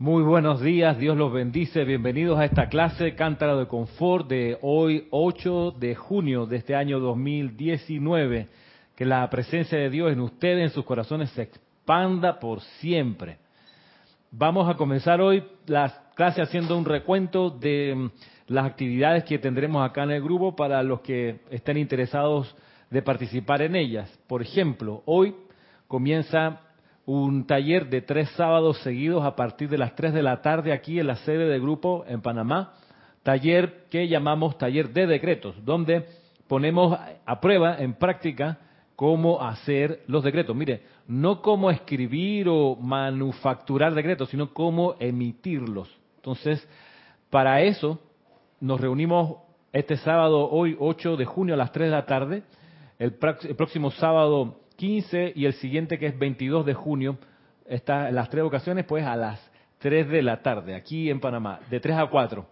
Muy 0.00 0.22
buenos 0.22 0.60
días, 0.60 0.96
Dios 0.96 1.16
los 1.16 1.32
bendice. 1.32 1.82
Bienvenidos 1.82 2.38
a 2.38 2.44
esta 2.44 2.68
clase 2.68 3.16
Cántaro 3.16 3.58
de 3.58 3.66
Confort 3.66 4.28
de 4.28 4.56
hoy, 4.62 5.08
8 5.10 5.72
de 5.72 5.96
junio 5.96 6.46
de 6.46 6.58
este 6.58 6.76
año 6.76 7.00
2019. 7.00 8.46
Que 8.94 9.04
la 9.04 9.28
presencia 9.28 9.76
de 9.76 9.90
Dios 9.90 10.12
en 10.12 10.20
ustedes, 10.20 10.62
en 10.62 10.70
sus 10.70 10.84
corazones, 10.84 11.30
se 11.30 11.42
expanda 11.42 12.38
por 12.38 12.60
siempre. 12.60 13.38
Vamos 14.30 14.70
a 14.70 14.76
comenzar 14.76 15.20
hoy 15.20 15.42
la 15.66 15.92
clase 16.14 16.42
haciendo 16.42 16.78
un 16.78 16.84
recuento 16.84 17.50
de 17.50 17.92
mm, 17.96 18.10
las 18.52 18.66
actividades 18.66 19.24
que 19.24 19.40
tendremos 19.40 19.84
acá 19.84 20.04
en 20.04 20.12
el 20.12 20.22
grupo 20.22 20.54
para 20.54 20.80
los 20.84 21.00
que 21.00 21.40
estén 21.50 21.76
interesados 21.76 22.54
de 22.88 23.02
participar 23.02 23.62
en 23.62 23.74
ellas. 23.74 24.08
Por 24.28 24.42
ejemplo, 24.42 25.02
hoy 25.06 25.34
comienza 25.88 26.60
un 27.08 27.46
taller 27.46 27.88
de 27.88 28.02
tres 28.02 28.28
sábados 28.32 28.82
seguidos 28.82 29.24
a 29.24 29.34
partir 29.34 29.70
de 29.70 29.78
las 29.78 29.96
3 29.96 30.12
de 30.12 30.22
la 30.22 30.42
tarde 30.42 30.74
aquí 30.74 31.00
en 31.00 31.06
la 31.06 31.16
sede 31.16 31.48
del 31.48 31.62
grupo 31.62 32.04
en 32.06 32.20
Panamá. 32.20 32.74
Taller 33.22 33.86
que 33.88 34.08
llamamos 34.08 34.58
taller 34.58 34.90
de 34.90 35.06
decretos, 35.06 35.54
donde 35.64 36.04
ponemos 36.48 36.98
a 37.24 37.40
prueba, 37.40 37.78
en 37.78 37.94
práctica, 37.94 38.58
cómo 38.94 39.40
hacer 39.40 40.02
los 40.06 40.22
decretos. 40.22 40.54
Mire, 40.54 40.82
no 41.06 41.40
cómo 41.40 41.70
escribir 41.70 42.46
o 42.46 42.76
manufacturar 42.76 43.94
decretos, 43.94 44.28
sino 44.28 44.52
cómo 44.52 44.96
emitirlos. 45.00 45.88
Entonces, 46.16 46.68
para 47.30 47.62
eso 47.62 47.98
nos 48.60 48.82
reunimos 48.82 49.38
este 49.72 49.96
sábado, 49.96 50.50
hoy 50.50 50.76
8 50.78 51.16
de 51.16 51.24
junio 51.24 51.54
a 51.54 51.56
las 51.56 51.72
3 51.72 51.86
de 51.86 51.96
la 51.96 52.04
tarde. 52.04 52.42
El, 52.98 53.14
próximo 53.14 53.92
sábado 53.92 54.60
15 54.78 55.32
y 55.34 55.44
el 55.44 55.54
siguiente 55.54 55.98
que 55.98 56.06
es 56.06 56.16
22 56.16 56.64
de 56.64 56.72
junio, 56.72 57.18
está 57.66 58.08
en 58.08 58.14
las 58.14 58.30
tres 58.30 58.44
ocasiones 58.44 58.84
pues 58.84 59.04
a 59.04 59.16
las 59.16 59.40
3 59.80 60.08
de 60.08 60.22
la 60.22 60.40
tarde, 60.40 60.76
aquí 60.76 61.10
en 61.10 61.18
Panamá, 61.18 61.58
de 61.68 61.80
3 61.80 61.96
a 61.96 62.06
4. 62.06 62.46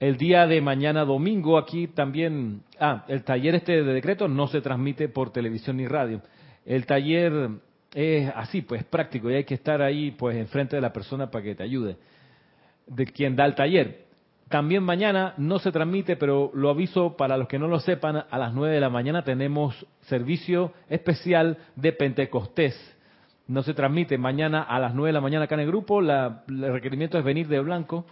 El 0.00 0.16
día 0.16 0.48
de 0.48 0.60
mañana 0.60 1.04
domingo 1.04 1.56
aquí 1.56 1.86
también, 1.86 2.62
ah, 2.80 3.04
el 3.06 3.22
taller 3.22 3.54
este 3.54 3.84
de 3.84 3.94
decretos 3.94 4.28
no 4.28 4.48
se 4.48 4.60
transmite 4.60 5.08
por 5.08 5.30
televisión 5.30 5.76
ni 5.76 5.86
radio. 5.86 6.20
El 6.66 6.84
taller 6.84 7.50
es 7.94 8.28
así, 8.34 8.62
pues 8.62 8.82
práctico 8.82 9.30
y 9.30 9.34
hay 9.34 9.44
que 9.44 9.54
estar 9.54 9.82
ahí 9.82 10.10
pues 10.10 10.36
enfrente 10.36 10.74
de 10.74 10.82
la 10.82 10.92
persona 10.92 11.30
para 11.30 11.44
que 11.44 11.54
te 11.54 11.62
ayude, 11.62 11.96
de 12.88 13.06
quien 13.06 13.36
da 13.36 13.44
el 13.44 13.54
taller. 13.54 14.06
También 14.52 14.82
mañana 14.82 15.32
no 15.38 15.58
se 15.60 15.72
transmite, 15.72 16.16
pero 16.16 16.50
lo 16.52 16.68
aviso 16.68 17.16
para 17.16 17.38
los 17.38 17.48
que 17.48 17.58
no 17.58 17.68
lo 17.68 17.80
sepan, 17.80 18.26
a 18.30 18.38
las 18.38 18.52
9 18.52 18.74
de 18.74 18.82
la 18.82 18.90
mañana 18.90 19.24
tenemos 19.24 19.86
servicio 20.02 20.74
especial 20.90 21.56
de 21.74 21.94
Pentecostés. 21.94 22.76
No 23.48 23.62
se 23.62 23.72
transmite 23.72 24.18
mañana 24.18 24.60
a 24.62 24.78
las 24.78 24.94
9 24.94 25.08
de 25.08 25.12
la 25.14 25.22
mañana 25.22 25.46
acá 25.46 25.54
en 25.54 25.62
el 25.62 25.68
grupo, 25.68 26.00
el 26.00 26.70
requerimiento 26.70 27.16
es 27.18 27.24
venir 27.24 27.48
de 27.48 27.60
blanco. 27.60 28.04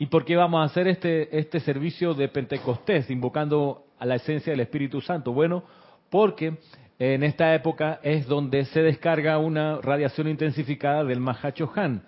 ¿Y 0.00 0.06
por 0.06 0.24
qué 0.24 0.34
vamos 0.34 0.62
a 0.62 0.64
hacer 0.64 0.88
este, 0.88 1.38
este 1.38 1.60
servicio 1.60 2.12
de 2.12 2.26
Pentecostés, 2.26 3.08
invocando 3.08 3.84
a 4.00 4.06
la 4.06 4.16
esencia 4.16 4.52
del 4.52 4.58
Espíritu 4.58 5.00
Santo? 5.00 5.32
Bueno, 5.32 5.62
porque 6.10 6.58
en 6.98 7.22
esta 7.22 7.54
época 7.54 8.00
es 8.02 8.26
donde 8.26 8.64
se 8.64 8.82
descarga 8.82 9.38
una 9.38 9.76
radiación 9.80 10.26
intensificada 10.26 11.04
del 11.04 11.20
Mahacho 11.20 11.70
Han 11.76 12.02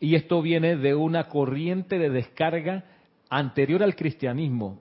y 0.00 0.14
esto 0.14 0.42
viene 0.42 0.76
de 0.76 0.94
una 0.94 1.28
corriente 1.28 1.98
de 1.98 2.10
descarga 2.10 2.84
anterior 3.28 3.82
al 3.82 3.96
cristianismo. 3.96 4.80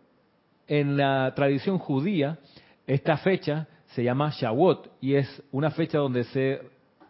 En 0.68 0.98
la 0.98 1.34
tradición 1.36 1.78
judía, 1.78 2.40
esta 2.88 3.18
fecha 3.18 3.68
se 3.88 4.04
llama 4.04 4.32
Shavuot 4.32 4.92
y 5.02 5.16
es 5.16 5.44
una 5.52 5.72
fecha 5.72 5.98
donde 5.98 6.24
se 6.26 6.62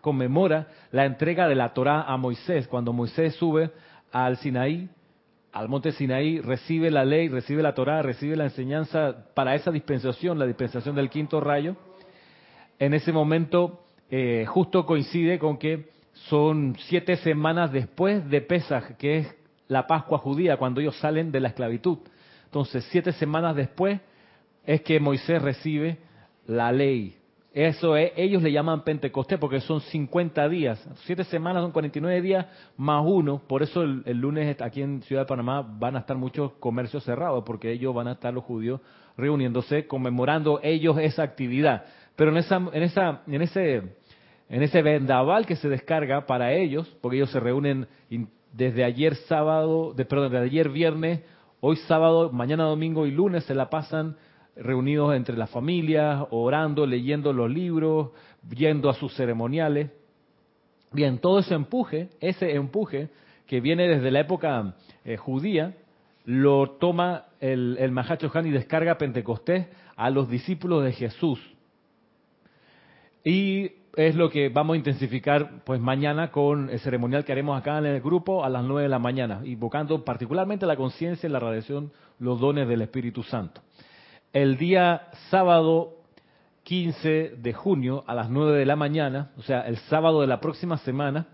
conmemora 0.02 0.68
la 0.92 1.06
entrega 1.06 1.48
de 1.48 1.56
la 1.56 1.74
Torá 1.74 2.04
a 2.04 2.18
Moisés. 2.18 2.68
Cuando 2.68 2.94
Moisés 2.94 3.36
sube 3.36 3.72
al 4.12 4.38
Sinaí, 4.38 4.90
al 5.54 5.70
monte 5.70 5.92
Sinaí, 5.92 6.42
recibe 6.42 6.92
la 6.92 7.06
ley, 7.06 7.30
recibe 7.30 7.64
la 7.64 7.74
Torá, 7.74 8.02
recibe 8.02 8.36
la 8.36 8.46
enseñanza 8.46 9.28
para 9.34 9.56
esa 9.56 9.72
dispensación, 9.72 10.40
la 10.40 10.46
dispensación 10.46 10.96
del 10.96 11.10
quinto 11.10 11.40
rayo. 11.40 11.76
En 12.80 12.94
ese 12.94 13.12
momento 13.12 13.86
eh, 14.10 14.46
justo 14.48 14.86
coincide 14.86 15.40
con 15.40 15.58
que 15.58 15.93
son 16.14 16.76
siete 16.88 17.18
semanas 17.18 17.72
después 17.72 18.30
de 18.30 18.42
Pesaj, 18.42 18.96
que 18.98 19.18
es 19.20 19.36
la 19.68 19.88
Pascua 19.88 20.18
judía, 20.18 20.58
cuando 20.58 20.82
ellos 20.82 20.98
salen 20.98 21.32
de 21.32 21.40
la 21.40 21.50
esclavitud. 21.50 22.00
Entonces, 22.46 22.88
siete 22.92 23.12
semanas 23.14 23.56
después 23.56 24.00
es 24.66 24.82
que 24.82 25.00
Moisés 25.00 25.42
recibe 25.42 25.98
la 26.46 26.72
ley. 26.72 27.18
Eso 27.54 27.96
es, 27.96 28.12
ellos 28.16 28.42
le 28.42 28.52
llaman 28.52 28.84
Pentecostés 28.84 29.38
porque 29.38 29.60
son 29.62 29.80
50 29.80 30.50
días. 30.50 30.84
Siete 31.06 31.24
semanas 31.24 31.62
son 31.62 31.72
49 31.72 32.22
días 32.22 32.48
más 32.78 33.04
uno. 33.06 33.44
Por 33.48 33.62
eso 33.62 33.84
el, 33.84 34.18
lunes 34.18 34.60
aquí 34.60 34.82
en 34.82 35.04
Ciudad 35.04 35.22
de 35.22 35.28
Panamá 35.28 35.62
van 35.62 35.96
a 35.96 36.00
estar 36.00 36.18
muchos 36.18 36.54
comercios 36.54 37.04
cerrados 37.04 37.44
porque 37.46 37.72
ellos 37.72 37.94
van 37.94 38.08
a 38.08 38.14
estar 38.14 38.34
los 38.34 38.44
judíos 38.44 38.82
reuniéndose, 39.18 39.86
conmemorando 39.86 40.60
ellos 40.64 40.98
esa 40.98 41.22
actividad. 41.22 41.86
Pero 42.16 42.32
en, 42.32 42.38
esa, 42.38 42.56
en, 42.56 42.84
esa, 42.84 43.22
en 43.28 43.42
ese 43.44 43.98
en 44.54 44.62
ese 44.62 44.84
vendaval 44.84 45.48
que 45.48 45.56
se 45.56 45.68
descarga 45.68 46.28
para 46.28 46.54
ellos, 46.54 46.88
porque 47.02 47.18
ellos 47.18 47.32
se 47.32 47.40
reúnen 47.40 47.88
desde 48.52 48.84
ayer 48.84 49.16
sábado, 49.16 49.96
de, 49.96 50.06
perdón, 50.06 50.32
desde 50.32 50.46
ayer 50.46 50.70
viernes, 50.70 51.22
hoy 51.60 51.76
sábado, 51.88 52.32
mañana 52.32 52.66
domingo 52.66 53.08
y 53.08 53.12
lunes 53.12 53.46
se 53.46 53.56
la 53.56 53.72
pasan 53.72 54.16
reunidos 54.56 55.16
entre 55.16 55.36
las 55.38 55.50
familias, 55.50 56.28
orando, 56.30 56.86
leyendo 56.86 57.34
los 57.34 57.50
libros, 57.50 58.12
yendo 58.56 58.92
a 58.92 58.94
sus 58.94 59.16
ceremoniales. 59.16 59.90
Bien, 60.92 61.18
todo 61.18 61.40
ese 61.40 61.56
empuje, 61.56 62.10
ese 62.20 62.54
empuje 62.54 63.10
que 63.48 63.60
viene 63.60 63.88
desde 63.88 64.12
la 64.12 64.20
época 64.20 64.76
eh, 65.04 65.18
judía, 65.18 65.74
lo 66.26 66.74
toma 66.80 67.26
el, 67.40 67.76
el 67.80 67.90
Mahacho 67.90 68.30
Han 68.32 68.46
y 68.46 68.52
descarga 68.52 69.00
Pentecostés 69.00 69.66
a 69.96 70.12
los 70.12 70.30
discípulos 70.30 70.84
de 70.84 70.92
Jesús. 70.92 71.40
Y 73.24 73.72
es 73.96 74.16
lo 74.16 74.30
que 74.30 74.50
vamos 74.50 74.74
a 74.74 74.78
intensificar 74.78 75.64
pues 75.64 75.80
mañana 75.80 76.32
con 76.32 76.70
el 76.70 76.80
ceremonial 76.80 77.24
que 77.24 77.32
haremos 77.32 77.60
acá 77.60 77.78
en 77.78 77.86
el 77.86 78.02
grupo 78.02 78.44
a 78.44 78.50
las 78.50 78.64
9 78.64 78.84
de 78.84 78.90
la 78.90 79.00
mañana, 79.00 79.42
invocando 79.44 80.04
particularmente 80.04 80.66
la 80.66 80.76
conciencia 80.76 81.28
y 81.28 81.32
la 81.32 81.40
radiación, 81.40 81.92
los 82.20 82.40
dones 82.40 82.68
del 82.68 82.82
Espíritu 82.82 83.22
Santo. 83.22 83.62
El 84.32 84.58
día 84.58 85.10
sábado 85.30 85.98
15 86.64 87.36
de 87.38 87.54
junio 87.54 88.04
a 88.08 88.16
las 88.16 88.30
9 88.32 88.58
de 88.58 88.66
la 88.66 88.76
mañana, 88.76 89.32
o 89.38 89.44
sea, 89.44 89.62
el 89.62 89.78
sábado 89.78 90.22
de 90.22 90.28
la 90.28 90.40
próxima 90.40 90.78
semana, 90.78 91.28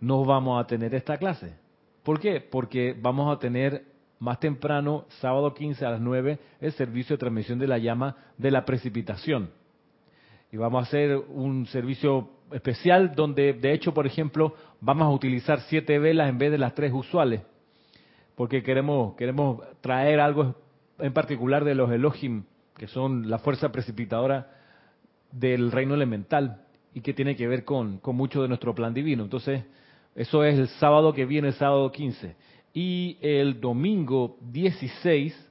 no 0.00 0.24
vamos 0.24 0.62
a 0.62 0.66
tener 0.66 0.94
esta 0.94 1.16
clase. 1.16 1.54
¿Por 2.02 2.20
qué? 2.20 2.42
Porque 2.42 2.94
vamos 3.00 3.34
a 3.34 3.38
tener 3.38 3.84
más 4.18 4.38
temprano, 4.38 5.06
sábado 5.20 5.54
15 5.54 5.86
a 5.86 5.90
las 5.90 6.00
9, 6.00 6.38
el 6.60 6.72
servicio 6.72 7.14
de 7.14 7.20
transmisión 7.20 7.58
de 7.58 7.68
la 7.68 7.78
llama 7.78 8.16
de 8.36 8.50
la 8.50 8.66
precipitación 8.66 9.50
y 10.50 10.56
vamos 10.56 10.84
a 10.84 10.86
hacer 10.86 11.16
un 11.16 11.66
servicio 11.66 12.30
especial 12.52 13.14
donde, 13.14 13.52
de 13.52 13.72
hecho, 13.72 13.92
por 13.92 14.06
ejemplo, 14.06 14.54
vamos 14.80 15.06
a 15.06 15.10
utilizar 15.10 15.60
siete 15.62 15.98
velas 15.98 16.28
en 16.28 16.38
vez 16.38 16.50
de 16.50 16.58
las 16.58 16.74
tres 16.74 16.92
usuales, 16.92 17.42
porque 18.34 18.62
queremos, 18.62 19.16
queremos 19.16 19.62
traer 19.80 20.20
algo 20.20 20.54
en 20.98 21.12
particular 21.12 21.64
de 21.64 21.74
los 21.74 21.90
Elohim, 21.90 22.44
que 22.76 22.86
son 22.86 23.28
la 23.28 23.38
fuerza 23.38 23.72
precipitadora 23.72 24.50
del 25.32 25.72
reino 25.72 25.94
elemental 25.94 26.62
y 26.94 27.00
que 27.00 27.12
tiene 27.12 27.36
que 27.36 27.48
ver 27.48 27.64
con, 27.64 27.98
con 27.98 28.16
mucho 28.16 28.42
de 28.42 28.48
nuestro 28.48 28.74
plan 28.74 28.94
divino. 28.94 29.24
Entonces, 29.24 29.64
eso 30.14 30.44
es 30.44 30.58
el 30.58 30.68
sábado 30.68 31.12
que 31.12 31.26
viene, 31.26 31.48
el 31.48 31.54
sábado 31.54 31.90
15. 31.92 32.36
Y 32.72 33.18
el 33.20 33.60
domingo 33.60 34.38
16, 34.40 35.50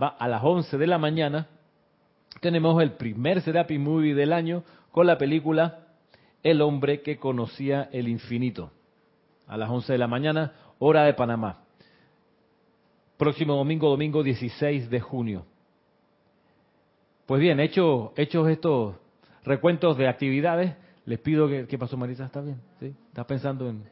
va 0.00 0.08
a 0.08 0.28
las 0.28 0.42
11 0.42 0.78
de 0.78 0.86
la 0.86 0.98
mañana, 0.98 1.48
tenemos 2.42 2.82
el 2.82 2.94
primer 2.94 3.40
Serapi 3.40 3.78
Movie 3.78 4.16
del 4.16 4.32
año 4.32 4.64
con 4.90 5.06
la 5.06 5.16
película 5.16 5.86
El 6.42 6.60
hombre 6.60 7.00
que 7.00 7.16
conocía 7.16 7.88
el 7.92 8.08
infinito. 8.08 8.72
A 9.46 9.56
las 9.56 9.70
11 9.70 9.92
de 9.92 9.98
la 9.98 10.08
mañana, 10.08 10.52
hora 10.80 11.04
de 11.04 11.14
Panamá. 11.14 11.60
Próximo 13.16 13.54
domingo, 13.54 13.88
domingo 13.88 14.24
16 14.24 14.90
de 14.90 15.00
junio. 15.00 15.46
Pues 17.26 17.40
bien, 17.40 17.60
hechos 17.60 18.10
hecho 18.16 18.48
estos 18.48 18.96
recuentos 19.44 19.96
de 19.96 20.08
actividades, 20.08 20.74
les 21.06 21.20
pido 21.20 21.46
que... 21.46 21.68
¿Qué 21.68 21.78
pasó, 21.78 21.96
Marisa? 21.96 22.26
¿Está 22.26 22.40
bien? 22.40 22.60
¿Sí? 22.80 22.92
¿Estás 23.06 23.26
pensando 23.26 23.68
en 23.68 23.84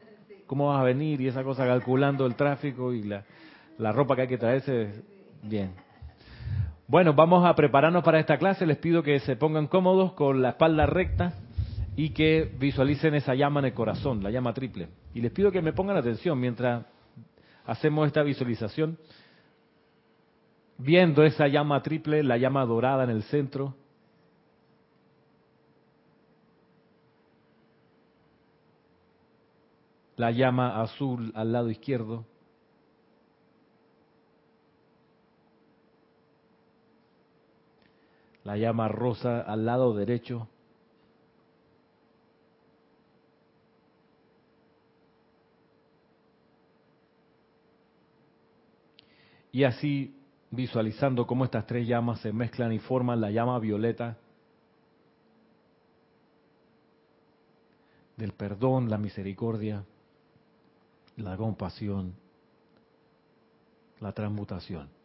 cómo 0.45 0.67
vas 0.67 0.81
a 0.81 0.83
venir 0.83 1.21
y 1.21 1.27
esa 1.27 1.45
cosa, 1.45 1.65
calculando 1.65 2.25
el 2.25 2.35
tráfico 2.35 2.91
y 2.91 3.03
la, 3.03 3.23
la 3.77 3.93
ropa 3.93 4.17
que 4.17 4.23
hay 4.23 4.27
que 4.27 4.37
traerse? 4.37 4.91
Bien. 5.41 5.71
Bueno, 6.91 7.13
vamos 7.13 7.45
a 7.45 7.55
prepararnos 7.55 8.03
para 8.03 8.19
esta 8.19 8.37
clase. 8.37 8.65
Les 8.65 8.77
pido 8.77 9.01
que 9.01 9.17
se 9.21 9.37
pongan 9.37 9.67
cómodos 9.67 10.11
con 10.11 10.41
la 10.41 10.49
espalda 10.49 10.85
recta 10.85 11.35
y 11.95 12.09
que 12.09 12.53
visualicen 12.59 13.15
esa 13.15 13.33
llama 13.33 13.61
en 13.61 13.67
el 13.67 13.73
corazón, 13.73 14.21
la 14.21 14.29
llama 14.29 14.53
triple. 14.53 14.89
Y 15.13 15.21
les 15.21 15.31
pido 15.31 15.53
que 15.53 15.61
me 15.61 15.71
pongan 15.71 15.95
atención 15.95 16.37
mientras 16.37 16.85
hacemos 17.65 18.07
esta 18.07 18.23
visualización, 18.23 18.97
viendo 20.79 21.23
esa 21.23 21.47
llama 21.47 21.81
triple, 21.81 22.23
la 22.23 22.35
llama 22.35 22.65
dorada 22.65 23.05
en 23.05 23.11
el 23.11 23.23
centro. 23.23 23.73
la 30.17 30.29
llama 30.29 30.81
azul 30.81 31.31
al 31.33 31.51
lado 31.51 31.71
izquierdo. 31.71 32.25
La 38.43 38.57
llama 38.57 38.87
rosa 38.87 39.41
al 39.41 39.65
lado 39.65 39.93
derecho. 39.93 40.47
Y 49.51 49.63
así 49.63 50.15
visualizando 50.49 51.25
cómo 51.27 51.45
estas 51.45 51.65
tres 51.65 51.87
llamas 51.87 52.19
se 52.21 52.33
mezclan 52.33 52.71
y 52.73 52.79
forman 52.79 53.21
la 53.21 53.31
llama 53.31 53.59
violeta 53.59 54.17
del 58.17 58.33
perdón, 58.33 58.89
la 58.89 58.97
misericordia, 58.97 59.83
la 61.17 61.35
compasión, 61.37 62.13
la 63.99 64.11
transmutación. 64.11 65.00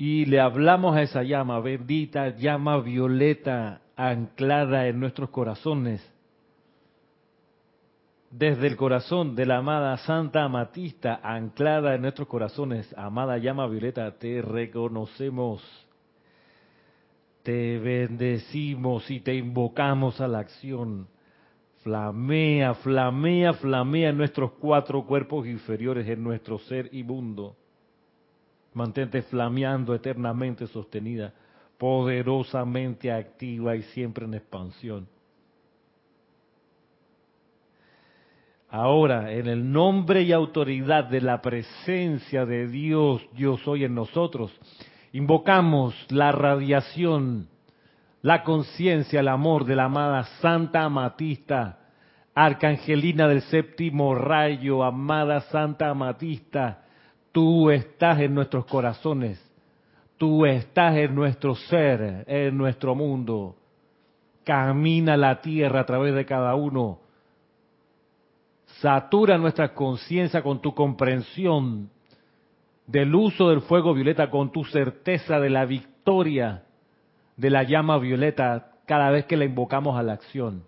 Y 0.00 0.24
le 0.24 0.40
hablamos 0.40 0.96
a 0.96 1.02
esa 1.02 1.22
llama, 1.22 1.60
bendita 1.60 2.34
llama 2.34 2.80
violeta 2.80 3.82
anclada 3.96 4.86
en 4.86 4.98
nuestros 4.98 5.28
corazones, 5.28 6.02
desde 8.30 8.66
el 8.66 8.76
corazón 8.76 9.36
de 9.36 9.44
la 9.44 9.58
amada 9.58 9.98
Santa 9.98 10.42
Amatista, 10.42 11.20
anclada 11.22 11.94
en 11.94 12.00
nuestros 12.00 12.28
corazones, 12.28 12.90
amada 12.96 13.36
llama 13.36 13.66
violeta, 13.66 14.10
te 14.12 14.40
reconocemos, 14.40 15.62
te 17.42 17.78
bendecimos 17.78 19.10
y 19.10 19.20
te 19.20 19.34
invocamos 19.34 20.18
a 20.22 20.28
la 20.28 20.38
acción. 20.38 21.08
Flamea, 21.82 22.72
flamea, 22.72 23.52
flamea 23.52 24.08
en 24.08 24.16
nuestros 24.16 24.52
cuatro 24.52 25.04
cuerpos 25.04 25.46
inferiores, 25.46 26.08
en 26.08 26.24
nuestro 26.24 26.58
ser 26.58 26.88
inmundo. 26.94 27.54
Mantente 28.74 29.22
flameando 29.22 29.94
eternamente 29.94 30.66
sostenida, 30.66 31.32
poderosamente 31.78 33.10
activa 33.10 33.74
y 33.74 33.82
siempre 33.82 34.24
en 34.26 34.34
expansión. 34.34 35.08
Ahora, 38.68 39.32
en 39.32 39.48
el 39.48 39.72
nombre 39.72 40.22
y 40.22 40.32
autoridad 40.32 41.04
de 41.04 41.20
la 41.20 41.42
presencia 41.42 42.46
de 42.46 42.68
Dios, 42.68 43.20
yo 43.34 43.56
soy 43.58 43.84
en 43.84 43.96
nosotros, 43.96 44.52
invocamos 45.12 45.94
la 46.08 46.30
radiación, 46.30 47.48
la 48.22 48.44
conciencia, 48.44 49.20
el 49.20 49.28
amor 49.28 49.64
de 49.64 49.74
la 49.74 49.84
amada 49.86 50.22
Santa 50.40 50.84
Amatista, 50.84 51.78
Arcangelina 52.32 53.26
del 53.26 53.42
séptimo 53.42 54.14
rayo, 54.14 54.84
amada 54.84 55.40
Santa 55.50 55.90
Amatista, 55.90 56.79
Tú 57.32 57.70
estás 57.70 58.18
en 58.20 58.34
nuestros 58.34 58.66
corazones, 58.66 59.40
tú 60.18 60.46
estás 60.46 60.96
en 60.96 61.14
nuestro 61.14 61.54
ser, 61.54 62.24
en 62.26 62.56
nuestro 62.56 62.94
mundo. 62.94 63.56
Camina 64.44 65.16
la 65.16 65.40
tierra 65.40 65.80
a 65.80 65.86
través 65.86 66.14
de 66.14 66.24
cada 66.24 66.54
uno. 66.54 66.98
Satura 68.80 69.38
nuestra 69.38 69.74
conciencia 69.74 70.42
con 70.42 70.60
tu 70.60 70.74
comprensión 70.74 71.90
del 72.86 73.14
uso 73.14 73.50
del 73.50 73.60
fuego 73.60 73.94
violeta, 73.94 74.30
con 74.30 74.50
tu 74.50 74.64
certeza 74.64 75.38
de 75.38 75.50
la 75.50 75.64
victoria 75.64 76.64
de 77.36 77.50
la 77.50 77.62
llama 77.62 77.98
violeta 77.98 78.72
cada 78.86 79.10
vez 79.10 79.26
que 79.26 79.36
la 79.36 79.44
invocamos 79.44 79.96
a 79.96 80.02
la 80.02 80.14
acción. 80.14 80.64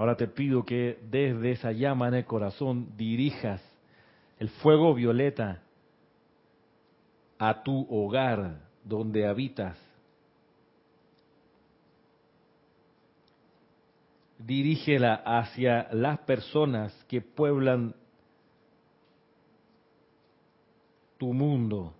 Ahora 0.00 0.16
te 0.16 0.28
pido 0.28 0.64
que 0.64 0.98
desde 1.10 1.50
esa 1.50 1.72
llama 1.72 2.08
en 2.08 2.14
el 2.14 2.24
corazón 2.24 2.96
dirijas 2.96 3.62
el 4.38 4.48
fuego 4.48 4.94
violeta 4.94 5.60
a 7.38 7.62
tu 7.62 7.86
hogar 7.90 8.62
donde 8.82 9.26
habitas. 9.26 9.76
Dirígela 14.38 15.16
hacia 15.16 15.88
las 15.92 16.20
personas 16.20 16.94
que 17.06 17.20
pueblan 17.20 17.94
tu 21.18 21.34
mundo. 21.34 21.92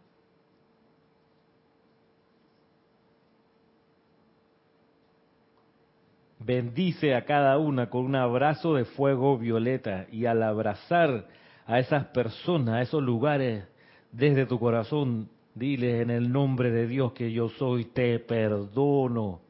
Bendice 6.40 7.14
a 7.14 7.24
cada 7.24 7.58
una 7.58 7.90
con 7.90 8.04
un 8.04 8.16
abrazo 8.16 8.74
de 8.74 8.84
fuego 8.84 9.38
violeta 9.38 10.06
y 10.10 10.24
al 10.24 10.42
abrazar 10.42 11.26
a 11.66 11.78
esas 11.78 12.06
personas, 12.06 12.74
a 12.74 12.82
esos 12.82 13.02
lugares 13.02 13.64
desde 14.10 14.46
tu 14.46 14.58
corazón, 14.58 15.28
dile 15.54 16.00
en 16.00 16.10
el 16.10 16.32
nombre 16.32 16.70
de 16.70 16.86
Dios 16.86 17.12
que 17.12 17.30
yo 17.30 17.48
soy, 17.50 17.84
te 17.84 18.18
perdono. 18.18 19.42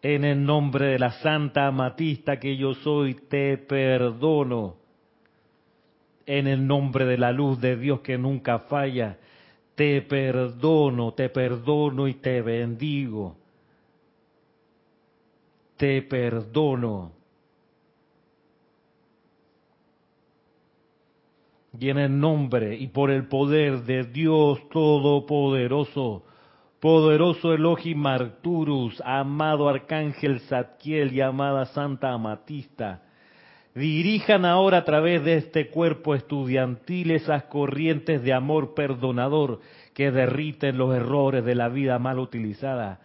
En 0.00 0.24
el 0.24 0.44
nombre 0.44 0.86
de 0.86 0.98
la 0.98 1.10
Santa 1.20 1.66
Amatista 1.66 2.38
que 2.38 2.56
yo 2.56 2.74
soy, 2.74 3.14
te 3.14 3.58
perdono. 3.58 4.76
En 6.24 6.46
el 6.46 6.66
nombre 6.66 7.04
de 7.04 7.18
la 7.18 7.32
luz 7.32 7.60
de 7.60 7.76
Dios 7.76 8.00
que 8.00 8.16
nunca 8.16 8.60
falla, 8.60 9.18
te 9.74 10.02
perdono, 10.02 11.12
te 11.12 11.28
perdono 11.28 12.06
y 12.08 12.14
te 12.14 12.40
bendigo 12.42 13.36
te 15.76 16.02
perdono. 16.02 17.12
Y 21.78 21.90
en 21.90 21.98
el 21.98 22.18
nombre 22.18 22.74
y 22.76 22.86
por 22.88 23.10
el 23.10 23.28
poder 23.28 23.82
de 23.82 24.04
Dios 24.04 24.66
Todopoderoso, 24.70 26.24
poderoso 26.80 27.52
Elohim 27.52 28.06
Arturus, 28.06 29.02
amado 29.04 29.68
Arcángel 29.68 30.40
Zadkiel 30.40 31.12
y 31.12 31.20
amada 31.20 31.66
Santa 31.66 32.12
Amatista, 32.12 33.02
dirijan 33.74 34.46
ahora 34.46 34.78
a 34.78 34.84
través 34.84 35.22
de 35.22 35.36
este 35.36 35.68
cuerpo 35.68 36.14
estudiantil 36.14 37.10
esas 37.10 37.44
corrientes 37.44 38.22
de 38.22 38.32
amor 38.32 38.72
perdonador 38.72 39.60
que 39.92 40.10
derriten 40.10 40.78
los 40.78 40.96
errores 40.96 41.44
de 41.44 41.54
la 41.54 41.68
vida 41.68 41.98
mal 41.98 42.18
utilizada. 42.18 43.00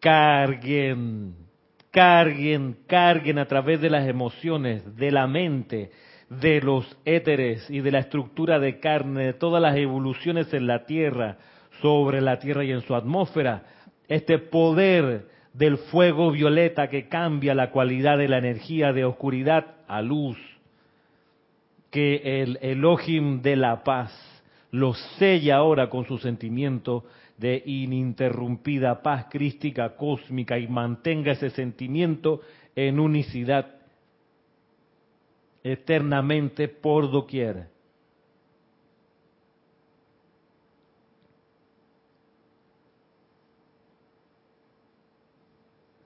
Carguen 0.00 1.49
carguen, 1.90 2.78
carguen 2.86 3.38
a 3.38 3.46
través 3.46 3.80
de 3.80 3.90
las 3.90 4.08
emociones, 4.08 4.96
de 4.96 5.10
la 5.10 5.26
mente, 5.26 5.90
de 6.28 6.60
los 6.60 6.96
éteres 7.04 7.68
y 7.68 7.80
de 7.80 7.90
la 7.90 8.00
estructura 8.00 8.58
de 8.58 8.78
carne, 8.78 9.26
de 9.26 9.32
todas 9.32 9.60
las 9.60 9.76
evoluciones 9.76 10.52
en 10.54 10.66
la 10.66 10.86
Tierra, 10.86 11.38
sobre 11.82 12.20
la 12.20 12.38
Tierra 12.38 12.64
y 12.64 12.72
en 12.72 12.82
su 12.82 12.94
atmósfera, 12.94 13.64
este 14.08 14.38
poder 14.38 15.26
del 15.52 15.78
fuego 15.78 16.30
violeta 16.30 16.88
que 16.88 17.08
cambia 17.08 17.54
la 17.54 17.70
cualidad 17.70 18.18
de 18.18 18.28
la 18.28 18.38
energía 18.38 18.92
de 18.92 19.04
oscuridad 19.04 19.66
a 19.88 20.02
luz, 20.02 20.38
que 21.90 22.42
el 22.42 22.58
Elohim 22.62 23.42
de 23.42 23.56
la 23.56 23.82
paz 23.82 24.12
lo 24.70 24.94
sella 25.18 25.56
ahora 25.56 25.90
con 25.90 26.06
su 26.06 26.18
sentimiento 26.18 27.04
de 27.40 27.62
ininterrumpida 27.64 29.00
paz 29.00 29.28
crística 29.30 29.96
cósmica 29.96 30.58
y 30.58 30.68
mantenga 30.68 31.32
ese 31.32 31.48
sentimiento 31.48 32.42
en 32.76 33.00
unicidad 33.00 33.76
eternamente 35.64 36.68
por 36.68 37.10
doquier. 37.10 37.70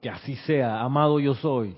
Que 0.01 0.11
así 0.11 0.37
sea, 0.37 0.83
amado 0.83 1.19
yo 1.19 1.35
soy. 1.35 1.77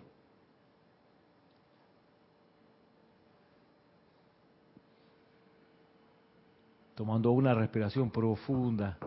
Tomando 6.95 7.31
una 7.31 7.55
respiración 7.55 8.11
profunda. 8.11 8.99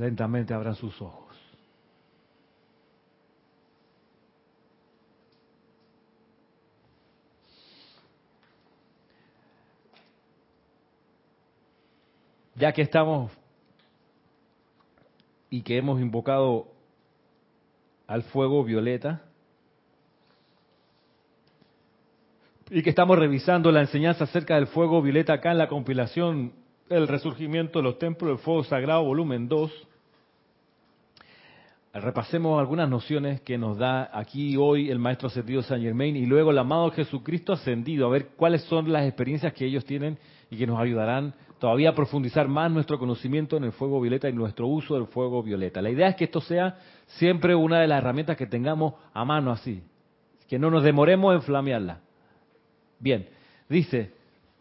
Lentamente 0.00 0.54
abran 0.54 0.74
sus 0.76 0.98
ojos. 1.02 1.36
Ya 12.54 12.72
que 12.72 12.80
estamos 12.80 13.30
y 15.50 15.60
que 15.60 15.76
hemos 15.76 16.00
invocado 16.00 16.68
al 18.06 18.22
fuego 18.22 18.64
violeta, 18.64 19.22
y 22.70 22.82
que 22.82 22.88
estamos 22.88 23.18
revisando 23.18 23.70
la 23.70 23.82
enseñanza 23.82 24.24
acerca 24.24 24.54
del 24.54 24.66
fuego 24.68 25.02
violeta 25.02 25.34
acá 25.34 25.52
en 25.52 25.58
la 25.58 25.68
compilación 25.68 26.54
El 26.88 27.06
resurgimiento 27.06 27.80
de 27.80 27.82
los 27.82 27.98
templos 27.98 28.30
del 28.30 28.38
fuego 28.38 28.64
sagrado, 28.64 29.04
volumen 29.04 29.46
2. 29.46 29.88
Repasemos 31.92 32.60
algunas 32.60 32.88
nociones 32.88 33.40
que 33.40 33.58
nos 33.58 33.76
da 33.76 34.10
aquí 34.12 34.56
hoy 34.56 34.90
el 34.90 35.00
maestro 35.00 35.26
ascendido 35.26 35.60
San 35.62 35.82
Germain 35.82 36.14
y 36.14 36.24
luego 36.24 36.52
el 36.52 36.58
amado 36.58 36.92
Jesucristo 36.92 37.52
ascendido, 37.52 38.06
a 38.06 38.10
ver 38.10 38.28
cuáles 38.36 38.62
son 38.62 38.92
las 38.92 39.06
experiencias 39.06 39.52
que 39.54 39.66
ellos 39.66 39.84
tienen 39.84 40.16
y 40.50 40.56
que 40.56 40.68
nos 40.68 40.78
ayudarán 40.78 41.34
todavía 41.58 41.90
a 41.90 41.94
profundizar 41.96 42.46
más 42.46 42.70
nuestro 42.70 42.96
conocimiento 42.96 43.56
en 43.56 43.64
el 43.64 43.72
fuego 43.72 44.00
violeta 44.00 44.28
y 44.28 44.32
nuestro 44.32 44.68
uso 44.68 44.94
del 44.94 45.08
fuego 45.08 45.42
violeta. 45.42 45.82
La 45.82 45.90
idea 45.90 46.06
es 46.06 46.14
que 46.14 46.24
esto 46.24 46.40
sea 46.40 46.78
siempre 47.06 47.56
una 47.56 47.80
de 47.80 47.88
las 47.88 47.98
herramientas 47.98 48.36
que 48.36 48.46
tengamos 48.46 48.94
a 49.12 49.24
mano 49.24 49.50
así, 49.50 49.82
que 50.48 50.60
no 50.60 50.70
nos 50.70 50.84
demoremos 50.84 51.34
en 51.34 51.42
flamearla. 51.42 52.02
Bien, 53.00 53.28
dice 53.68 54.12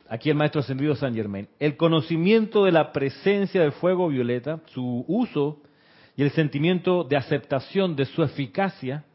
aquí 0.10 0.32
el 0.32 0.36
maestro 0.36 0.62
ascendido 0.62 0.96
San 0.96 1.14
Germain, 1.14 1.48
el 1.60 1.78
conocimiento 1.78 2.66
de 2.66 2.72
la 2.72 2.92
presencia 2.92 3.62
del 3.62 3.74
fuego 3.74 4.08
violeta, 4.08 4.62
su 4.66 5.06
uso 5.08 5.62
y 6.20 6.22
el 6.22 6.32
sentimiento 6.32 7.06
de 7.06 7.16
aceptación 7.16 7.96
de 7.96 8.04
su 8.04 8.22
eficacia 8.22 9.06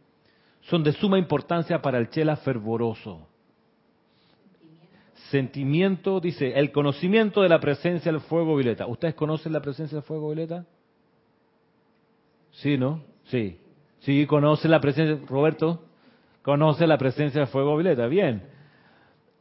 son 0.62 0.82
de 0.82 0.92
suma 0.92 1.18
importancia 1.18 1.82
para 1.82 1.98
el 1.98 2.08
chela 2.08 2.34
fervoroso. 2.36 3.28
Sentimiento, 5.30 6.18
dice, 6.18 6.58
el 6.58 6.72
conocimiento 6.72 7.42
de 7.42 7.50
la 7.50 7.60
presencia 7.60 8.10
del 8.10 8.22
fuego 8.22 8.56
violeta. 8.56 8.86
¿Ustedes 8.86 9.12
conocen 9.16 9.52
la 9.52 9.60
presencia 9.60 9.96
del 9.96 10.06
fuego 10.06 10.28
violeta? 10.28 10.64
Sí, 12.52 12.78
¿no? 12.78 13.02
Sí. 13.24 13.58
Sí, 14.00 14.24
conoce 14.24 14.66
la 14.66 14.80
presencia. 14.80 15.26
Roberto, 15.28 15.84
conoce 16.40 16.86
la 16.86 16.96
presencia 16.96 17.42
del 17.42 17.48
fuego 17.48 17.76
violeta. 17.76 18.06
Bien. 18.06 18.44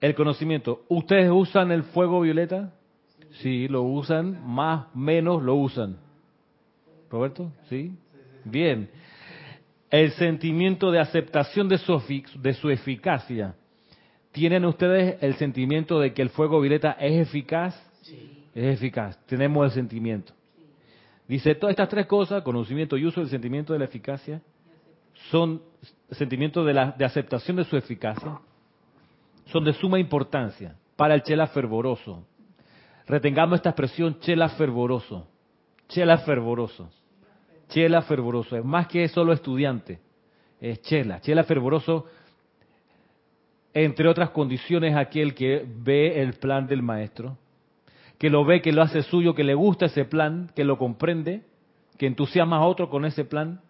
El 0.01 0.15
conocimiento. 0.15 0.83
¿Ustedes 0.89 1.31
usan 1.31 1.71
el 1.71 1.83
fuego 1.83 2.19
violeta? 2.19 2.73
Sí, 3.41 3.69
lo 3.69 3.83
usan. 3.83 4.45
Más, 4.45 4.93
menos 4.93 5.41
lo 5.41 5.55
usan. 5.55 6.02
Roberto, 7.13 7.51
¿sí? 7.69 7.95
Bien. 8.43 8.89
El 9.91 10.13
sentimiento 10.13 10.89
de 10.89 10.99
aceptación 10.99 11.69
de 11.69 11.77
su, 11.77 12.01
de 12.39 12.53
su 12.55 12.71
eficacia. 12.71 13.53
¿Tienen 14.31 14.65
ustedes 14.65 15.21
el 15.21 15.35
sentimiento 15.35 15.99
de 15.99 16.11
que 16.11 16.23
el 16.23 16.29
fuego 16.29 16.59
violeta 16.59 16.93
es 16.93 17.27
eficaz? 17.27 17.75
Sí. 18.01 18.47
Es 18.55 18.79
eficaz. 18.79 19.23
Tenemos 19.27 19.63
el 19.65 19.71
sentimiento. 19.71 20.33
Dice, 21.27 21.53
todas 21.53 21.73
estas 21.73 21.89
tres 21.89 22.07
cosas, 22.07 22.41
conocimiento 22.41 22.97
y 22.97 23.05
uso 23.05 23.21
del 23.21 23.29
sentimiento 23.29 23.73
de 23.73 23.79
la 23.79 23.85
eficacia, 23.85 24.41
son 25.29 25.61
sentimientos 26.09 26.65
de, 26.65 26.73
la, 26.73 26.93
de 26.97 27.05
aceptación 27.05 27.57
de 27.57 27.63
su 27.65 27.77
eficacia, 27.77 28.39
son 29.45 29.63
de 29.63 29.73
suma 29.73 29.99
importancia 29.99 30.75
para 30.95 31.13
el 31.13 31.21
chela 31.21 31.45
fervoroso. 31.45 32.25
Retengamos 33.05 33.57
esta 33.57 33.69
expresión 33.69 34.19
chela 34.19 34.49
fervoroso. 34.49 35.27
Chela 35.89 36.17
fervoroso. 36.17 36.89
Chela 37.73 38.03
fervoroso. 38.03 38.55
Es 38.55 38.63
más 38.63 38.87
que 38.87 39.07
solo 39.07 39.33
estudiante. 39.33 39.99
Es 40.61 40.79
chela. 40.83 41.19
Chela 41.21 41.43
fervoroso 41.43 42.05
entre 43.73 44.07
otras 44.07 44.29
condiciones, 44.29 44.95
aquel 44.95 45.33
que 45.33 45.65
ve 45.67 46.21
el 46.21 46.33
plan 46.33 46.67
del 46.67 46.83
maestro, 46.83 47.39
que 48.19 48.29
lo 48.29 48.45
ve, 48.45 48.61
que 48.61 48.71
lo 48.71 48.83
hace 48.83 49.01
suyo, 49.01 49.33
que 49.33 49.43
le 49.43 49.55
gusta 49.55 49.87
ese 49.87 50.05
plan, 50.05 50.51
que 50.55 50.63
lo 50.63 50.77
comprende, 50.77 51.41
que 51.97 52.05
entusiasma 52.05 52.57
a 52.57 52.65
otro 52.67 52.91
con 52.91 53.05
ese 53.05 53.25
plan. 53.25 53.61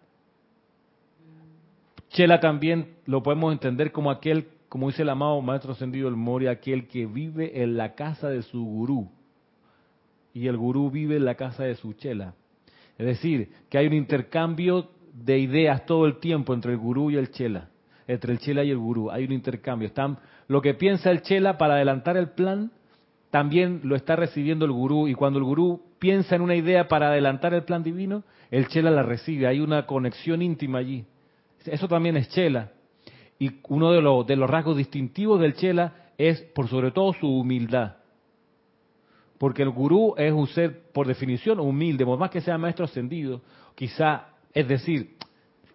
Chela 2.10 2.38
también 2.38 2.96
lo 3.06 3.22
podemos 3.22 3.50
entender 3.54 3.90
como 3.90 4.10
aquel, 4.10 4.46
como 4.68 4.88
dice 4.88 5.00
el 5.00 5.08
amado 5.08 5.40
maestro 5.40 5.72
ascendido 5.72 6.08
el 6.08 6.16
Mori, 6.16 6.48
aquel 6.48 6.86
que 6.86 7.06
vive 7.06 7.62
en 7.62 7.78
la 7.78 7.94
casa 7.94 8.28
de 8.28 8.42
su 8.42 8.62
gurú. 8.62 9.10
Y 10.34 10.48
el 10.48 10.58
gurú 10.58 10.90
vive 10.90 11.16
en 11.16 11.24
la 11.24 11.36
casa 11.36 11.64
de 11.64 11.76
su 11.76 11.94
chela. 11.94 12.34
Es 12.98 13.06
decir, 13.06 13.50
que 13.68 13.78
hay 13.78 13.86
un 13.86 13.94
intercambio 13.94 14.90
de 15.12 15.38
ideas 15.38 15.86
todo 15.86 16.06
el 16.06 16.18
tiempo 16.18 16.54
entre 16.54 16.72
el 16.72 16.78
gurú 16.78 17.10
y 17.10 17.16
el 17.16 17.30
chela 17.30 17.70
entre 18.06 18.32
el 18.32 18.38
chela 18.38 18.64
y 18.64 18.70
el 18.70 18.78
gurú. 18.78 19.10
Hay 19.10 19.24
un 19.24 19.32
intercambio. 19.32 19.86
Están, 19.86 20.18
lo 20.48 20.60
que 20.60 20.74
piensa 20.74 21.10
el 21.10 21.22
chela 21.22 21.58
para 21.58 21.74
adelantar 21.74 22.16
el 22.16 22.30
plan, 22.30 22.70
también 23.30 23.80
lo 23.84 23.96
está 23.96 24.16
recibiendo 24.16 24.64
el 24.64 24.72
gurú. 24.72 25.08
Y 25.08 25.14
cuando 25.14 25.38
el 25.38 25.44
gurú 25.44 25.82
piensa 25.98 26.36
en 26.36 26.42
una 26.42 26.54
idea 26.54 26.88
para 26.88 27.08
adelantar 27.08 27.54
el 27.54 27.64
plan 27.64 27.82
divino, 27.82 28.24
el 28.50 28.68
chela 28.68 28.90
la 28.90 29.02
recibe. 29.02 29.46
Hay 29.46 29.60
una 29.60 29.86
conexión 29.86 30.42
íntima 30.42 30.78
allí. 30.78 31.04
Eso 31.64 31.88
también 31.88 32.16
es 32.16 32.28
chela. 32.28 32.72
Y 33.38 33.60
uno 33.68 33.92
de 33.92 34.00
los, 34.00 34.26
de 34.26 34.36
los 34.36 34.48
rasgos 34.48 34.76
distintivos 34.76 35.40
del 35.40 35.54
chela 35.54 36.10
es, 36.18 36.40
por 36.54 36.68
sobre 36.68 36.90
todo, 36.90 37.12
su 37.14 37.26
humildad. 37.26 37.96
Porque 39.44 39.62
el 39.62 39.68
gurú 39.68 40.14
es 40.16 40.32
un 40.32 40.46
ser, 40.46 40.90
por 40.90 41.06
definición, 41.06 41.60
humilde, 41.60 42.06
por 42.06 42.18
más 42.18 42.30
que 42.30 42.40
sea 42.40 42.56
maestro 42.56 42.86
ascendido, 42.86 43.42
quizá, 43.74 44.28
es 44.54 44.66
decir, 44.66 45.16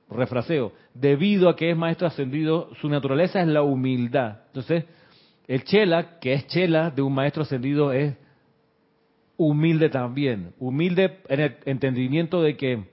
refraseo, 0.10 0.72
debido 0.96 1.48
a 1.50 1.56
que 1.56 1.70
es 1.70 1.78
maestro 1.78 2.08
ascendido, 2.08 2.74
su 2.82 2.90
naturaleza 2.90 3.42
es 3.42 3.48
la 3.48 3.62
humildad. 3.62 4.40
Entonces, 4.48 4.86
el 5.48 5.66
chela, 5.66 6.18
que 6.20 6.34
es 6.34 6.48
chela 6.48 6.90
de 6.90 7.04
un 7.04 7.14
maestro 7.14 7.44
ascendido, 7.44 7.94
es 7.94 8.18
humilde 9.38 9.90
también. 9.90 10.56
Humilde 10.58 11.20
en 11.28 11.40
el 11.40 11.58
entendimiento 11.66 12.42
de 12.42 12.58
que 12.58 12.86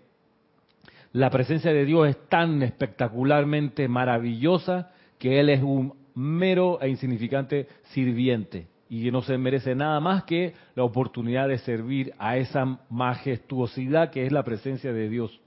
la 1.13 1.31
presencia 1.31 1.73
de 1.73 1.87
Dios 1.87 2.07
es 2.07 2.29
tan 2.29 2.63
espectacularmente 2.63 3.89
maravillosa 3.89 4.91
que 5.19 5.41
Él 5.41 5.49
es 5.49 5.63
un 5.63 5.95
mero 6.15 6.79
e 6.83 6.91
insignificante 6.91 7.67
sirviente 7.95 8.76
y 8.89 9.11
no 9.11 9.23
se 9.23 9.37
merece 9.37 9.75
nada 9.75 9.99
más 10.01 10.25
que 10.25 10.55
la 10.75 10.85
oportunidad 10.85 11.49
de 11.49 11.59
servir 11.59 12.15
a 12.19 12.37
esa 12.37 12.79
majestuosidad 12.89 14.11
que 14.11 14.27
es 14.27 14.33
la 14.33 14.45
presencia 14.45 14.93
de 14.93 15.09
Dios. 15.09 15.41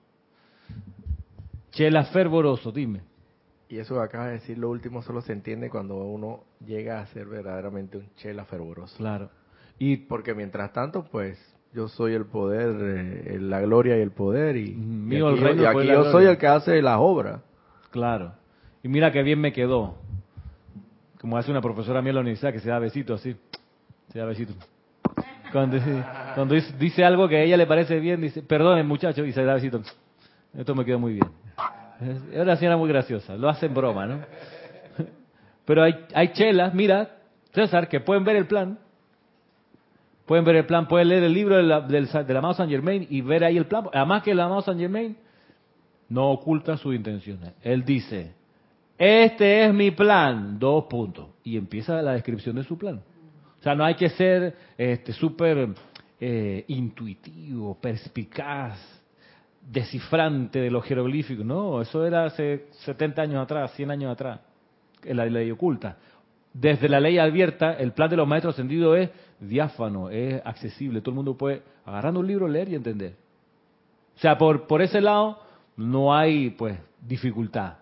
Chela 1.72 2.04
fervoroso, 2.06 2.72
dime. 2.72 3.02
Y 3.70 3.78
eso 3.78 3.96
que 3.96 4.02
acabas 4.02 4.28
de 4.28 4.34
decir, 4.34 4.58
lo 4.58 4.70
último 4.70 5.02
solo 5.04 5.22
se 5.22 5.32
entiende 5.32 5.70
cuando 5.70 5.96
uno 5.98 6.44
llega 6.66 7.00
a 7.00 7.06
ser 7.08 7.28
verdaderamente 7.28 7.98
un 7.98 8.10
chela 8.16 8.44
fervoroso. 8.46 8.98
Claro. 8.98 9.30
Y 9.78 9.98
porque 9.98 10.34
mientras 10.34 10.74
tanto, 10.74 11.06
pues 11.06 11.38
yo 11.74 11.88
soy 11.88 12.16
el 12.16 12.26
poder, 12.26 12.76
eh, 12.82 13.38
la 13.40 13.62
gloria 13.62 13.98
y 13.98 14.02
el 14.02 14.12
poder 14.12 14.58
y, 14.58 14.74
Mío 14.74 15.30
aquí, 15.30 15.38
el 15.38 15.44
reino 15.44 15.62
y 15.62 15.66
aquí 15.66 15.88
yo 15.88 16.12
soy 16.12 16.26
el 16.26 16.38
que 16.38 16.48
hace 16.48 16.82
las 16.82 16.98
obras. 17.00 17.42
Claro. 17.92 18.34
Y 18.82 18.90
mira 18.90 19.12
qué 19.12 19.22
bien 19.22 19.40
me 19.40 19.54
quedó. 19.54 19.96
Como 21.20 21.38
hace 21.38 21.52
una 21.52 21.62
profesora 21.62 22.02
mía 22.02 22.10
en 22.10 22.16
la 22.16 22.22
universidad 22.22 22.54
que 22.54 22.60
se 22.60 22.70
da 22.70 22.80
besitos 22.80 23.20
así. 23.20 23.36
Se 24.12 24.20
da 24.20 24.26
besitos. 24.26 24.56
Cuando, 25.52 26.56
dice, 26.78 27.04
algo 27.04 27.28
que 27.28 27.38
a 27.38 27.42
ella 27.42 27.58
le 27.58 27.66
parece 27.66 28.00
bien, 28.00 28.22
dice, 28.22 28.44
perdón 28.44 28.86
muchacho, 28.88 29.26
y 29.26 29.32
se 29.32 29.44
da 29.44 29.56
besitos. 29.56 29.82
Esto 30.54 30.76
me 30.76 30.86
quedó 30.86 31.00
muy 31.00 31.14
bien. 31.14 31.28
Es 32.32 32.42
una 32.42 32.56
señora 32.56 32.78
muy 32.78 32.88
graciosa, 32.88 33.36
lo 33.36 33.50
hace 33.50 33.66
en 33.66 33.74
broma, 33.74 34.06
¿no? 34.06 34.20
Pero 35.66 35.84
hay, 35.84 36.30
chelas, 36.34 36.74
mira, 36.74 37.18
César, 37.54 37.88
que 37.88 38.00
pueden 38.00 38.24
ver 38.24 38.36
el 38.36 38.48
plan. 38.48 38.80
Pueden 40.26 40.46
ver 40.46 40.56
el 40.58 40.66
plan, 40.66 40.88
pueden 40.88 41.10
leer 41.10 41.24
el 41.24 41.34
libro 41.34 41.58
del, 41.58 41.88
del, 41.88 42.38
amado 42.38 42.54
San 42.54 42.70
Germain 42.70 43.06
y 43.10 43.22
ver 43.22 43.44
ahí 43.44 43.58
el 43.58 43.66
plan. 43.66 43.86
Además 43.92 44.24
que 44.24 44.32
el 44.32 44.40
amado 44.40 44.62
San 44.62 44.80
Germain 44.80 45.18
no 46.08 46.32
oculta 46.32 46.78
sus 46.78 46.96
intenciones. 46.96 47.54
Él 47.64 47.84
dice, 47.84 48.34
este 49.00 49.66
es 49.66 49.74
mi 49.74 49.92
plan, 49.92 50.60
dos 50.60 50.84
puntos. 50.84 51.30
Y 51.44 51.58
empieza 51.58 52.02
la 52.02 52.12
descripción 52.12 52.58
de 52.58 52.64
su 52.64 52.78
plan. 52.78 53.02
O 53.60 53.64
sea, 53.64 53.74
no 53.74 53.84
hay 53.84 53.96
que 53.96 54.10
ser 54.10 54.56
este 54.78 55.14
súper 55.14 55.70
eh, 56.20 56.66
intuitivo, 56.68 57.78
perspicaz, 57.80 58.78
descifrante 59.62 60.60
de 60.60 60.72
los 60.72 60.84
jeroglíficos, 60.84 61.46
no, 61.46 61.82
eso 61.82 62.06
era 62.06 62.26
hace 62.26 62.68
70 62.86 63.22
años 63.22 63.44
atrás, 63.44 63.72
100 63.76 63.92
años 63.92 64.12
atrás, 64.12 64.40
en 65.04 65.18
la 65.18 65.26
ley 65.26 65.52
oculta. 65.52 65.98
Desde 66.52 66.90
la 66.90 67.00
ley 67.00 67.20
abierta, 67.20 67.74
el 67.74 67.92
plan 67.92 68.10
de 68.10 68.18
los 68.18 68.28
maestros 68.28 68.56
ascendidos 68.56 68.98
es 68.98 69.10
diáfano, 69.40 70.10
es 70.10 70.42
accesible, 70.44 71.02
todo 71.02 71.12
el 71.12 71.16
mundo 71.18 71.38
puede, 71.38 71.62
agarrando 71.86 72.20
un 72.20 72.28
libro, 72.28 72.48
leer 72.48 72.70
y 72.70 72.76
entender. 72.76 73.14
O 74.16 74.20
sea, 74.20 74.38
por, 74.38 74.68
por 74.68 74.82
ese 74.82 75.00
lado 75.00 75.40
no 75.78 76.14
hay 76.14 76.50
pues 76.50 76.78
dificultad, 77.02 77.76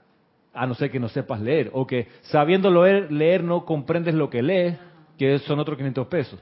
a 0.57 0.65
no 0.67 0.73
ser 0.73 0.91
que 0.91 0.99
no 0.99 1.09
sepas 1.09 1.41
leer, 1.41 1.69
o 1.73 1.85
que 1.85 2.07
sabiendo 2.23 2.69
leer, 2.71 3.11
leer 3.11 3.43
no 3.43 3.65
comprendes 3.65 4.15
lo 4.15 4.29
que 4.29 4.41
lees, 4.41 4.77
que 5.17 5.39
son 5.39 5.59
otros 5.59 5.77
500 5.77 6.07
pesos. 6.07 6.39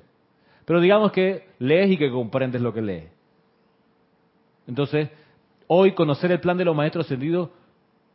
Pero 0.65 0.79
digamos 0.79 1.12
que 1.12 1.48
lees 1.60 1.91
y 1.91 1.98
que 1.98 2.10
comprendes 2.10 2.62
lo 2.62 2.74
que 2.74 2.81
lees. 2.81 3.10
Entonces, 4.67 5.10
Hoy 5.67 5.93
conocer 5.93 6.31
el 6.31 6.39
plan 6.39 6.57
de 6.57 6.65
los 6.65 6.75
maestros 6.75 7.05
ascendidos 7.05 7.50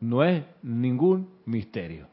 no 0.00 0.22
es 0.24 0.44
ningún 0.62 1.30
misterio. 1.46 2.06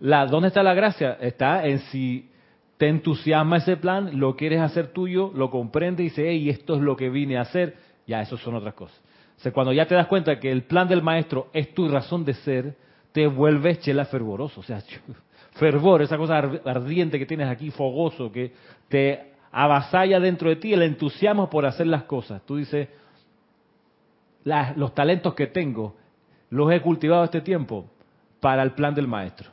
La, 0.00 0.26
¿Dónde 0.26 0.48
está 0.48 0.62
la 0.62 0.74
gracia? 0.74 1.16
Está 1.20 1.66
en 1.66 1.78
si 1.78 2.28
te 2.76 2.88
entusiasma 2.88 3.58
ese 3.58 3.76
plan, 3.76 4.18
lo 4.18 4.36
quieres 4.36 4.60
hacer 4.60 4.88
tuyo, 4.88 5.32
lo 5.34 5.50
comprende 5.50 6.02
y 6.02 6.06
dice, 6.06 6.32
y 6.34 6.50
esto 6.50 6.74
es 6.74 6.82
lo 6.82 6.96
que 6.96 7.08
vine 7.08 7.38
a 7.38 7.42
hacer, 7.42 7.76
ya 8.06 8.20
eso 8.20 8.36
son 8.36 8.56
otras 8.56 8.74
cosas. 8.74 9.00
Cuando 9.52 9.72
ya 9.72 9.86
te 9.86 9.94
das 9.94 10.06
cuenta 10.06 10.38
que 10.38 10.50
el 10.50 10.62
plan 10.62 10.88
del 10.88 11.02
maestro 11.02 11.48
es 11.52 11.74
tu 11.74 11.88
razón 11.88 12.24
de 12.24 12.34
ser, 12.34 12.76
te 13.12 13.26
vuelves 13.26 13.80
chela 13.80 14.04
fervoroso. 14.06 14.60
O 14.60 14.62
sea, 14.62 14.82
fervor, 15.52 16.02
esa 16.02 16.16
cosa 16.16 16.38
ardiente 16.38 17.18
que 17.18 17.26
tienes 17.26 17.48
aquí, 17.48 17.70
fogoso, 17.70 18.32
que 18.32 18.52
te 18.88 19.32
avasalla 19.52 20.18
dentro 20.18 20.48
de 20.48 20.56
ti 20.56 20.72
el 20.72 20.82
entusiasmo 20.82 21.48
por 21.48 21.66
hacer 21.66 21.86
las 21.86 22.04
cosas. 22.04 22.42
Tú 22.44 22.56
dices, 22.56 22.88
los 24.76 24.94
talentos 24.94 25.34
que 25.34 25.46
tengo, 25.46 25.96
los 26.50 26.70
he 26.72 26.80
cultivado 26.80 27.24
este 27.24 27.40
tiempo 27.40 27.86
para 28.40 28.62
el 28.62 28.72
plan 28.72 28.94
del 28.94 29.08
maestro. 29.08 29.50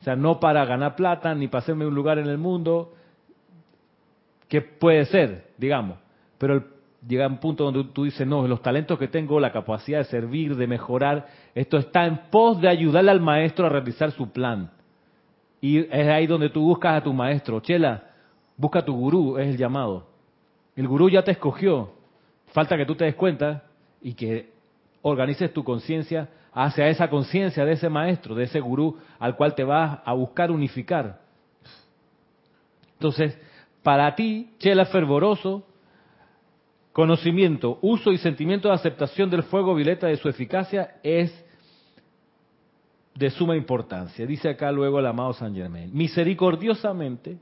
O 0.00 0.04
sea, 0.04 0.16
no 0.16 0.40
para 0.40 0.64
ganar 0.64 0.96
plata 0.96 1.34
ni 1.34 1.46
para 1.46 1.62
hacerme 1.62 1.86
un 1.86 1.94
lugar 1.94 2.18
en 2.18 2.26
el 2.26 2.38
mundo, 2.38 2.92
que 4.48 4.60
puede 4.60 5.04
ser, 5.06 5.52
digamos, 5.56 5.96
pero 6.38 6.71
llega 7.06 7.26
un 7.26 7.38
punto 7.38 7.64
donde 7.64 7.84
tú 7.92 8.04
dices, 8.04 8.26
no, 8.26 8.46
los 8.46 8.62
talentos 8.62 8.98
que 8.98 9.08
tengo, 9.08 9.40
la 9.40 9.52
capacidad 9.52 9.98
de 9.98 10.04
servir, 10.04 10.56
de 10.56 10.66
mejorar, 10.66 11.26
esto 11.54 11.78
está 11.78 12.06
en 12.06 12.30
pos 12.30 12.60
de 12.60 12.68
ayudarle 12.68 13.10
al 13.10 13.20
maestro 13.20 13.66
a 13.66 13.68
realizar 13.68 14.12
su 14.12 14.30
plan. 14.30 14.70
Y 15.60 15.78
es 15.78 16.08
ahí 16.08 16.26
donde 16.26 16.50
tú 16.50 16.62
buscas 16.62 17.00
a 17.00 17.04
tu 17.04 17.12
maestro. 17.12 17.60
Chela, 17.60 18.10
busca 18.56 18.80
a 18.80 18.84
tu 18.84 18.94
gurú, 18.94 19.38
es 19.38 19.48
el 19.48 19.56
llamado. 19.56 20.08
El 20.74 20.88
gurú 20.88 21.08
ya 21.08 21.22
te 21.22 21.32
escogió. 21.32 21.92
Falta 22.52 22.76
que 22.76 22.86
tú 22.86 22.94
te 22.94 23.04
des 23.04 23.14
cuenta 23.14 23.64
y 24.00 24.14
que 24.14 24.52
organices 25.02 25.52
tu 25.52 25.62
conciencia 25.64 26.28
hacia 26.52 26.88
esa 26.88 27.08
conciencia 27.08 27.64
de 27.64 27.72
ese 27.72 27.88
maestro, 27.88 28.34
de 28.34 28.44
ese 28.44 28.60
gurú 28.60 28.98
al 29.18 29.36
cual 29.36 29.54
te 29.54 29.64
vas 29.64 30.00
a 30.04 30.12
buscar 30.12 30.50
unificar. 30.50 31.20
Entonces, 32.94 33.38
para 33.82 34.14
ti, 34.14 34.52
Chela 34.58 34.84
fervoroso, 34.86 35.64
conocimiento, 36.92 37.78
uso 37.80 38.12
y 38.12 38.18
sentimiento 38.18 38.68
de 38.68 38.74
aceptación 38.74 39.30
del 39.30 39.44
fuego 39.44 39.74
violeta 39.74 40.06
de 40.06 40.16
su 40.16 40.28
eficacia 40.28 40.96
es 41.02 41.32
de 43.14 43.30
suma 43.30 43.56
importancia. 43.56 44.26
Dice 44.26 44.48
acá 44.48 44.70
luego 44.72 44.98
el 44.98 45.06
amado 45.06 45.32
San 45.32 45.54
Germain. 45.54 45.90
Misericordiosamente, 45.92 47.38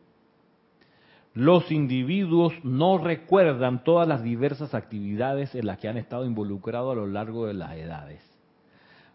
los 1.35 1.71
individuos 1.71 2.53
no 2.65 2.99
recuerdan 2.99 3.85
todas 3.85 4.07
las 4.07 4.23
diversas 4.23 4.75
actividades 4.75 5.55
en 5.55 5.67
las 5.67 5.79
que 5.79 5.89
han 5.89 5.97
estado 5.97 6.25
involucrados 6.25 6.93
a 6.93 6.97
lo 6.97 7.07
largo 7.07 7.47
de 7.47 7.55
las 7.55 7.77
edades. 7.77 8.23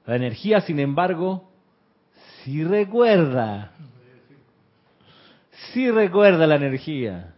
La 0.05 0.15
energía, 0.15 0.61
sin 0.61 0.79
embargo, 0.79 1.49
sí 2.43 2.63
recuerda. 2.63 3.71
Sí 5.73 5.89
recuerda 5.91 6.47
la 6.47 6.55
energía. 6.55 7.34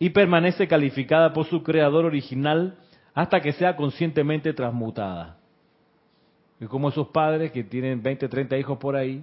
Y 0.00 0.10
permanece 0.10 0.66
calificada 0.66 1.32
por 1.32 1.46
su 1.46 1.62
creador 1.62 2.04
original 2.04 2.76
hasta 3.14 3.40
que 3.40 3.52
sea 3.52 3.76
conscientemente 3.76 4.52
transmutada. 4.52 5.36
Y 6.60 6.66
como 6.66 6.88
esos 6.88 7.08
padres 7.08 7.52
que 7.52 7.62
tienen 7.62 8.02
20, 8.02 8.28
30 8.28 8.58
hijos 8.58 8.78
por 8.78 8.96
ahí, 8.96 9.22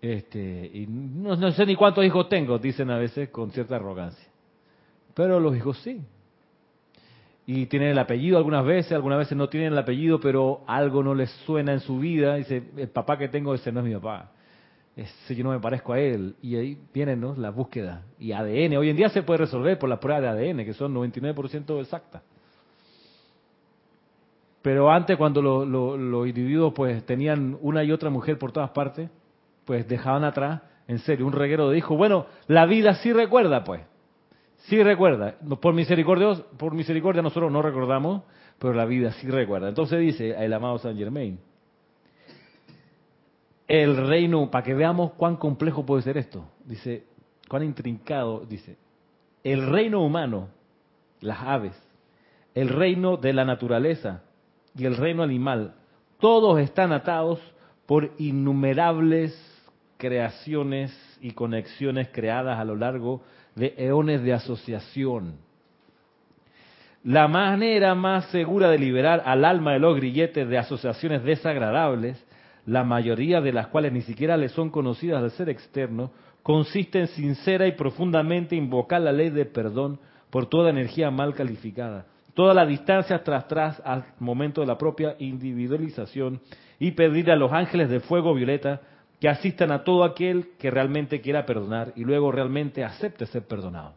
este, 0.00 0.70
y 0.72 0.86
no, 0.86 1.50
sé 1.52 1.66
ni 1.66 1.74
cuántos 1.74 2.04
hijos 2.04 2.28
tengo, 2.28 2.58
dicen 2.58 2.90
a 2.90 2.98
veces 2.98 3.30
con 3.30 3.50
cierta 3.50 3.76
arrogancia. 3.76 4.28
Pero 5.14 5.40
los 5.40 5.56
hijos 5.56 5.78
sí. 5.78 6.00
Y 7.46 7.66
tienen 7.66 7.90
el 7.90 7.98
apellido 7.98 8.38
algunas 8.38 8.64
veces, 8.64 8.92
algunas 8.92 9.18
veces 9.18 9.36
no 9.36 9.48
tienen 9.48 9.72
el 9.72 9.78
apellido, 9.78 10.20
pero 10.20 10.62
algo 10.66 11.02
no 11.02 11.14
les 11.14 11.30
suena 11.46 11.72
en 11.72 11.80
su 11.80 11.98
vida. 11.98 12.36
Dice, 12.36 12.62
el 12.76 12.88
papá 12.88 13.16
que 13.18 13.28
tengo, 13.28 13.54
ese 13.54 13.72
no 13.72 13.80
es 13.80 13.86
mi 13.86 13.94
papá. 13.94 14.32
Ese 14.96 15.34
yo 15.34 15.44
no 15.44 15.50
me 15.50 15.60
parezco 15.60 15.92
a 15.92 16.00
él. 16.00 16.34
Y 16.40 16.56
ahí 16.56 16.78
vienen 16.92 17.20
¿no? 17.20 17.34
la 17.36 17.50
búsqueda. 17.50 18.02
Y 18.18 18.32
ADN. 18.32 18.78
Hoy 18.78 18.88
en 18.88 18.96
día 18.96 19.10
se 19.10 19.22
puede 19.22 19.40
resolver 19.40 19.78
por 19.78 19.90
la 19.90 20.00
prueba 20.00 20.22
de 20.22 20.28
ADN, 20.28 20.64
que 20.64 20.72
son 20.72 20.94
99% 20.94 21.80
exactas. 21.80 22.22
Pero 24.62 24.90
antes, 24.90 25.16
cuando 25.16 25.40
los 25.64 26.26
individuos 26.26 26.72
pues 26.74 27.04
tenían 27.04 27.56
una 27.60 27.84
y 27.84 27.92
otra 27.92 28.10
mujer 28.10 28.36
por 28.36 28.50
todas 28.50 28.70
partes, 28.70 29.08
pues 29.64 29.86
dejaban 29.86 30.24
atrás, 30.24 30.62
en 30.88 30.98
serio, 31.00 31.26
un 31.26 31.32
reguero 31.32 31.70
de 31.70 31.78
hijos. 31.78 31.96
Bueno, 31.96 32.26
la 32.48 32.66
vida 32.66 32.94
sí 32.94 33.12
recuerda, 33.12 33.62
pues. 33.62 33.82
Sí 34.56 34.82
recuerda. 34.82 35.36
Por 35.60 35.74
misericordia, 35.74 36.34
por 36.56 36.74
misericordia 36.74 37.22
nosotros 37.22 37.52
no 37.52 37.62
recordamos, 37.62 38.22
pero 38.58 38.72
la 38.72 38.86
vida 38.86 39.12
sí 39.12 39.28
recuerda. 39.28 39.68
Entonces 39.68 40.00
dice 40.00 40.30
el 40.30 40.52
amado 40.52 40.78
Saint 40.78 40.98
Germain, 40.98 41.38
el 43.68 43.96
reino, 44.06 44.50
para 44.50 44.64
que 44.64 44.74
veamos 44.74 45.12
cuán 45.12 45.36
complejo 45.36 45.84
puede 45.84 46.02
ser 46.02 46.18
esto, 46.18 46.44
dice, 46.64 47.04
cuán 47.48 47.62
intrincado, 47.62 48.44
dice, 48.48 48.76
el 49.42 49.66
reino 49.66 50.02
humano, 50.02 50.48
las 51.20 51.40
aves, 51.42 51.74
el 52.54 52.68
reino 52.68 53.16
de 53.16 53.32
la 53.32 53.44
naturaleza 53.44 54.22
y 54.74 54.84
el 54.84 54.96
reino 54.96 55.22
animal, 55.22 55.74
todos 56.18 56.60
están 56.60 56.92
atados 56.92 57.40
por 57.86 58.12
innumerables 58.18 59.34
creaciones 59.96 60.92
y 61.20 61.32
conexiones 61.32 62.08
creadas 62.12 62.58
a 62.58 62.64
lo 62.64 62.76
largo 62.76 63.22
de 63.54 63.74
eones 63.78 64.22
de 64.22 64.32
asociación. 64.32 65.38
La 67.02 67.28
manera 67.28 67.94
más 67.94 68.26
segura 68.26 68.68
de 68.68 68.78
liberar 68.78 69.22
al 69.24 69.44
alma 69.44 69.72
de 69.72 69.78
los 69.78 69.96
grilletes 69.96 70.48
de 70.48 70.58
asociaciones 70.58 71.22
desagradables, 71.22 72.22
la 72.66 72.84
mayoría 72.84 73.40
de 73.40 73.52
las 73.52 73.68
cuales 73.68 73.92
ni 73.92 74.02
siquiera 74.02 74.36
le 74.36 74.48
son 74.48 74.70
conocidas 74.70 75.22
al 75.22 75.30
ser 75.30 75.48
externo, 75.48 76.10
consiste 76.42 77.00
en 77.00 77.08
sincera 77.08 77.66
y 77.66 77.72
profundamente 77.72 78.56
invocar 78.56 79.00
la 79.00 79.12
ley 79.12 79.30
de 79.30 79.46
perdón 79.46 79.98
por 80.30 80.46
toda 80.46 80.70
energía 80.70 81.10
mal 81.10 81.34
calificada, 81.34 82.06
toda 82.34 82.52
la 82.54 82.66
distancia 82.66 83.22
tras 83.22 83.48
tras 83.48 83.80
al 83.84 84.04
momento 84.18 84.60
de 84.60 84.66
la 84.66 84.76
propia 84.76 85.14
individualización 85.18 86.40
y 86.78 86.90
pedir 86.90 87.30
a 87.30 87.36
los 87.36 87.52
ángeles 87.52 87.88
de 87.88 88.00
fuego 88.00 88.34
violeta 88.34 88.80
que 89.20 89.28
asistan 89.28 89.70
a 89.70 89.82
todo 89.82 90.04
aquel 90.04 90.50
que 90.58 90.70
realmente 90.70 91.20
quiera 91.20 91.46
perdonar 91.46 91.92
y 91.96 92.04
luego 92.04 92.30
realmente 92.32 92.84
acepte 92.84 93.26
ser 93.26 93.46
perdonado. 93.46 93.94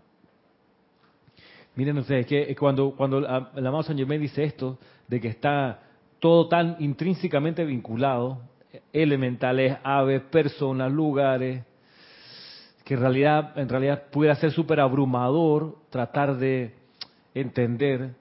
Miren 1.75 1.97
ustedes 1.97 2.25
que 2.25 2.55
cuando, 2.55 2.91
cuando 2.91 3.17
el 3.17 3.67
amado 3.67 3.83
San 3.83 3.97
Germain 3.97 4.21
dice 4.21 4.43
esto, 4.43 4.77
de 5.07 5.19
que 5.19 5.29
está 5.29 5.79
todo 6.19 6.47
tan 6.47 6.75
intrínsecamente 6.79 7.63
vinculado, 7.65 8.41
elementales, 8.93 9.77
aves, 9.83 10.21
personas, 10.23 10.91
lugares, 10.91 11.63
que 12.83 12.95
en 12.95 12.99
realidad, 13.01 13.57
en 13.57 13.69
realidad 13.69 14.03
pudiera 14.11 14.35
ser 14.35 14.51
súper 14.51 14.79
abrumador 14.79 15.75
tratar 15.89 16.37
de 16.37 16.73
entender 17.33 18.15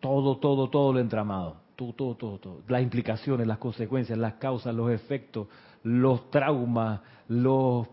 todo, 0.00 0.38
todo, 0.38 0.68
todo 0.68 0.92
lo 0.92 0.98
entramado, 0.98 1.56
todo, 1.76 1.92
todo, 1.92 2.14
todo, 2.16 2.38
todo, 2.38 2.60
las 2.68 2.82
implicaciones, 2.82 3.46
las 3.46 3.58
consecuencias, 3.58 4.18
las 4.18 4.34
causas, 4.34 4.74
los 4.74 4.90
efectos, 4.90 5.46
los 5.84 6.30
traumas, 6.30 7.00
los, 7.28 7.86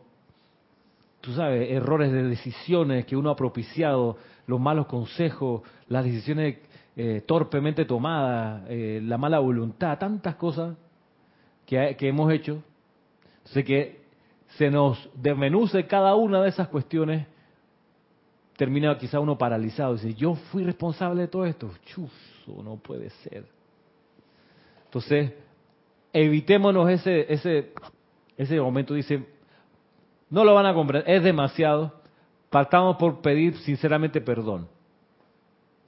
tú 1.22 1.34
sabes, 1.34 1.70
errores 1.72 2.12
de 2.12 2.24
decisiones 2.24 3.06
que 3.06 3.16
uno 3.16 3.30
ha 3.30 3.36
propiciado, 3.36 4.18
los 4.48 4.60
malos 4.60 4.88
consejos, 4.88 5.62
las 5.88 6.04
decisiones 6.04 6.58
eh, 6.96 7.24
torpemente 7.26 7.86
tomadas, 7.86 8.64
eh, 8.68 9.00
la 9.04 9.18
mala 9.18 9.40
voluntad, 9.40 9.98
tantas 9.98 10.36
cosas 10.36 10.76
que, 11.98 12.08
hemos 12.08 12.32
hecho. 12.32 12.64
Sé 13.46 13.64
que 13.64 14.02
se 14.58 14.70
nos 14.70 15.10
desmenuce 15.16 15.86
cada 15.88 16.16
una 16.16 16.42
de 16.42 16.50
esas 16.50 16.68
cuestiones, 16.68 17.28
termina 18.56 18.98
quizá 18.98 19.20
uno 19.20 19.38
paralizado. 19.38 19.94
Dice, 19.94 20.14
yo 20.14 20.36
fui 20.52 20.64
responsable 20.64 21.22
de 21.22 21.28
todo 21.28 21.46
esto. 21.46 21.72
Chuzo, 21.86 22.64
no 22.64 22.78
puede 22.78 23.10
ser. 23.10 23.46
Entonces, 24.86 25.34
evitémonos 26.14 26.90
ese, 26.90 27.26
ese, 27.34 27.74
ese 28.38 28.62
momento, 28.62 28.94
dice, 28.94 29.26
no 30.30 30.44
lo 30.44 30.54
van 30.54 30.68
a 30.68 30.74
comprender, 30.74 31.10
es 31.10 31.24
demasiado, 31.24 31.94
partamos 32.50 32.98
por 32.98 33.22
pedir 33.22 33.58
sinceramente 33.58 34.22
perdón. 34.22 34.68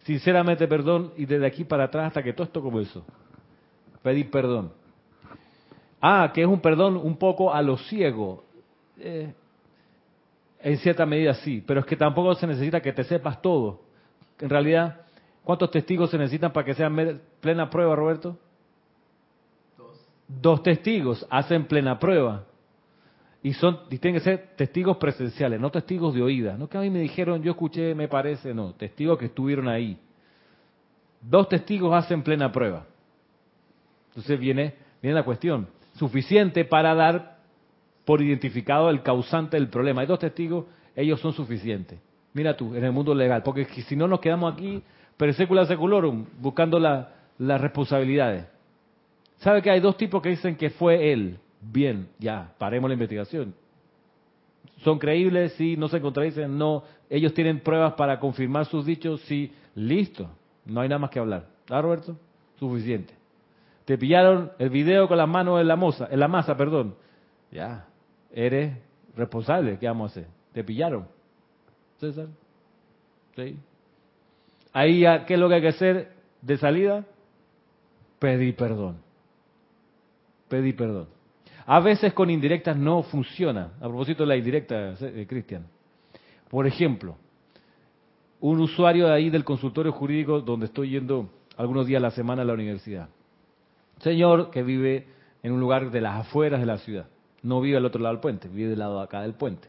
Sinceramente 0.04 0.68
perdón 0.68 1.14
y 1.18 1.26
desde 1.26 1.48
aquí 1.48 1.64
para 1.64 1.86
atrás 1.86 2.08
hasta 2.08 2.22
que 2.22 2.34
todo 2.34 2.46
esto 2.46 2.62
comenzó. 2.62 3.04
Pedir 4.04 4.30
perdón. 4.30 4.72
Ah, 6.08 6.32
que 6.32 6.44
es 6.44 6.48
un 6.48 6.60
perdón 6.60 6.98
un 6.98 7.18
poco 7.18 7.52
a 7.52 7.64
lo 7.64 7.78
ciego. 7.78 8.44
Eh, 9.00 9.34
en 10.60 10.78
cierta 10.78 11.04
medida 11.04 11.34
sí, 11.34 11.64
pero 11.66 11.80
es 11.80 11.86
que 11.88 11.96
tampoco 11.96 12.36
se 12.36 12.46
necesita 12.46 12.80
que 12.80 12.94
te 12.94 13.04
sepas 13.06 13.42
todo. 13.42 13.82
En 14.40 14.48
realidad, 14.48 15.02
¿cuántos 15.44 15.72
testigos 15.72 16.12
se 16.12 16.20
necesitan 16.20 16.54
para 16.54 16.64
que 16.64 16.76
sean 16.76 17.22
plena 17.42 17.72
prueba, 17.72 17.96
Roberto? 17.96 18.38
dos 20.28 20.62
testigos 20.62 21.26
hacen 21.32 21.66
plena 21.66 21.98
prueba. 21.98 22.44
Y 23.42 23.54
son 23.54 23.80
y 23.90 23.98
tienen 23.98 24.20
que 24.22 24.24
ser 24.24 24.50
testigos 24.56 24.98
presenciales, 24.98 25.60
no 25.60 25.72
testigos 25.72 26.14
de 26.14 26.22
oída. 26.22 26.56
No 26.56 26.70
que 26.70 26.78
a 26.78 26.82
mí 26.82 26.92
me 26.92 27.00
dijeron, 27.00 27.42
yo 27.42 27.54
escuché, 27.54 27.96
me 27.96 28.08
parece, 28.08 28.54
no, 28.54 28.74
testigos 28.74 29.18
que 29.18 29.26
estuvieron 29.26 29.68
ahí. 29.68 29.98
Dos 31.20 31.50
testigos 31.50 31.92
hacen 31.96 32.22
plena 32.22 32.52
prueba. 32.52 32.86
Entonces 34.10 34.40
viene, 34.40 34.76
viene 35.02 35.16
la 35.16 35.24
cuestión, 35.24 35.68
suficiente 35.96 36.66
para 36.66 36.94
dar 36.94 37.38
por 38.06 38.22
identificado 38.22 38.90
el 38.90 39.02
causante 39.02 39.58
del 39.58 39.70
problema. 39.70 40.02
Hay 40.02 40.08
dos 40.08 40.20
testigos, 40.20 40.66
ellos 40.96 41.20
son 41.20 41.34
suficientes. 41.34 42.00
Mira 42.34 42.56
tú, 42.56 42.76
en 42.76 42.84
el 42.84 42.92
mundo 42.92 43.16
legal, 43.16 43.44
porque 43.44 43.66
si 43.66 43.96
no 43.96 44.08
nos 44.08 44.20
quedamos 44.20 44.54
aquí, 44.54 44.84
per 45.18 45.34
secula 45.34 45.66
seculorum, 45.66 46.26
buscando 46.40 46.78
las 46.80 47.62
responsabilidades. 47.62 48.46
¿Sabe 49.38 49.62
que 49.62 49.70
hay 49.70 49.80
dos 49.80 49.98
tipos 49.98 50.22
que 50.22 50.30
dicen 50.30 50.56
que 50.56 50.70
fue 50.70 51.12
él? 51.12 51.40
Bien, 51.62 52.08
ya, 52.20 52.54
paremos 52.58 52.90
la 52.90 52.94
investigación. 52.94 53.56
¿Son 54.84 55.00
creíbles? 55.00 55.54
Sí, 55.54 55.78
no 55.78 55.88
se 55.88 56.02
contradicen, 56.02 56.58
no. 56.58 56.84
Ellos 57.10 57.34
tienen 57.34 57.60
pruebas 57.60 57.94
para 57.94 58.20
confirmar 58.20 58.66
sus 58.66 58.86
dichos, 58.86 59.22
sí. 59.22 59.52
Listo, 59.74 60.30
no 60.66 60.82
hay 60.82 60.90
nada 60.90 61.00
más 61.00 61.10
que 61.10 61.20
hablar. 61.20 61.48
¿Ah, 61.70 61.82
Roberto? 61.82 62.18
Suficiente. 62.60 63.15
Te 63.86 63.98
pillaron 63.98 64.52
el 64.58 64.70
video 64.70 65.08
con 65.08 65.18
las 65.18 65.28
manos 65.28 65.62
en 65.62 65.68
la, 65.68 65.76
moza, 65.76 66.08
en 66.10 66.20
la 66.20 66.28
masa, 66.28 66.58
perdón. 66.58 66.96
Ya, 67.52 67.88
eres 68.32 68.78
responsable, 69.16 69.78
¿qué 69.80 69.88
vamos 69.88 70.12
a 70.12 70.20
hacer? 70.20 70.30
Te 70.54 70.64
pillaron. 70.64 71.08
César. 72.00 72.28
¿Sí? 73.36 73.58
Ahí, 74.74 75.04
¿qué 75.26 75.36
es 75.36 75.40
lo 75.40 75.48
que 75.48 75.56
hay 75.56 75.62
que 75.62 75.68
hacer 75.70 76.12
de 76.42 76.58
salida? 76.58 77.06
Pedir 78.20 78.56
perdón. 78.56 78.98
Pedir 80.50 80.76
perdón. 80.76 81.08
A 81.66 81.80
veces 81.80 82.14
con 82.14 82.30
indirectas 82.30 82.76
no 82.78 83.04
funciona. 83.04 83.72
A 83.78 83.88
propósito 83.88 84.24
de 84.24 84.28
la 84.28 84.38
indirecta, 84.38 84.96
eh, 85.00 85.26
Cristian. 85.28 85.66
Por 86.50 86.68
ejemplo, 86.68 87.18
un 88.40 88.60
usuario 88.60 89.08
de 89.08 89.14
ahí 89.14 89.30
del 89.30 89.44
consultorio 89.44 89.92
jurídico 89.92 90.42
donde 90.42 90.68
estoy 90.68 90.92
yendo 90.92 91.30
algunos 91.58 91.88
días 91.88 92.00
a 92.00 92.04
la 92.04 92.12
semana 92.12 92.42
a 92.44 92.46
la 92.46 92.54
universidad. 92.54 93.10
Señor 94.00 94.52
que 94.52 94.64
vive 94.64 95.08
en 95.44 95.52
un 95.52 95.60
lugar 95.60 95.92
de 95.92 96.02
las 96.02 96.22
afueras 96.22 96.60
de 96.60 96.66
la 96.66 96.78
ciudad. 96.80 97.08
No 97.44 97.62
vive 97.62 97.78
al 97.78 97.86
otro 97.86 98.02
lado 98.02 98.16
del 98.16 98.22
puente, 98.22 98.48
vive 98.48 98.70
del 98.70 98.80
lado 98.80 98.98
de 98.98 99.04
acá 99.04 99.22
del 99.22 99.34
puente. 99.34 99.68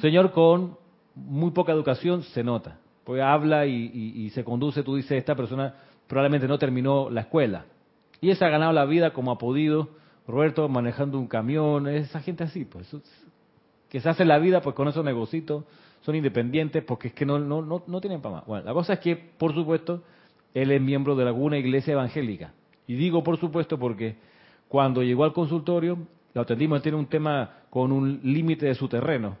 Señor 0.00 0.30
con 0.30 0.76
muy 1.14 1.50
poca 1.50 1.72
educación, 1.72 2.22
se 2.22 2.42
nota. 2.44 2.78
Pues 3.04 3.20
habla 3.20 3.66
y, 3.66 4.30
se 4.30 4.44
conduce, 4.44 4.82
tú 4.82 4.94
dices, 4.94 5.12
esta 5.12 5.34
persona 5.34 5.74
probablemente 6.06 6.46
no 6.46 6.58
terminó 6.58 7.10
la 7.10 7.22
escuela. 7.22 7.64
Y 8.20 8.30
ese 8.30 8.44
ha 8.44 8.48
ganado 8.48 8.72
la 8.72 8.84
vida 8.84 9.12
como 9.12 9.32
ha 9.32 9.38
podido, 9.38 9.88
Roberto 10.28 10.68
manejando 10.68 11.18
un 11.18 11.26
camión, 11.26 11.88
esa 11.88 12.20
gente 12.20 12.44
así, 12.44 12.64
pues, 12.64 12.88
que 13.88 14.00
se 14.00 14.08
hace 14.08 14.24
la 14.24 14.38
vida 14.38 14.60
pues 14.60 14.76
con 14.76 14.86
esos 14.86 15.04
negocios, 15.04 15.64
son 16.02 16.14
independientes 16.14 16.84
porque 16.84 17.08
es 17.08 17.14
que 17.14 17.26
no, 17.26 17.38
no, 17.38 17.60
no, 17.62 17.82
no 17.86 18.00
tienen 18.00 18.20
para 18.22 18.36
más. 18.36 18.46
Bueno, 18.46 18.64
la 18.64 18.72
cosa 18.72 18.94
es 18.94 19.00
que, 19.00 19.16
por 19.16 19.52
supuesto, 19.52 20.02
él 20.54 20.70
es 20.70 20.80
miembro 20.80 21.16
de 21.16 21.26
alguna 21.26 21.58
iglesia 21.58 21.92
evangélica. 21.92 22.52
Y 22.92 22.94
digo 22.94 23.24
por 23.24 23.38
supuesto 23.38 23.78
porque 23.78 24.16
cuando 24.68 25.02
llegó 25.02 25.24
al 25.24 25.32
consultorio, 25.32 25.96
lo 26.34 26.42
atendimos, 26.42 26.82
tiene 26.82 26.98
un 26.98 27.06
tema 27.06 27.62
con 27.70 27.90
un 27.90 28.20
límite 28.22 28.66
de 28.66 28.74
su 28.74 28.86
terreno. 28.86 29.38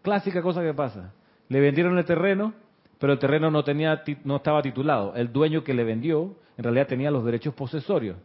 Clásica 0.00 0.40
cosa 0.40 0.62
que 0.62 0.72
pasa. 0.72 1.12
Le 1.48 1.58
vendieron 1.58 1.98
el 1.98 2.04
terreno, 2.04 2.54
pero 3.00 3.14
el 3.14 3.18
terreno 3.18 3.50
no, 3.50 3.64
tenía, 3.64 4.04
no 4.22 4.36
estaba 4.36 4.62
titulado. 4.62 5.12
El 5.16 5.32
dueño 5.32 5.64
que 5.64 5.74
le 5.74 5.82
vendió, 5.82 6.36
en 6.56 6.62
realidad 6.62 6.86
tenía 6.86 7.10
los 7.10 7.24
derechos 7.24 7.52
posesorios 7.52 8.16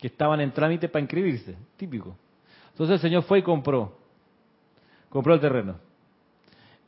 que 0.00 0.08
estaban 0.08 0.40
en 0.40 0.50
trámite 0.50 0.88
para 0.88 1.02
inscribirse, 1.02 1.54
típico. 1.76 2.16
Entonces 2.72 2.94
el 2.94 3.00
señor 3.02 3.22
fue 3.22 3.38
y 3.38 3.42
compró, 3.42 3.96
compró 5.10 5.34
el 5.34 5.40
terreno. 5.40 5.76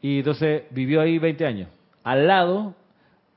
Y 0.03 0.19
entonces 0.19 0.65
vivió 0.71 1.01
ahí 1.01 1.21
20 1.21 1.47
años. 1.47 1.69
Al 2.03 2.27
lado, 2.27 2.75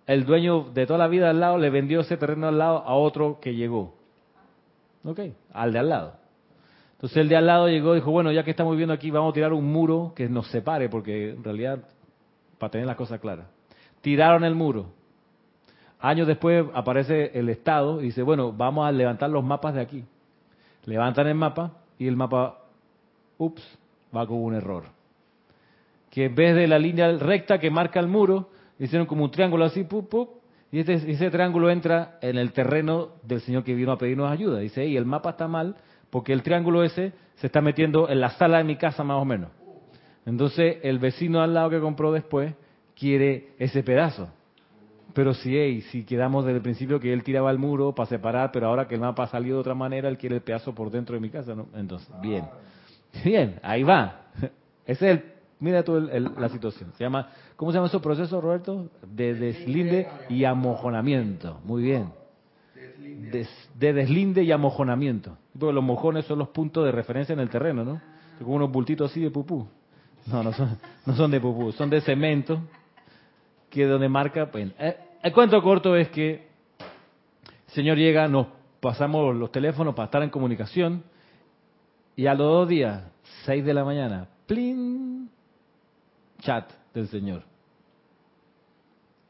el 0.08 0.26
dueño 0.26 0.70
de 0.74 0.86
toda 0.86 1.00
la 1.00 1.08
vida 1.08 1.30
al 1.30 1.40
lado 1.40 1.58
le 1.58 1.70
vendió 1.70 2.00
ese 2.00 2.16
terreno 2.16 2.48
al 2.48 2.58
lado 2.58 2.78
a 2.80 2.96
otro 2.96 3.40
que 3.42 3.54
llegó. 3.54 3.94
¿Ok? 5.04 5.20
Al 5.54 5.74
de 5.74 5.80
al 5.80 5.90
lado. 5.90 6.14
Entonces 6.94 7.18
el 7.18 7.30
de 7.30 7.36
al 7.36 7.46
lado 7.46 7.68
llegó 7.68 7.94
y 7.94 8.00
dijo, 8.00 8.10
bueno, 8.10 8.32
ya 8.32 8.44
que 8.44 8.52
estamos 8.52 8.72
viviendo 8.72 8.94
aquí, 8.94 9.12
vamos 9.12 9.32
a 9.32 9.34
tirar 9.34 9.54
un 9.54 9.66
muro 9.66 10.14
que 10.16 10.28
nos 10.30 10.48
separe, 10.48 10.90
porque 10.90 11.32
en 11.32 11.44
realidad, 11.44 11.80
para 12.58 12.72
tener 12.72 12.88
las 12.88 12.96
cosas 12.96 13.20
claras. 13.20 13.48
Tiraron 14.02 14.44
el 14.46 14.56
muro. 14.56 14.88
Años 16.00 16.26
después 16.26 16.66
aparece 16.74 17.38
el 17.38 17.50
Estado 17.50 18.02
y 18.02 18.06
dice, 18.06 18.24
bueno, 18.24 18.54
vamos 18.54 18.88
a 18.88 18.92
levantar 18.92 19.30
los 19.30 19.44
mapas 19.44 19.76
de 19.76 19.82
aquí. 19.82 20.06
Levantan 20.86 21.28
el 21.28 21.36
mapa 21.36 21.74
y 22.00 22.08
el 22.08 22.16
mapa, 22.16 22.60
ups, 23.38 23.62
va 24.16 24.26
con 24.26 24.42
un 24.42 24.56
error. 24.56 24.86
Que 26.10 26.26
en 26.26 26.36
vez 26.36 26.56
de 26.56 26.68
la 26.68 26.80
línea 26.80 27.12
recta 27.18 27.60
que 27.60 27.70
marca 27.70 28.00
el 28.00 28.08
muro, 28.08 28.50
hicieron 28.80 29.08
como 29.08 29.24
un 29.24 29.32
triángulo 29.32 29.66
así, 29.66 29.84
pup, 29.84 30.10
pup, 30.10 30.30
y 30.72 30.80
este, 30.80 30.94
ese 30.94 31.30
triángulo 31.32 31.70
entra 31.70 32.18
en 32.22 32.38
el 32.38 32.52
terreno 32.52 33.10
del 33.24 33.42
señor 33.42 33.64
que 33.64 33.74
vino 33.74 33.92
a 33.92 33.98
pedirnos 33.98 34.30
ayuda. 34.30 34.60
Dice, 34.60 34.86
y 34.86 34.98
el 34.98 35.06
mapa 35.06 35.32
está 35.32 35.48
mal 35.48 35.76
porque 36.10 36.34
el 36.34 36.44
triángulo 36.44 36.84
ese 36.84 37.14
se 37.36 37.48
está 37.48 37.62
metiendo 37.62 38.10
en 38.10 38.20
la 38.20 38.32
sala 38.32 38.58
de 38.58 38.64
mi 38.64 38.76
casa 38.76 39.04
más 39.04 39.22
o 39.22 39.26
menos. 39.26 39.50
Entonces 40.26 40.78
el 40.84 41.00
vecino 41.00 41.42
al 41.42 41.54
lado 41.54 41.70
que 41.70 41.80
compró 41.80 42.12
después 42.12 42.54
quiere 43.00 43.54
ese 43.60 43.84
pedazo. 43.84 44.30
Pero 45.14 45.34
si, 45.34 45.82
si 45.82 46.04
quedamos 46.04 46.46
desde 46.46 46.58
el 46.58 46.64
principio 46.64 47.00
que 47.00 47.14
él 47.14 47.24
tiraba 47.24 47.50
el 47.50 47.58
muro 47.58 47.96
para 47.96 48.10
separar, 48.10 48.52
pero 48.52 48.68
ahora 48.68 48.88
que 48.88 48.96
el 48.96 49.02
mapa 49.02 49.24
ha 49.24 49.28
salido 49.28 49.56
de 49.56 49.62
otra 49.62 49.74
manera, 49.74 50.10
él 50.10 50.18
quiere 50.18 50.36
el 50.36 50.42
pedazo 50.42 50.76
por 50.76 50.92
dentro 50.92 51.16
de 51.16 51.22
mi 51.22 51.30
casa, 51.30 51.56
¿no? 51.56 51.68
Entonces, 51.76 52.10
bien. 52.22 52.46
Bien, 53.24 53.60
ahí 53.64 53.84
va. 53.84 54.28
Ese 54.86 55.12
es 55.12 55.18
el, 55.18 55.24
mira 55.60 55.84
tú 55.84 56.00
la 56.00 56.50
situación. 56.50 56.92
Se 56.98 57.04
llama, 57.04 57.30
¿cómo 57.56 57.72
se 57.72 57.78
llama 57.78 57.88
ese 57.88 58.00
proceso, 58.00 58.40
Roberto? 58.42 58.90
De 59.04 59.34
deslinde 59.34 60.08
y 60.30 60.44
amojonamiento. 60.44 61.60
Muy 61.64 61.84
bien. 61.84 62.12
de 63.76 63.94
deslinde 63.94 64.44
y 64.44 64.52
amojonamiento. 64.52 65.38
Porque 65.58 65.74
los 65.74 65.84
mojones 65.84 66.26
son 66.26 66.40
los 66.40 66.50
puntos 66.50 66.86
de 66.86 66.92
referencia 66.92 67.34
en 67.34 67.40
el 67.40 67.50
terreno, 67.50 67.84
¿no? 67.84 68.02
Como 68.40 68.56
unos 68.56 68.72
bultitos 68.72 69.12
así 69.12 69.22
de 69.22 69.32
pupú. 69.32 69.68
No, 70.28 70.44
no 70.44 70.52
son, 70.54 70.78
no 71.06 71.16
son 71.16 71.32
de 71.32 71.40
pupú, 71.40 71.72
son 71.72 71.90
de 71.90 72.02
cemento, 72.02 72.62
que 73.70 73.86
donde 73.86 74.10
marca, 74.10 74.52
pues, 74.52 74.72
eh, 74.78 74.98
el 75.24 75.34
cuento 75.34 75.62
corto 75.62 75.96
es 75.96 76.10
que 76.10 76.48
el 77.68 77.74
Señor 77.74 77.98
llega, 77.98 78.28
nos 78.28 78.48
pasamos 78.80 79.36
los 79.36 79.52
teléfonos 79.52 79.96
para 79.96 80.06
estar 80.06 80.24
en 80.24 80.30
comunicación 80.30 81.04
y 82.16 82.28
a 82.28 82.34
los 82.34 82.48
dos 82.48 82.68
días, 82.68 83.04
seis 83.46 83.64
de 83.64 83.74
la 83.74 83.84
mañana, 83.84 84.28
plin, 84.46 85.30
chat 86.48 86.72
del 86.94 87.10
Señor. 87.10 87.44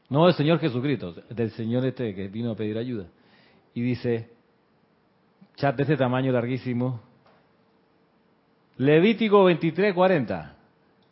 No 0.08 0.26
del 0.26 0.34
Señor 0.34 0.60
Jesucristo, 0.60 1.14
del 1.28 1.50
Señor 1.50 1.84
este 1.84 2.14
que 2.14 2.28
vino 2.28 2.52
a 2.52 2.54
pedir 2.54 2.78
ayuda. 2.78 3.08
Y 3.74 3.82
dice, 3.82 4.30
chat 5.56 5.74
de 5.76 5.82
ese 5.82 5.96
tamaño 5.96 6.30
larguísimo, 6.30 7.00
Levítico 8.76 9.42
23, 9.44 9.92
40. 9.92 10.54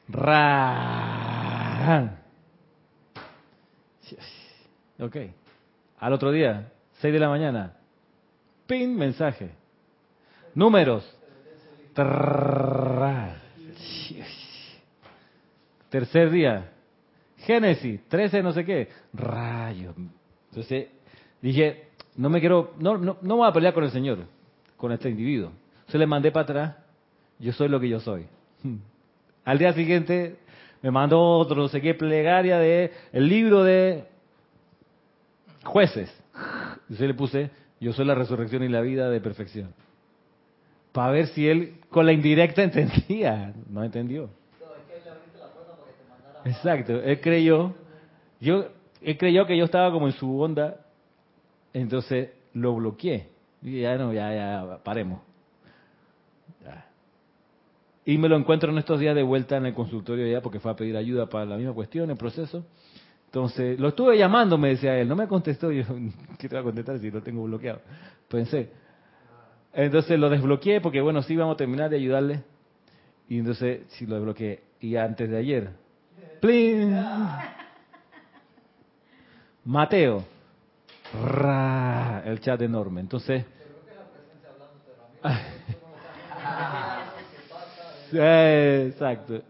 Ra. 0.09 0.63
Ok. 5.01 5.17
Al 5.99 6.13
otro 6.13 6.31
día, 6.31 6.73
6 7.01 7.13
de 7.13 7.19
la 7.19 7.29
mañana. 7.29 7.75
Pin, 8.69 8.97
mensaje. 8.97 9.51
Números. 10.55 11.05
Tercer 15.91 16.31
día. 16.31 16.73
Génesis, 17.39 18.01
13 18.09 18.43
no 18.43 18.53
sé 18.53 18.65
qué. 18.65 18.89
Rayos. 19.13 19.95
Entonces 20.51 20.89
dije, 21.41 21.89
no 22.17 22.31
me 22.31 22.41
quiero, 22.41 22.75
no, 22.79 22.97
no, 22.97 23.19
no 23.21 23.37
voy 23.37 23.49
a 23.49 23.53
pelear 23.53 23.75
con 23.75 23.85
el 23.85 23.91
Señor, 23.91 24.19
con 24.77 24.93
este 24.93 25.11
individuo. 25.11 25.53
Se 25.89 25.99
le 25.99 26.07
mandé 26.07 26.33
para 26.33 26.45
atrás, 26.45 26.77
yo 27.39 27.53
soy 27.53 27.69
lo 27.69 27.79
que 27.79 27.89
yo 27.89 28.01
soy. 28.01 28.27
Al 29.45 29.59
día 29.59 29.73
siguiente 29.75 30.39
me 30.83 30.91
mandó 30.91 31.21
otro, 31.21 31.57
no 31.57 31.69
sé 31.69 31.81
qué, 31.81 31.95
plegaria 31.95 32.59
de 32.59 32.93
el 33.13 33.29
libro 33.29 33.63
de 33.63 34.05
jueces. 35.65 36.13
Se 36.97 37.07
le 37.07 37.15
puse, 37.15 37.51
yo 37.81 37.93
soy 37.93 38.07
la 38.07 38.15
resurrección 38.15 38.63
y 38.63 38.69
la 38.69 38.81
vida 38.81 39.11
de 39.11 39.21
perfección. 39.21 39.75
Para 40.93 41.13
ver 41.13 41.27
si 41.29 41.49
él 41.49 41.75
con 41.91 42.07
la 42.07 42.13
indirecta 42.13 42.63
entendía. 42.65 43.53
No 43.69 43.85
entendió. 43.85 44.31
Exacto, 46.47 47.03
él 47.03 47.21
creyó, 47.21 47.75
yo, 48.41 48.69
él 49.03 49.19
creyó 49.19 49.47
que 49.47 49.57
yo 49.57 49.65
estaba 49.65 49.91
como 49.91 50.07
en 50.07 50.13
su 50.13 50.41
onda, 50.41 50.77
entonces 51.73 52.31
lo 52.55 52.77
bloqueé. 52.77 53.29
Y 53.63 53.81
ya 53.81 53.97
no, 53.97 54.13
ya, 54.13 54.33
ya, 54.33 54.79
paremos. 54.85 55.21
Y 58.05 58.19
me 58.19 58.29
lo 58.29 58.37
encuentro 58.37 58.71
en 58.71 58.79
estos 58.79 59.01
días 59.01 59.17
de 59.17 59.25
vuelta 59.25 59.57
en 59.57 59.67
el 59.67 59.75
consultorio 59.75 60.29
ya 60.29 60.41
porque 60.41 60.61
fue 60.61 60.71
a 60.71 60.77
pedir 60.77 60.97
ayuda 60.97 61.29
para 61.29 61.45
la 61.45 61.57
misma 61.57 61.73
cuestión, 61.73 62.09
el 62.09 62.17
proceso. 62.17 62.65
Entonces, 63.25 63.81
lo 63.81 63.89
estuve 63.89 64.17
llamando, 64.17 64.57
me 64.57 64.69
decía 64.69 64.97
él, 64.97 65.09
no 65.09 65.17
me 65.17 65.27
contestó, 65.27 65.73
yo, 65.73 65.83
¿qué 66.39 66.49
te 66.49 66.55
va 66.55 66.61
a 66.61 66.65
contestar 66.65 67.01
si 67.01 67.11
lo 67.11 67.23
tengo 67.23 67.43
bloqueado? 67.43 67.81
Pensé. 68.29 68.71
Entonces 69.73 70.21
lo 70.21 70.31
desbloqueé 70.31 70.81
porque, 70.81 71.01
bueno, 71.01 71.23
sí, 71.23 71.35
vamos 71.35 71.55
a 71.55 71.57
terminar 71.57 71.91
de 71.91 71.97
ayudarle. 71.97 72.45
Y 73.29 73.41
entonces, 73.41 73.81
sí, 73.89 74.07
lo 74.07 74.15
desbloqueé. 74.15 74.61
Y 74.81 74.95
antes 74.95 75.29
de 75.29 75.37
ayer, 75.37 75.71
Mateo, 79.65 80.25
el 82.25 82.41
chat 82.41 82.63
enorme. 82.63 83.01
Entonces, 83.01 83.45
exacto 88.13 89.43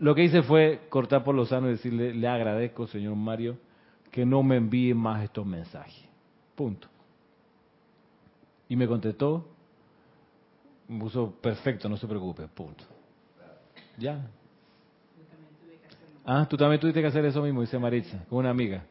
lo 0.00 0.14
que 0.14 0.24
hice 0.24 0.42
fue 0.42 0.80
cortar 0.88 1.22
por 1.22 1.34
lo 1.34 1.44
sano 1.44 1.68
y 1.68 1.72
decirle, 1.72 2.14
le 2.14 2.26
agradezco, 2.26 2.86
señor 2.86 3.14
Mario, 3.16 3.58
que 4.10 4.24
no 4.24 4.42
me 4.42 4.56
envíe 4.56 4.94
más 4.94 5.22
estos 5.22 5.46
mensajes. 5.46 6.08
Punto. 6.56 6.88
Y 8.68 8.76
me 8.76 8.88
contestó, 8.88 9.46
me 10.88 11.00
puso 11.00 11.32
perfecto, 11.32 11.88
no 11.88 11.98
se 11.98 12.06
preocupe, 12.06 12.48
punto. 12.48 12.84
Ya. 13.98 14.26
Ah, 16.24 16.46
tú 16.48 16.56
también 16.56 16.80
tuviste 16.80 17.00
que 17.00 17.06
hacer 17.06 17.24
eso 17.24 17.42
mismo, 17.42 17.60
dice 17.60 17.78
Maritza, 17.78 18.24
con 18.28 18.40
una 18.40 18.50
amiga. 18.50 18.84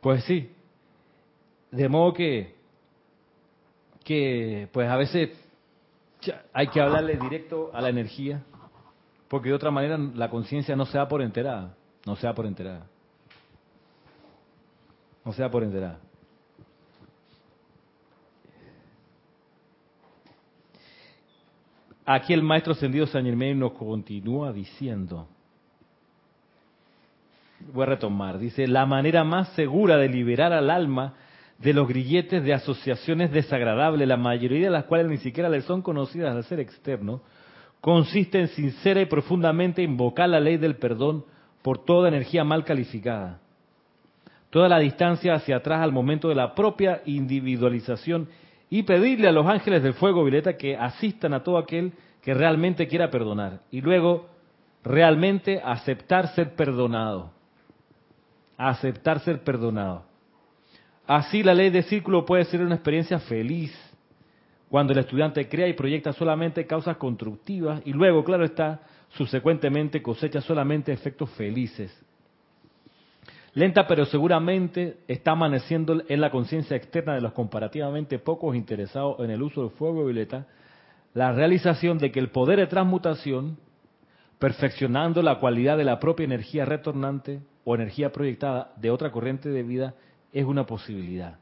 Pues 0.00 0.24
sí. 0.24 0.50
De 1.70 1.88
modo 1.88 2.12
que, 2.12 2.54
que 4.04 4.68
pues 4.72 4.88
a 4.88 4.96
veces 4.96 5.30
hay 6.52 6.68
que 6.68 6.80
hablarle 6.80 7.16
directo 7.16 7.70
a 7.72 7.80
la 7.80 7.88
energía, 7.88 8.42
porque 9.28 9.48
de 9.48 9.54
otra 9.54 9.70
manera 9.70 9.98
la 9.98 10.30
conciencia 10.30 10.76
no 10.76 10.86
se 10.86 10.98
da 10.98 11.08
por 11.08 11.22
enterada, 11.22 11.74
no 12.06 12.16
se 12.16 12.26
da 12.26 12.34
por 12.34 12.46
enterada. 12.46 12.86
No 15.24 15.32
se 15.32 15.42
da 15.42 15.50
por 15.50 15.62
enterada. 15.62 15.98
Aquí 22.06 22.34
el 22.34 22.42
maestro 22.42 22.72
ascendido 22.72 23.06
San 23.06 23.24
Germain 23.24 23.58
nos 23.58 23.72
continúa 23.72 24.52
diciendo, 24.52 25.26
voy 27.72 27.84
a 27.84 27.86
retomar, 27.86 28.38
dice, 28.38 28.66
la 28.66 28.84
manera 28.84 29.24
más 29.24 29.48
segura 29.50 29.96
de 29.96 30.08
liberar 30.08 30.52
al 30.52 30.68
alma 30.68 31.14
de 31.58 31.72
los 31.72 31.88
grilletes 31.88 32.44
de 32.44 32.52
asociaciones 32.52 33.30
desagradables, 33.32 34.06
la 34.06 34.18
mayoría 34.18 34.66
de 34.66 34.70
las 34.70 34.84
cuales 34.84 35.08
ni 35.08 35.16
siquiera 35.16 35.48
le 35.48 35.62
son 35.62 35.80
conocidas 35.80 36.34
al 36.36 36.44
ser 36.44 36.60
externo, 36.60 37.22
consiste 37.80 38.38
en 38.38 38.48
sincera 38.48 39.00
y 39.00 39.06
profundamente 39.06 39.82
invocar 39.82 40.28
la 40.28 40.40
ley 40.40 40.58
del 40.58 40.76
perdón 40.76 41.24
por 41.62 41.84
toda 41.84 42.08
energía 42.08 42.44
mal 42.44 42.64
calificada. 42.64 43.40
Toda 44.50 44.68
la 44.68 44.78
distancia 44.78 45.34
hacia 45.34 45.56
atrás 45.56 45.80
al 45.80 45.92
momento 45.92 46.28
de 46.28 46.34
la 46.34 46.54
propia 46.54 47.00
individualización 47.06 48.28
y 48.74 48.82
pedirle 48.82 49.28
a 49.28 49.32
los 49.32 49.46
ángeles 49.46 49.84
del 49.84 49.94
fuego 49.94 50.24
violeta 50.24 50.56
que 50.56 50.76
asistan 50.76 51.32
a 51.32 51.44
todo 51.44 51.58
aquel 51.58 51.92
que 52.20 52.34
realmente 52.34 52.88
quiera 52.88 53.08
perdonar 53.08 53.60
y 53.70 53.80
luego 53.80 54.26
realmente 54.82 55.60
aceptar 55.64 56.34
ser 56.34 56.56
perdonado. 56.56 57.30
Aceptar 58.56 59.20
ser 59.20 59.44
perdonado. 59.44 60.02
Así 61.06 61.44
la 61.44 61.54
ley 61.54 61.70
de 61.70 61.84
círculo 61.84 62.26
puede 62.26 62.46
ser 62.46 62.62
una 62.62 62.74
experiencia 62.74 63.20
feliz 63.20 63.72
cuando 64.68 64.92
el 64.92 64.98
estudiante 64.98 65.48
crea 65.48 65.68
y 65.68 65.74
proyecta 65.74 66.12
solamente 66.12 66.66
causas 66.66 66.96
constructivas 66.96 67.80
y 67.84 67.92
luego, 67.92 68.24
claro 68.24 68.44
está, 68.44 68.80
subsecuentemente 69.10 70.02
cosecha 70.02 70.40
solamente 70.40 70.92
efectos 70.92 71.30
felices. 71.30 71.96
Lenta 73.54 73.86
pero 73.86 74.04
seguramente 74.04 74.98
está 75.06 75.30
amaneciendo 75.30 76.02
en 76.08 76.20
la 76.20 76.30
conciencia 76.30 76.76
externa 76.76 77.14
de 77.14 77.20
los 77.20 77.32
comparativamente 77.32 78.18
pocos 78.18 78.56
interesados 78.56 79.20
en 79.20 79.30
el 79.30 79.42
uso 79.42 79.62
del 79.62 79.70
fuego 79.70 80.04
violeta 80.04 80.46
la 81.14 81.30
realización 81.32 81.98
de 81.98 82.10
que 82.10 82.18
el 82.18 82.30
poder 82.30 82.58
de 82.58 82.66
transmutación, 82.66 83.56
perfeccionando 84.40 85.22
la 85.22 85.38
cualidad 85.38 85.78
de 85.78 85.84
la 85.84 86.00
propia 86.00 86.24
energía 86.24 86.64
retornante 86.64 87.40
o 87.64 87.76
energía 87.76 88.10
proyectada 88.10 88.72
de 88.76 88.90
otra 88.90 89.12
corriente 89.12 89.48
de 89.48 89.62
vida, 89.62 89.94
es 90.32 90.44
una 90.44 90.66
posibilidad. 90.66 91.38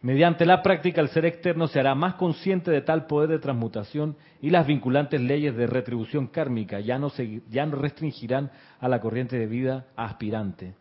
Mediante 0.00 0.46
la 0.46 0.62
práctica, 0.62 1.00
el 1.00 1.08
ser 1.08 1.26
externo 1.26 1.66
se 1.66 1.80
hará 1.80 1.96
más 1.96 2.14
consciente 2.14 2.70
de 2.70 2.82
tal 2.82 3.06
poder 3.06 3.30
de 3.30 3.40
transmutación 3.40 4.14
y 4.40 4.50
las 4.50 4.64
vinculantes 4.64 5.20
leyes 5.20 5.56
de 5.56 5.66
retribución 5.66 6.28
kármica 6.28 6.78
ya 6.78 7.00
no, 7.00 7.10
ya 7.50 7.66
no 7.66 7.74
restringirán 7.74 8.52
a 8.78 8.86
la 8.86 9.00
corriente 9.00 9.36
de 9.36 9.46
vida 9.48 9.86
aspirante 9.96 10.74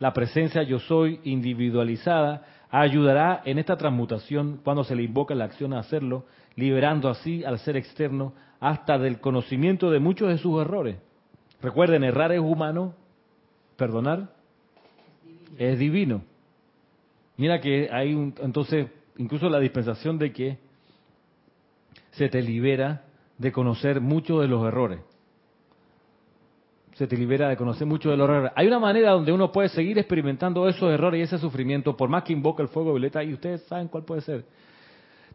la 0.00 0.14
presencia 0.14 0.62
yo 0.62 0.78
soy 0.80 1.20
individualizada 1.24 2.42
ayudará 2.70 3.42
en 3.44 3.58
esta 3.58 3.76
transmutación 3.76 4.60
cuando 4.64 4.82
se 4.82 4.96
le 4.96 5.02
invoca 5.02 5.34
la 5.34 5.44
acción 5.44 5.74
a 5.74 5.80
hacerlo, 5.80 6.24
liberando 6.56 7.10
así 7.10 7.44
al 7.44 7.58
ser 7.58 7.76
externo 7.76 8.32
hasta 8.60 8.98
del 8.98 9.20
conocimiento 9.20 9.90
de 9.90 10.00
muchos 10.00 10.28
de 10.28 10.38
sus 10.38 10.60
errores. 10.60 10.96
Recuerden, 11.60 12.02
errar 12.02 12.32
es 12.32 12.40
humano, 12.40 12.94
perdonar 13.76 14.32
es 15.58 15.78
divino. 15.78 16.22
Mira 17.36 17.60
que 17.60 17.90
hay 17.92 18.14
un, 18.14 18.34
entonces 18.42 18.88
incluso 19.18 19.50
la 19.50 19.60
dispensación 19.60 20.18
de 20.18 20.32
que 20.32 20.58
se 22.12 22.30
te 22.30 22.40
libera 22.40 23.04
de 23.36 23.52
conocer 23.52 24.00
muchos 24.00 24.40
de 24.40 24.48
los 24.48 24.66
errores 24.66 25.00
se 27.00 27.06
te 27.06 27.16
libera 27.16 27.48
de 27.48 27.56
conocer 27.56 27.86
mucho 27.86 28.10
del 28.10 28.20
horror. 28.20 28.52
Hay 28.54 28.66
una 28.66 28.78
manera 28.78 29.12
donde 29.12 29.32
uno 29.32 29.50
puede 29.50 29.70
seguir 29.70 29.96
experimentando 29.96 30.68
esos 30.68 30.92
errores 30.92 31.18
y 31.18 31.22
ese 31.22 31.38
sufrimiento, 31.38 31.96
por 31.96 32.10
más 32.10 32.24
que 32.24 32.34
invoque 32.34 32.60
el 32.60 32.68
fuego 32.68 32.92
violeta, 32.92 33.24
y 33.24 33.32
ustedes 33.32 33.62
saben 33.62 33.88
cuál 33.88 34.04
puede 34.04 34.20
ser. 34.20 34.44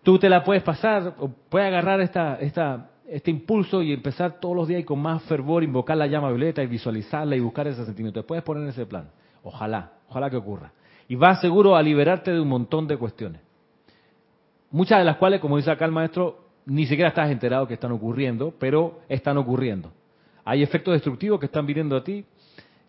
Tú 0.04 0.20
te 0.20 0.30
la 0.30 0.44
puedes 0.44 0.62
pasar, 0.62 1.16
puedes 1.50 1.68
agarrar 1.68 2.02
esta, 2.02 2.36
esta, 2.36 2.92
este 3.08 3.32
impulso 3.32 3.82
y 3.82 3.94
empezar 3.94 4.40
todos 4.40 4.56
los 4.56 4.68
días 4.68 4.82
y 4.82 4.84
con 4.84 5.00
más 5.00 5.24
fervor 5.24 5.64
invocar 5.64 5.98
la 5.98 6.06
llama 6.06 6.30
violeta 6.30 6.62
y 6.62 6.68
visualizarla 6.68 7.36
y 7.36 7.40
buscar 7.40 7.66
ese 7.66 7.84
sentimiento. 7.84 8.22
Te 8.22 8.28
puedes 8.28 8.44
poner 8.44 8.62
en 8.62 8.70
ese 8.70 8.86
plan. 8.86 9.10
Ojalá, 9.42 9.94
ojalá 10.08 10.30
que 10.30 10.38
ocurra. 10.38 10.72
Y 11.08 11.16
vas 11.16 11.42
seguro 11.42 11.76
a 11.76 11.82
liberarte 11.82 12.30
de 12.30 12.42
un 12.42 12.50
montón 12.50 12.86
de 12.86 12.96
cuestiones. 12.96 13.42
Muchas 14.70 15.00
de 15.00 15.06
las 15.06 15.18
cuales, 15.18 15.40
como 15.40 15.58
dice 15.58 15.72
acá 15.72 15.86
el 15.86 15.92
maestro, 15.92 16.46
ni 16.68 16.86
siquiera 16.86 17.10
estás 17.10 17.32
enterado 17.32 17.68
que 17.68 17.74
están 17.74 17.92
ocurriendo, 17.92 18.54
pero 18.60 19.00
están 19.10 19.40
ocurriendo. 19.40 19.92
Hay 20.46 20.64
efectos 20.64 20.94
destructivos 20.94 21.40
que 21.40 21.48
están 21.48 21.66
viniendo 21.66 21.98
a 21.98 22.04
ti 22.04 22.24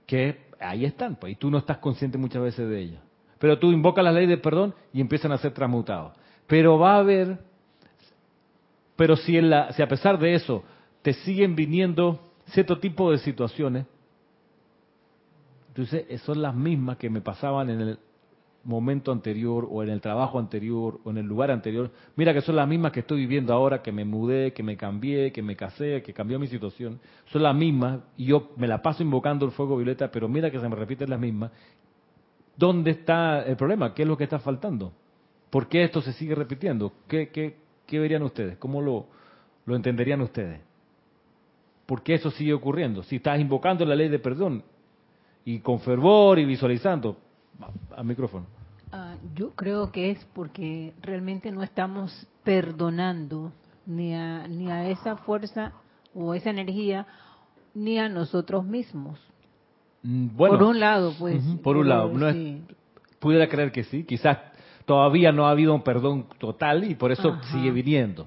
que 0.07 0.47
ahí 0.61 0.85
están, 0.85 1.16
pues, 1.16 1.33
y 1.33 1.37
tú 1.37 1.51
no 1.51 1.59
estás 1.59 1.79
consciente 1.79 2.19
muchas 2.19 2.42
veces 2.42 2.69
de 2.69 2.81
ellos. 2.81 3.01
Pero 3.38 3.59
tú 3.59 3.73
invocas 3.73 4.05
la 4.05 4.12
ley 4.12 4.27
de 4.27 4.37
perdón 4.37 4.75
y 4.92 5.01
empiezan 5.01 5.33
a 5.33 5.38
ser 5.38 5.53
transmutados. 5.53 6.12
Pero 6.47 6.79
va 6.79 6.95
a 6.95 6.99
haber, 6.99 7.38
pero 8.95 9.16
si, 9.16 9.37
en 9.37 9.51
la, 9.51 9.73
si 9.73 9.83
a 9.83 9.88
pesar 9.88 10.19
de 10.19 10.35
eso 10.35 10.62
te 11.03 11.12
siguen 11.12 11.57
viniendo 11.57 12.21
cierto 12.47 12.79
tipo 12.79 13.11
de 13.11 13.19
situaciones, 13.19 13.87
entonces 15.69 16.21
son 16.23 16.40
las 16.40 16.55
mismas 16.55 16.97
que 16.99 17.11
me 17.11 17.21
pasaban 17.21 17.69
en 17.69 17.81
el 17.81 17.99
momento 18.66 19.12
anterior 19.12 19.66
o 19.70 19.83
en 19.83 19.90
el 19.90 20.00
trabajo 20.00 20.38
anterior 20.38 21.00
o 21.05 21.11
en 21.11 21.18
el 21.18 21.26
lugar 21.26 21.50
anterior, 21.50 21.90
mira 22.16 22.35
que 22.35 22.40
son 22.40 22.57
las 22.57 22.68
mismas 22.68 22.92
que 22.92 23.00
estoy 23.00 23.18
viviendo 23.18 23.55
ahora, 23.55 23.81
que 23.81 23.92
me 23.92 24.05
mudé, 24.05 24.52
que 24.52 24.62
me 24.62 24.76
cambié, 24.76 25.33
que 25.33 25.40
me 25.40 25.57
casé, 25.57 26.02
que 26.02 26.12
cambió 26.12 26.38
mi 26.38 26.48
situación, 26.48 27.00
son 27.26 27.42
las 27.44 27.55
mismas 27.55 28.00
y 28.16 28.26
yo 28.26 28.50
me 28.57 28.66
la 28.66 28.83
paso 28.83 29.02
invocando 29.02 29.46
el 29.46 29.52
fuego 29.52 29.76
violeta, 29.76 30.11
pero 30.11 30.29
mira 30.29 30.50
que 30.50 30.61
se 30.61 30.68
me 30.68 30.74
repiten 30.74 31.09
las 31.11 31.20
mismas. 31.20 31.52
¿Dónde 32.57 32.90
está 32.90 33.42
el 33.42 33.57
problema? 33.57 33.94
¿Qué 33.94 34.02
es 34.02 34.09
lo 34.09 34.16
que 34.16 34.24
está 34.24 34.38
faltando? 34.40 34.92
¿Por 35.50 35.68
qué 35.68 35.85
esto 35.85 36.02
se 36.02 36.12
sigue 36.12 36.35
repitiendo? 36.35 36.92
¿Qué, 37.07 37.29
qué, 37.29 37.57
qué 37.87 37.98
verían 37.98 38.22
ustedes? 38.22 38.57
¿Cómo 38.59 38.83
lo, 38.83 39.07
lo 39.64 39.76
entenderían 39.76 40.20
ustedes? 40.22 40.61
¿Por 41.87 42.02
qué 42.02 42.14
eso 42.14 42.31
sigue 42.33 42.52
ocurriendo? 42.52 43.05
Si 43.05 43.16
estás 43.16 43.38
invocando 43.38 43.85
la 43.85 43.94
ley 43.94 44.09
de 44.09 44.18
perdón 44.18 44.64
y 45.44 45.61
con 45.61 45.79
fervor 45.81 46.40
y 46.40 46.44
visualizando, 46.44 47.16
al 47.96 48.05
micrófono. 48.05 48.56
Ah, 48.92 49.16
yo 49.35 49.51
creo 49.51 49.90
que 49.90 50.11
es 50.11 50.25
porque 50.35 50.94
realmente 51.03 51.51
no 51.51 51.62
estamos 51.62 52.27
perdonando 52.44 53.53
ni 53.85 54.14
a, 54.14 54.46
ni 54.49 54.70
a 54.70 54.88
esa 54.88 55.16
fuerza 55.16 55.72
o 56.14 56.35
esa 56.35 56.51
energía 56.51 57.07
ni 57.75 57.99
a 57.99 58.09
nosotros 58.09 58.64
mismos. 58.64 59.18
Mm, 60.03 60.37
bueno, 60.37 60.59
por 60.59 60.66
un 60.68 60.81
lado, 60.81 61.14
pues. 61.18 61.42
por 61.62 61.77
un 61.77 61.88
lado, 61.88 62.12
no 62.12 62.33
pudiera 63.18 63.49
creer 63.49 63.72
que 63.72 63.85
sí, 63.85 64.05
quizás 64.05 64.38
todavía 64.85 65.33
no 65.33 65.46
ha 65.46 65.51
habido 65.51 65.75
un 65.75 65.83
perdón 65.83 66.27
total 66.38 66.85
y 66.88 66.94
por 66.94 67.11
eso 67.11 67.37
sigue 67.53 67.72
viniendo. 67.72 68.25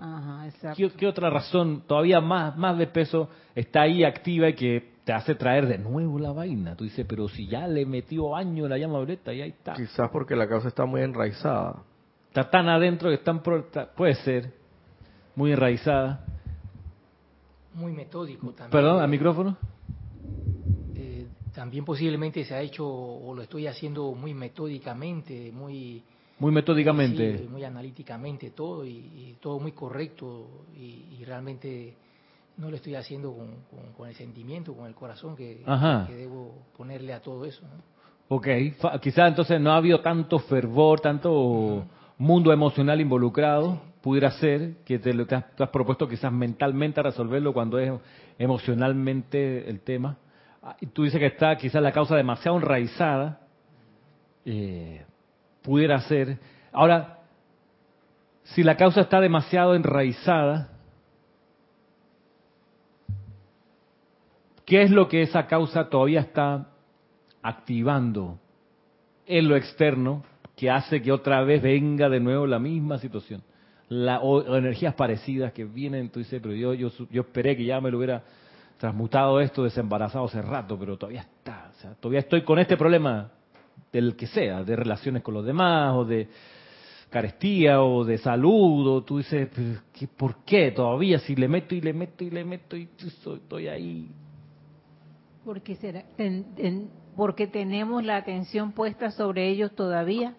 ¿Qué, 0.76 0.90
¿Qué, 0.90 1.08
otra 1.08 1.30
razón 1.30 1.84
todavía 1.88 2.20
más, 2.20 2.58
más 2.58 2.78
de 2.78 2.88
peso 2.88 3.30
está 3.56 3.84
ahí 3.84 4.04
activa 4.04 4.50
y 4.50 4.54
que 4.54 4.99
te 5.10 5.14
hace 5.14 5.34
traer 5.34 5.66
de 5.66 5.80
nuevo 5.80 6.20
la 6.20 6.32
vaina. 6.32 6.76
Tú 6.76 6.84
dices, 6.84 7.04
pero 7.10 7.28
si 7.28 7.48
ya 7.48 7.68
le 7.68 7.84
metió 7.84 8.36
año 8.36 8.68
la 8.68 8.78
llama 8.78 9.00
violeta 9.00 9.34
y 9.34 9.42
ahí 9.42 9.50
está. 9.50 9.74
Quizás 9.74 10.08
porque 10.12 10.36
la 10.36 10.48
causa 10.48 10.68
está 10.68 10.86
muy 10.86 11.02
enraizada. 11.02 11.82
Está 12.28 12.48
tan 12.48 12.70
adentro 12.70 13.10
que 13.10 13.16
están 13.16 13.42
puede 13.42 14.14
ser 14.24 14.54
muy 15.36 15.52
enraizada. 15.52 16.24
Muy 17.74 17.92
metódico 17.92 18.52
también. 18.52 18.70
Perdón, 18.70 19.02
al 19.02 19.10
micrófono. 19.10 19.58
Eh, 20.94 21.26
también 21.56 21.86
posiblemente 21.86 22.46
se 22.46 22.54
ha 22.54 22.62
hecho 22.62 22.88
o 22.88 23.34
lo 23.34 23.42
estoy 23.42 23.66
haciendo 23.66 24.12
muy 24.12 24.36
metódicamente, 24.36 25.52
muy 25.52 26.04
muy 26.38 26.52
metódicamente, 26.52 27.48
muy 27.50 27.64
analíticamente 27.64 28.52
todo 28.52 28.86
y, 28.86 29.38
todo 29.42 29.60
muy 29.60 29.72
correcto 29.72 30.66
y 30.78 31.24
realmente 31.26 31.98
no 32.60 32.70
lo 32.70 32.76
estoy 32.76 32.96
haciendo 32.96 33.34
con, 33.96 34.08
el 34.08 34.16
sentimiento, 34.16 34.76
con 34.76 34.86
el 34.86 34.94
corazón 34.94 35.36
que, 35.36 35.64
debo 36.10 36.66
ponerle 36.76 37.14
a 37.14 37.22
todo 37.22 37.46
eso. 37.46 37.64
Ok, 38.28 38.48
quizás 39.02 39.30
entonces 39.30 39.60
no 39.62 39.72
ha 39.72 39.78
habido 39.78 40.02
tanto 40.02 40.40
fervor, 40.40 41.00
tanto 41.00 41.86
mundo 42.18 42.52
emocional 42.52 43.00
involucrado. 43.00 43.82
Pudiera 44.02 44.32
ser 44.32 44.76
que 44.86 45.00
te, 45.00 45.14
te, 45.26 45.36
has, 45.36 45.70
propuesto 45.70 46.08
quizás 46.08 46.32
mentalmente 46.32 47.02
resolverlo 47.02 47.54
cuando 47.54 47.80
es 47.80 47.92
emocionalmente 48.38 49.70
el 49.70 49.80
tema. 49.80 50.18
Ah, 50.62 50.76
y 50.82 50.88
tú 50.88 51.04
dices 51.04 51.20
que 51.20 51.28
está 51.28 51.56
quizás 51.58 51.82
la 51.82 51.94
causa 51.94 52.16
demasiado 52.16 52.58
enraizada. 52.58 53.40
Eh, 54.46 55.06
pudiera 55.62 56.00
ser. 56.02 56.38
Ahora, 56.72 57.20
si 58.44 58.64
la 58.64 58.76
causa 58.76 59.02
está 59.02 59.22
demasiado 59.22 59.76
enraizada, 59.76 60.70
¿qué 64.70 64.84
es 64.84 64.92
lo 64.92 65.08
que 65.08 65.24
esa 65.24 65.48
causa 65.48 65.90
todavía 65.90 66.20
está 66.20 66.70
activando 67.42 68.38
en 69.26 69.50
lo 69.50 69.56
externo 69.56 70.24
que 70.56 70.70
hace 70.70 71.02
que 71.02 71.12
otra 71.12 71.44
vez 71.44 71.62
venga 71.64 72.08
de 72.08 72.20
nuevo 72.20 72.46
la 72.46 72.60
misma 72.60 73.00
situación? 73.00 73.42
La, 73.90 74.20
o, 74.20 74.56
energías 74.56 74.94
parecidas 74.94 75.54
que 75.54 75.66
vienen, 75.66 76.10
tú 76.10 76.20
dices, 76.20 76.40
pero 76.40 76.54
yo, 76.54 76.76
yo, 76.76 76.92
yo 77.10 77.22
esperé 77.22 77.58
que 77.58 77.66
ya 77.66 77.82
me 77.82 77.90
lo 77.90 77.98
hubiera 77.98 78.24
transmutado 78.78 79.42
esto, 79.42 79.64
desembarazado 79.64 80.26
hace 80.26 80.42
rato, 80.44 80.78
pero 80.78 80.98
todavía 80.98 81.22
está, 81.22 81.72
o 81.76 81.82
sea, 81.82 81.96
todavía 81.96 82.20
estoy 82.20 82.44
con 82.44 82.60
este 82.60 82.78
problema 82.78 83.32
del 83.92 84.16
que 84.16 84.28
sea, 84.28 84.64
de 84.64 84.76
relaciones 84.76 85.24
con 85.24 85.34
los 85.34 85.44
demás, 85.44 85.96
o 85.96 86.06
de 86.06 86.28
carestía, 87.10 87.82
o 87.82 88.06
de 88.06 88.20
salud, 88.20 88.88
o 88.88 89.04
tú 89.04 89.18
dices, 89.18 89.50
¿por 90.16 90.46
qué 90.46 90.70
todavía 90.70 91.18
si 91.18 91.36
le 91.36 91.48
meto 91.48 91.74
y 91.74 91.82
le 91.82 91.92
meto 91.92 92.24
y 92.24 92.30
le 92.30 92.46
meto 92.46 92.78
y 92.78 92.88
estoy 93.00 93.68
ahí? 93.68 94.08
Porque, 95.50 95.76
será, 95.78 96.04
porque 97.16 97.48
tenemos 97.48 98.06
la 98.06 98.18
atención 98.18 98.72
puesta 98.72 99.10
sobre 99.10 99.50
ellos 99.50 99.72
todavía. 99.76 100.36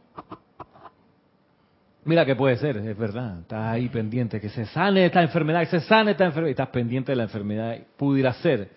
Mira 2.05 2.25
que 2.25 2.37
puede 2.37 2.57
ser, 2.59 2.77
es 2.77 2.97
verdad. 2.97 3.41
Estás 3.41 3.73
ahí 3.73 3.89
pendiente, 3.89 4.41
que 4.41 4.49
se 4.51 4.67
sane 4.67 5.07
esta 5.07 5.21
enfermedad, 5.21 5.63
que 5.63 5.67
se 5.67 5.81
sane 5.81 6.13
esta 6.13 6.27
enfermedad. 6.27 6.51
Estás 6.51 6.69
pendiente 6.69 7.11
de 7.11 7.17
la 7.17 7.25
enfermedad. 7.25 7.77
Pudiera 7.97 8.33
ser. 8.35 8.71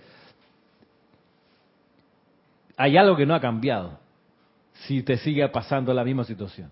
Hay 2.77 2.97
algo 2.97 3.15
que 3.15 3.27
no 3.27 3.35
ha 3.35 3.39
cambiado 3.39 3.99
si 4.87 5.03
te 5.03 5.17
sigue 5.17 5.47
pasando 5.49 5.93
la 5.93 6.03
misma 6.03 6.23
situación. 6.23 6.71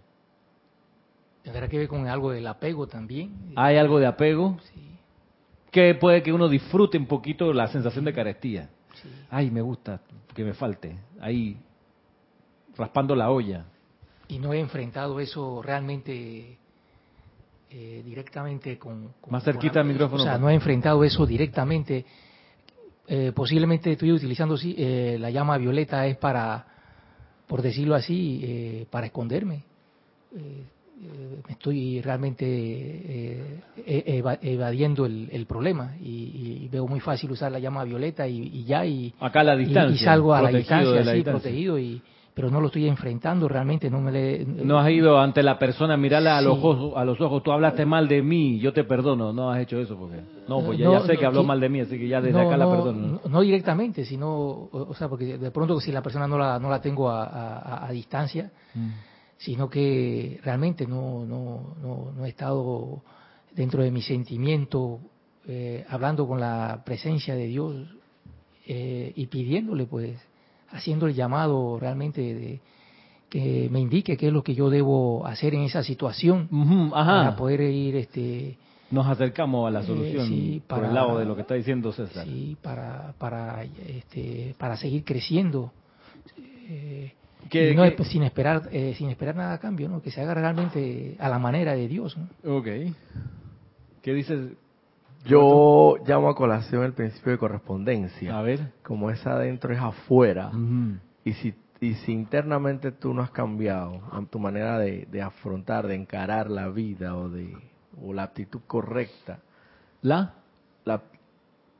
Tendrá 1.43 1.67
que 1.67 1.78
ver 1.78 1.88
con 1.88 2.08
algo 2.08 2.32
del 2.32 2.47
apego 2.47 2.88
también. 2.88 3.54
Hay 3.56 3.78
algo 3.78 4.00
de 4.00 4.08
apego 4.08 4.58
sí. 4.74 4.97
que 5.69 5.93
puede 5.93 6.24
que 6.24 6.34
uno 6.34 6.50
disfrute 6.50 6.97
un 6.97 7.06
poquito 7.06 7.54
la 7.54 7.67
sensación 7.67 8.06
de 8.06 8.13
carestía. 8.13 8.67
Ay, 9.29 9.51
me 9.51 9.61
gusta 9.61 10.01
que 10.33 10.43
me 10.43 10.53
falte. 10.53 10.97
Ahí, 11.19 11.57
raspando 12.75 13.15
la 13.15 13.29
olla 13.29 13.65
y 14.31 14.39
no 14.39 14.53
he 14.53 14.59
enfrentado 14.59 15.19
eso 15.19 15.61
realmente 15.61 16.57
eh, 17.69 18.01
directamente 18.05 18.77
con, 18.79 19.13
Más 19.29 19.43
cerquita 19.43 19.81
al 19.81 19.87
micrófono. 19.87 20.21
O 20.21 20.25
sea, 20.25 20.37
no 20.37 20.49
he 20.49 20.53
enfrentado 20.53 21.03
eso 21.03 21.25
directamente. 21.25 22.05
Eh, 23.07 23.33
posiblemente 23.35 23.91
estoy 23.91 24.13
utilizando 24.13 24.55
sí, 24.55 24.73
eh, 24.77 25.17
la 25.19 25.29
llama 25.31 25.57
violeta 25.57 26.07
es 26.07 26.15
para, 26.15 26.65
por 27.45 27.61
decirlo 27.61 27.93
así, 27.93 28.87
para 28.89 29.07
esconderme. 29.07 29.63
Estoy 31.49 32.01
realmente 32.01 33.63
evadiendo 33.86 35.06
el, 35.06 35.45
problema 35.47 35.95
y, 35.99 36.67
veo 36.71 36.88
muy 36.88 36.99
fácil 36.99 37.32
usar 37.32 37.51
la 37.51 37.60
llama 37.60 37.84
violeta 37.84 38.27
y, 38.27 38.63
ya 38.63 38.86
y, 38.86 39.13
Acá 39.19 39.43
la 39.43 39.56
distancia, 39.56 39.95
y, 39.95 39.97
salgo 39.97 40.34
a 40.34 40.41
la 40.41 40.49
distancia, 40.49 41.01
así, 41.01 41.23
protegido 41.23 41.80
y 41.80 42.01
pero 42.34 42.49
no 42.49 42.62
lo 42.62 42.67
estoy 42.67 42.88
enfrentando 42.88 43.47
realmente 43.47 43.89
no 43.89 43.99
me 43.99 44.12
le, 44.12 44.45
no 44.45 44.80
has 44.80 44.89
ido 44.89 45.19
ante 45.19 45.43
la 45.43 45.60
persona 45.60 45.97
mirarla 45.97 46.38
a 46.38 46.41
los 46.41 46.58
ojos 46.58 46.93
a 46.95 47.04
los 47.04 47.19
ojos 47.19 47.43
tú 47.43 47.51
hablaste 47.51 47.86
mal 47.86 48.08
de 48.08 48.21
mí 48.21 48.60
yo 48.60 48.71
te 48.71 48.84
perdono 48.84 49.34
no 49.34 49.51
has 49.51 49.60
hecho 49.60 49.77
eso 49.80 49.97
porque 49.97 50.21
no 50.47 50.62
pues 50.62 50.80
ya, 50.80 51.01
sé 51.01 51.17
que 51.17 51.25
habló 51.25 51.43
mal 51.43 51.60
de 51.60 51.69
mí 51.69 51.82
así 51.82 51.97
que 51.97 52.08
ya 52.08 52.21
desde 52.21 52.39
acá 52.39 52.56
la 52.56 52.69
perdono. 52.69 53.19
no, 53.27 53.41
directamente 53.41 54.06
sino 54.06 54.69
o, 54.71 54.93
sea 54.97 55.10
porque 55.10 55.38
de 55.38 55.51
pronto 55.51 55.80
si 55.82 55.91
la 55.91 56.01
persona 56.01 56.27
no 56.27 56.38
la 56.38 56.58
no 56.58 56.69
la 56.69 56.80
tengo 56.80 57.10
a, 57.10 57.89
distancia 57.91 58.49
mm. 58.73 58.89
Sino 59.41 59.69
que 59.69 60.39
realmente 60.43 60.86
no 60.86 61.25
no 61.25 61.75
no 61.82 62.12
no 62.15 62.25
he 62.25 62.30
estado 62.30 63.01
dentro 63.54 63.84
de 63.84 63.91
mi 63.91 64.01
sentimiento 64.01 64.99
eh, 65.47 65.84
hablando 65.89 66.27
con 66.27 66.39
la 66.39 66.84
presencia 66.86 67.34
de 67.36 67.47
Dios 67.47 67.88
eh, 68.67 69.12
y 69.15 69.25
pidiéndole 69.27 69.88
pues 69.88 70.19
haciendo 70.69 71.08
el 71.08 71.15
llamado 71.15 71.80
realmente 71.80 72.21
de 72.21 72.62
que 73.30 73.67
me 73.71 73.80
indique 73.80 74.15
qué 74.15 74.27
es 74.27 74.34
lo 74.34 74.43
que 74.43 74.54
yo 74.54 74.69
debo 74.69 75.25
hacer 75.25 75.56
en 75.56 75.62
esa 75.62 75.84
situación 75.84 76.47
para 76.91 77.36
poder 77.36 77.62
ir 77.62 77.95
este 77.95 78.58
nos 78.91 79.08
acercamos 79.08 79.67
a 79.67 79.71
la 79.71 79.80
eh, 79.82 79.86
solución 79.86 80.63
por 80.67 80.86
el 80.86 80.93
lado 80.93 81.17
de 81.17 81.25
lo 81.25 81.34
que 81.34 81.41
está 81.41 81.56
diciendo 81.56 81.91
César. 81.91 82.25
sí 82.25 82.56
para 82.62 83.15
para 83.17 83.63
este 83.63 84.54
para 84.60 84.77
seguir 84.77 85.04
creciendo 85.04 85.71
eh, 86.69 87.13
no 87.75 88.04
sin 88.06 88.23
esperar 88.23 88.69
eh, 88.71 88.93
sin 88.97 89.10
esperar 89.10 89.36
nada 89.36 89.54
a 89.54 89.60
cambio 89.60 89.89
no 89.89 90.01
que 90.01 90.12
se 90.12 90.21
haga 90.21 90.34
realmente 90.34 91.15
a 91.19 91.30
la 91.30 91.39
manera 91.39 91.73
de 91.73 91.88
Dios 91.88 92.17
¿no? 92.17 92.58
Ok. 92.58 92.67
qué 94.01 94.13
dices 94.13 94.54
yo 95.25 95.97
llamo 96.06 96.30
a 96.30 96.36
colación 96.36 96.84
el 96.84 96.93
principio 96.93 97.34
de 97.34 97.38
correspondencia. 97.38 98.36
A 98.36 98.41
ver. 98.41 98.71
Como 98.82 99.12
es 99.12 99.23
adentro 99.27 99.71
es 99.71 99.80
afuera. 99.80 100.51
Y 101.23 101.34
si 101.34 101.54
y 101.82 101.95
si 101.95 102.12
internamente 102.12 102.91
tú 102.91 103.12
no 103.12 103.23
has 103.23 103.32
cambiado 103.32 104.01
tu 104.30 104.38
manera 104.38 104.77
de, 104.77 105.21
afrontar, 105.21 105.88
de 105.88 105.95
encarar 105.95 106.51
la 106.51 106.69
vida 106.69 107.15
o 107.17 107.27
de 107.27 107.58
o 107.99 108.13
la 108.13 108.23
actitud 108.23 108.62
correcta. 108.67 109.39
¿La? 110.04 110.36
La 110.86 111.01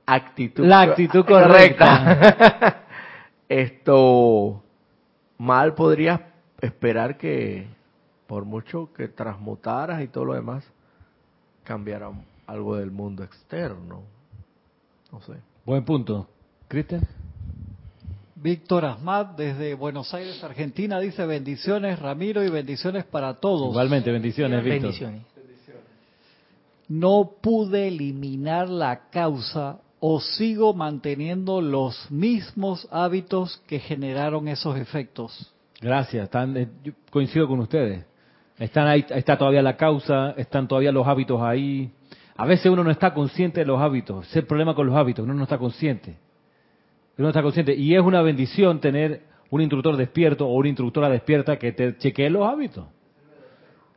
actitud, 0.08 0.66
la 0.66 0.82
actitud 0.82 1.24
correcta. 1.28 2.84
Esto 3.48 4.64
mal 5.42 5.74
podrías 5.74 6.22
esperar 6.62 7.18
que 7.18 7.68
por 8.28 8.46
mucho 8.46 8.94
que 8.94 9.08
transmutaras 9.08 10.04
y 10.04 10.08
todo 10.08 10.26
lo 10.26 10.34
demás 10.36 10.64
cambiara 11.64 12.12
algo 12.46 12.76
del 12.76 12.92
mundo 12.92 13.24
externo. 13.24 14.04
No 15.12 15.22
sé. 15.22 15.34
Buen 15.66 15.84
punto. 15.84 16.28
Cristian. 16.68 17.08
Víctor 18.36 18.86
Asmat 18.86 19.36
desde 19.36 19.74
Buenos 19.74 20.14
Aires, 20.14 20.44
Argentina, 20.44 21.00
dice 21.00 21.26
bendiciones 21.26 21.98
Ramiro 21.98 22.44
y 22.44 22.50
bendiciones 22.52 23.04
para 23.06 23.34
todos. 23.40 23.72
Igualmente, 23.72 24.12
bendiciones 24.12 24.64
Víctor. 24.64 24.82
Bendiciones. 24.82 25.22
No 26.88 27.32
pude 27.42 27.88
eliminar 27.88 28.70
la 28.70 29.10
causa 29.10 29.80
o 30.02 30.20
sigo 30.20 30.74
manteniendo 30.74 31.62
los 31.62 32.12
mismos 32.12 32.88
hábitos 32.92 33.64
que 33.68 33.80
generaron 33.80 34.50
esos 34.50 34.76
efectos. 34.78 35.54
Gracias, 35.80 36.30
eh, 36.34 36.68
coincido 37.10 37.48
con 37.48 37.60
ustedes. 37.60 38.04
Están 38.58 38.88
ahí, 38.88 39.06
está 39.10 39.38
todavía 39.38 39.62
la 39.62 39.78
causa, 39.78 40.32
están 40.32 40.68
todavía 40.68 40.92
los 40.92 41.08
hábitos 41.08 41.42
ahí, 41.42 41.92
a 42.36 42.46
veces 42.46 42.72
uno 42.72 42.84
no 42.84 42.90
está 42.90 43.14
consciente 43.14 43.60
de 43.60 43.68
los 43.68 43.80
hábitos. 43.80 44.28
Es 44.28 44.36
el 44.36 44.46
problema 44.46 44.74
con 44.74 44.88
los 44.88 44.96
hábitos, 44.96 45.24
uno 45.24 45.36
no 45.36 45.44
está 45.44 45.60
consciente. 45.60 46.18
Uno 47.18 47.26
no 47.26 47.30
está 47.30 47.44
consciente. 47.44 47.76
Y 47.76 47.94
es 47.94 48.02
una 48.02 48.24
bendición 48.24 48.80
tener 48.80 49.22
un 49.52 49.62
instructor 49.62 49.96
despierto 49.96 50.48
o 50.48 50.56
una 50.56 50.70
instructora 50.70 51.08
despierta 51.08 51.60
que 51.60 51.72
te 51.72 51.96
chequee 51.98 52.32
los 52.32 52.48
hábitos. 52.48 52.86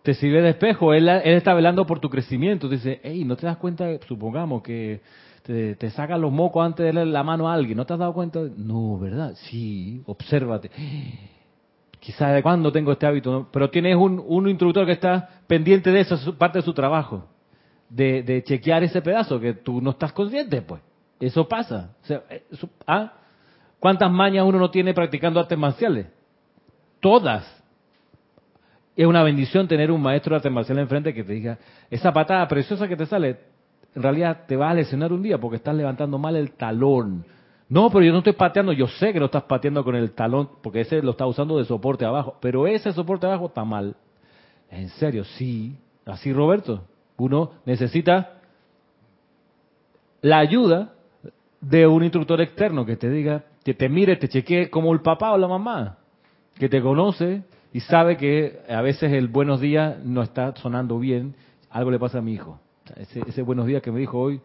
Te 0.03 0.13
sirve 0.13 0.43
de 0.43 0.51
espejo. 0.51 0.93
Él, 0.93 1.09
está 1.09 1.55
velando 1.55 1.87
por 1.87 2.01
tu 2.01 2.11
crecimiento. 2.11 2.69
Dice, 2.69 3.01
hey, 3.03 3.25
¿no 3.25 3.35
te 3.37 3.47
das 3.47 3.57
cuenta? 3.57 3.87
Supongamos 4.07 4.63
que 4.63 5.01
te, 5.45 5.77
te 5.77 5.91
sacan 5.91 6.21
los 6.21 6.33
mocos 6.33 6.65
antes 6.65 6.85
de 6.85 6.93
darle 6.93 7.13
la 7.13 7.23
mano 7.23 7.49
a 7.49 7.55
alguien. 7.55 7.77
¿No 7.77 7.87
te 7.87 7.93
has 7.93 7.99
dado 7.99 8.13
cuenta? 8.13 8.41
No, 8.57 8.99
¿verdad? 8.99 9.35
Sí, 9.49 10.03
obsérvate. 10.07 10.71
Quizás 12.01 12.35
de 12.35 12.43
cuándo 12.43 12.71
tengo 12.73 12.93
este 12.93 13.07
hábito, 13.07 13.49
pero 13.51 13.71
tienes 13.71 13.97
un, 13.97 14.23
un 14.27 14.49
instructor 14.49 14.85
que 14.85 14.93
está 14.93 15.41
pendiente 15.47 15.91
de 15.91 16.01
eso, 16.01 16.37
parte 16.37 16.59
de 16.59 16.65
su 16.65 16.75
trabajo 16.75 17.29
de, 17.95 18.43
chequear 18.45 18.83
ese 18.83 19.03
pedazo 19.03 19.39
que 19.39 19.55
tú 19.55 19.81
no 19.81 19.91
estás 19.91 20.13
consciente, 20.13 20.63
pues. 20.63 20.83
Eso 21.21 21.49
pasa. 21.49 21.95
¿ah? 22.87 23.13
¿Cuántas 23.79 24.11
mañas 24.11 24.45
uno 24.45 24.59
no 24.59 24.71
tiene 24.71 24.93
practicando 24.93 25.41
artes 25.41 25.57
marciales? 25.57 26.07
Todas. 27.01 27.63
Es 28.97 29.07
una 29.07 29.23
bendición 29.23 29.69
tener 29.69 29.91
un 29.91 30.03
maestro 30.03 30.31
de 30.31 30.37
artes 30.37 30.53
marciales 30.53 30.83
enfrente 30.83 31.15
que 31.15 31.25
te 31.25 31.33
diga, 31.33 31.59
esa 31.91 32.13
patada 32.13 32.47
preciosa 32.49 32.89
que 32.89 32.97
te 32.97 33.07
sale, 33.07 33.39
en 33.95 34.03
realidad 34.03 34.45
te 34.47 34.57
va 34.57 34.71
a 34.71 34.75
lesionar 34.75 35.13
un 35.13 35.23
día 35.23 35.39
porque 35.39 35.57
estás 35.57 35.75
levantando 35.75 36.19
mal 36.19 36.37
el 36.37 36.53
talón. 36.53 37.25
No, 37.69 37.91
pero 37.91 38.05
yo 38.05 38.13
no 38.13 38.19
estoy 38.19 38.35
pateando, 38.35 38.73
yo 38.73 38.87
sé 38.87 39.13
que 39.13 39.19
no 39.19 39.27
estás 39.27 39.45
pateando 39.45 39.83
con 39.85 39.97
el 39.97 40.13
talón, 40.13 40.49
porque 40.63 40.83
ese 40.83 41.01
lo 41.03 41.13
está 41.13 41.27
usando 41.27 41.59
de 41.59 41.65
soporte 41.65 42.05
abajo, 42.05 42.37
pero 42.41 42.67
ese 42.67 42.93
soporte 42.93 43.27
abajo 43.27 43.47
está 43.47 43.65
mal. 43.65 43.97
En 44.71 44.89
serio, 44.91 45.25
sí. 45.25 45.77
Así, 46.05 46.33
Roberto. 46.33 46.85
Uno 47.17 47.53
necesita 47.65 48.41
la 50.21 50.39
ayuda 50.39 50.93
de 51.61 51.87
un 51.87 52.03
instructor 52.03 52.41
externo 52.41 52.85
que 52.85 52.97
te 52.97 53.09
diga, 53.09 53.45
que 53.65 53.75
te 53.75 53.89
mire, 53.89 54.17
te 54.17 54.29
chequee 54.29 54.69
como 54.69 54.93
el 54.93 55.01
papá 55.01 55.33
o 55.33 55.39
la 55.39 55.49
mamá, 55.49 55.99
que 56.59 56.69
te 56.69 56.83
conoce 56.83 57.45
y 57.73 57.81
sabe 57.81 58.17
que 58.17 58.61
a 58.69 58.83
veces 58.83 59.13
el 59.13 59.29
buenos 59.29 59.61
días 59.61 59.99
no 60.05 60.23
está 60.23 60.55
sonando 60.57 60.99
bien, 60.99 61.35
algo 61.71 61.91
le 61.91 61.99
pasa 61.99 62.19
a 62.19 62.23
mi 62.23 62.35
hijo. 62.35 62.61
Ese, 62.97 63.43
buenos 63.43 63.67
días 63.67 63.83
que 63.83 63.91
me 63.91 63.99
dijo 63.99 64.19
hoy 64.19 64.41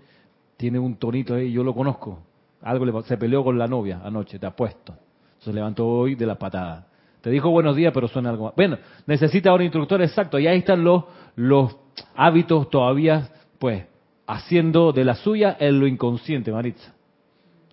tiene 0.55 0.79
un 0.79 0.95
tonito 0.95 1.35
ahí, 1.35 1.51
yo 1.51 1.63
lo 1.63 1.73
conozco. 1.73 2.19
Algo 2.61 2.85
le 2.85 3.01
se 3.03 3.17
peleó 3.17 3.43
con 3.43 3.57
la 3.57 3.67
novia 3.67 4.01
anoche, 4.03 4.39
te 4.39 4.45
apuesto. 4.45 4.93
Se 5.39 5.53
levantó 5.53 5.87
hoy 5.87 6.15
de 6.15 6.25
la 6.25 6.35
patada. 6.35 6.87
Te 7.21 7.29
dijo 7.29 7.49
buenos 7.49 7.75
días, 7.75 7.93
pero 7.93 8.07
suena 8.07 8.29
algo 8.29 8.45
más. 8.45 8.55
Bueno, 8.55 8.77
necesita 9.05 9.53
un 9.53 9.61
instructor 9.61 10.01
exacto. 10.01 10.39
Y 10.39 10.47
ahí 10.47 10.59
están 10.59 10.83
los, 10.83 11.03
los 11.35 11.75
hábitos 12.15 12.69
todavía, 12.69 13.29
pues, 13.57 13.85
haciendo 14.27 14.91
de 14.91 15.05
la 15.05 15.15
suya 15.15 15.55
en 15.59 15.79
lo 15.79 15.87
inconsciente, 15.87 16.51
Maritza. 16.51 16.93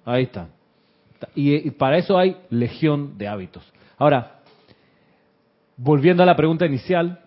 Ahí 0.04 0.24
está. 0.24 0.48
Y, 1.34 1.54
y 1.54 1.70
para 1.72 1.98
eso 1.98 2.18
hay 2.18 2.36
legión 2.50 3.18
de 3.18 3.28
hábitos. 3.28 3.64
Ahora, 3.98 4.40
volviendo 5.76 6.22
a 6.22 6.26
la 6.26 6.36
pregunta 6.36 6.66
inicial, 6.66 7.20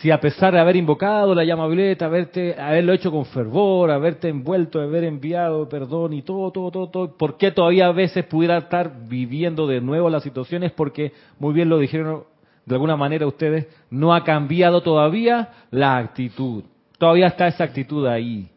si 0.00 0.10
a 0.10 0.20
pesar 0.20 0.52
de 0.52 0.60
haber 0.60 0.76
invocado 0.76 1.34
la 1.34 1.44
llama 1.44 1.66
violeta, 1.66 2.06
haberte, 2.06 2.60
haberlo 2.60 2.92
hecho 2.92 3.10
con 3.10 3.24
fervor, 3.26 3.90
haberte 3.90 4.28
envuelto, 4.28 4.80
haber 4.80 5.04
enviado 5.04 5.68
perdón 5.68 6.12
y 6.12 6.22
todo, 6.22 6.50
todo, 6.50 6.70
todo, 6.70 6.88
todo, 6.88 7.16
¿por 7.16 7.36
qué 7.36 7.52
todavía 7.52 7.86
a 7.86 7.92
veces 7.92 8.24
pudiera 8.24 8.58
estar 8.58 8.92
viviendo 9.08 9.66
de 9.66 9.80
nuevo 9.80 10.10
las 10.10 10.22
situaciones? 10.22 10.72
Porque, 10.72 11.12
muy 11.38 11.54
bien 11.54 11.68
lo 11.68 11.78
dijeron 11.78 12.24
de 12.64 12.74
alguna 12.74 12.96
manera 12.96 13.26
ustedes, 13.26 13.66
no 13.90 14.14
ha 14.14 14.24
cambiado 14.24 14.82
todavía 14.82 15.50
la 15.70 15.96
actitud. 15.98 16.64
Todavía 16.98 17.26
está 17.26 17.48
esa 17.48 17.64
actitud 17.64 18.06
ahí. 18.06 18.48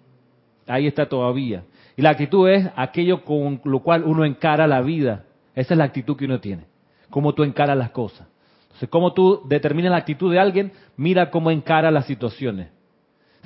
Ahí 0.68 0.88
está 0.88 1.08
todavía. 1.08 1.64
Y 1.98 2.02
la 2.02 2.12
actitud 2.12 2.48
es 2.50 2.68
aquello 2.76 3.24
con 3.24 3.62
lo 3.64 3.80
cual 3.80 4.04
uno 4.04 4.26
encara 4.26 4.68
la 4.68 4.82
vida. 4.82 5.26
Esa 5.56 5.74
es 5.74 5.78
la 5.78 5.86
actitud 5.86 6.16
que 6.16 6.26
uno 6.26 6.40
tiene. 6.40 6.66
Cómo 7.10 7.34
tú 7.34 7.44
encaras 7.44 7.78
las 7.78 7.92
cosas. 7.92 8.28
Entonces, 8.76 8.90
cómo 8.90 9.14
tú 9.14 9.42
determinas 9.46 9.92
la 9.92 9.98
actitud 9.98 10.30
de 10.30 10.38
alguien, 10.38 10.74
mira 10.98 11.32
cómo 11.32 11.50
encara 11.50 11.92
las 11.92 12.08
situaciones. 12.08 12.68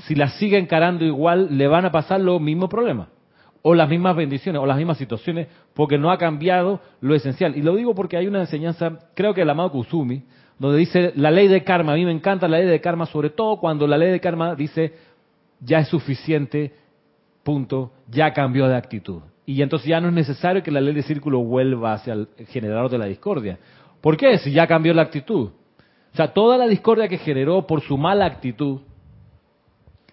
Si 0.07 0.15
las 0.15 0.33
sigue 0.39 0.57
encarando 0.57 1.05
igual, 1.05 1.55
le 1.55 1.67
van 1.67 1.85
a 1.85 1.91
pasar 1.91 2.19
los 2.19 2.41
mismos 2.41 2.67
problemas, 2.67 3.09
o 3.61 3.75
las 3.75 3.87
mismas 3.87 4.15
bendiciones, 4.15 4.59
o 4.59 4.65
las 4.65 4.77
mismas 4.77 4.97
situaciones, 4.97 5.47
porque 5.75 5.99
no 5.99 6.09
ha 6.09 6.17
cambiado 6.17 6.79
lo 6.99 7.13
esencial. 7.13 7.55
Y 7.55 7.61
lo 7.61 7.75
digo 7.75 7.93
porque 7.93 8.17
hay 8.17 8.25
una 8.25 8.39
enseñanza, 8.39 8.97
creo 9.13 9.35
que 9.35 9.43
el 9.43 9.49
amado 9.51 9.71
Kusumi, 9.71 10.23
donde 10.57 10.79
dice 10.79 11.13
la 11.15 11.29
ley 11.29 11.47
de 11.47 11.63
karma. 11.63 11.93
A 11.93 11.95
mí 11.95 12.05
me 12.05 12.11
encanta 12.11 12.47
la 12.47 12.57
ley 12.57 12.67
de 12.67 12.81
karma, 12.81 13.05
sobre 13.05 13.29
todo 13.29 13.57
cuando 13.57 13.85
la 13.85 13.99
ley 13.99 14.09
de 14.09 14.19
karma 14.19 14.55
dice 14.55 14.93
ya 15.59 15.77
es 15.77 15.89
suficiente, 15.89 16.73
punto, 17.43 17.91
ya 18.09 18.33
cambió 18.33 18.67
de 18.67 18.75
actitud. 18.75 19.21
Y 19.45 19.61
entonces 19.61 19.87
ya 19.87 19.99
no 19.99 20.09
es 20.09 20.13
necesario 20.13 20.61
que 20.61 20.71
la 20.71 20.79
ley 20.79 20.93
de 20.93 21.01
círculo 21.01 21.39
vuelva 21.39 21.93
hacia 21.93 22.13
el 22.13 22.27
generador 22.49 22.91
de 22.91 22.97
la 22.99 23.05
discordia. 23.05 23.57
¿Por 24.01 24.17
qué? 24.17 24.37
Si 24.37 24.51
ya 24.51 24.67
cambió 24.67 24.93
la 24.93 25.03
actitud. 25.03 25.49
O 26.13 26.15
sea, 26.15 26.33
toda 26.33 26.57
la 26.57 26.67
discordia 26.67 27.07
que 27.07 27.17
generó 27.17 27.65
por 27.67 27.81
su 27.81 27.97
mala 27.97 28.25
actitud, 28.25 28.81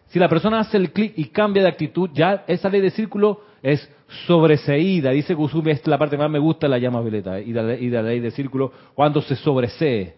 si 0.07 0.19
la 0.19 0.29
persona 0.29 0.61
hace 0.61 0.77
el 0.77 0.93
clic 0.93 1.15
y 1.17 1.27
cambia 1.27 1.63
de 1.63 1.69
actitud, 1.69 2.11
ya 2.13 2.45
esa 2.47 2.69
ley 2.69 2.81
de 2.81 2.91
círculo 2.91 3.41
es 3.63 3.91
sobreseída. 4.27 5.11
Dice 5.11 5.35
Kusumi, 5.35 5.73
esta 5.73 5.85
es 5.85 5.89
la 5.89 5.99
parte 5.99 6.17
que 6.17 6.23
más 6.23 6.31
me 6.31 6.39
gusta 6.39 6.69
la 6.69 6.79
llama 6.79 7.01
violeta 7.01 7.41
y 7.41 7.53
de, 7.53 7.81
y 7.81 7.89
de 7.89 7.97
la 7.97 8.09
ley 8.09 8.21
de 8.21 8.31
círculo, 8.31 8.73
cuando 8.95 9.21
se 9.23 9.35
sobresee. 9.37 10.15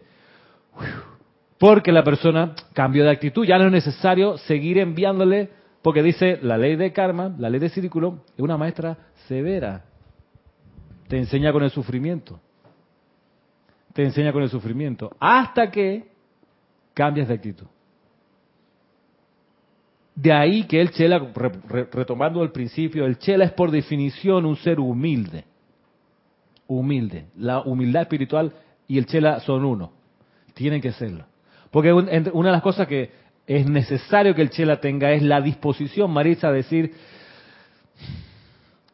Porque 1.58 1.90
la 1.90 2.04
persona 2.04 2.54
cambió 2.74 3.04
de 3.04 3.10
actitud, 3.10 3.46
ya 3.46 3.58
no 3.58 3.66
es 3.66 3.72
necesario 3.72 4.36
seguir 4.38 4.78
enviándole, 4.78 5.50
porque 5.82 6.02
dice 6.02 6.38
la 6.42 6.58
ley 6.58 6.76
de 6.76 6.92
karma, 6.92 7.34
la 7.38 7.48
ley 7.48 7.60
de 7.60 7.70
círculo, 7.70 8.24
es 8.36 8.40
una 8.40 8.56
maestra 8.56 8.96
severa. 9.26 9.84
Te 11.08 11.16
enseña 11.16 11.52
con 11.52 11.62
el 11.62 11.70
sufrimiento 11.70 12.40
te 13.98 14.04
enseña 14.04 14.32
con 14.32 14.44
el 14.44 14.48
sufrimiento, 14.48 15.16
hasta 15.18 15.72
que 15.72 16.04
cambias 16.94 17.26
de 17.26 17.34
actitud. 17.34 17.66
De 20.14 20.32
ahí 20.32 20.68
que 20.68 20.80
el 20.80 20.92
Chela, 20.92 21.18
retomando 21.90 22.44
el 22.44 22.52
principio, 22.52 23.04
el 23.04 23.18
Chela 23.18 23.44
es 23.46 23.50
por 23.50 23.72
definición 23.72 24.46
un 24.46 24.54
ser 24.54 24.78
humilde. 24.78 25.46
Humilde. 26.68 27.24
La 27.38 27.62
humildad 27.62 28.02
espiritual 28.02 28.52
y 28.86 28.98
el 28.98 29.06
Chela 29.06 29.40
son 29.40 29.64
uno. 29.64 29.90
Tienen 30.54 30.80
que 30.80 30.92
serlo. 30.92 31.24
Porque 31.72 31.92
una 31.92 32.08
de 32.12 32.52
las 32.52 32.62
cosas 32.62 32.86
que 32.86 33.10
es 33.48 33.68
necesario 33.68 34.32
que 34.32 34.42
el 34.42 34.50
Chela 34.50 34.80
tenga 34.80 35.10
es 35.10 35.24
la 35.24 35.40
disposición, 35.40 36.12
Marisa, 36.12 36.50
a 36.50 36.52
decir, 36.52 36.94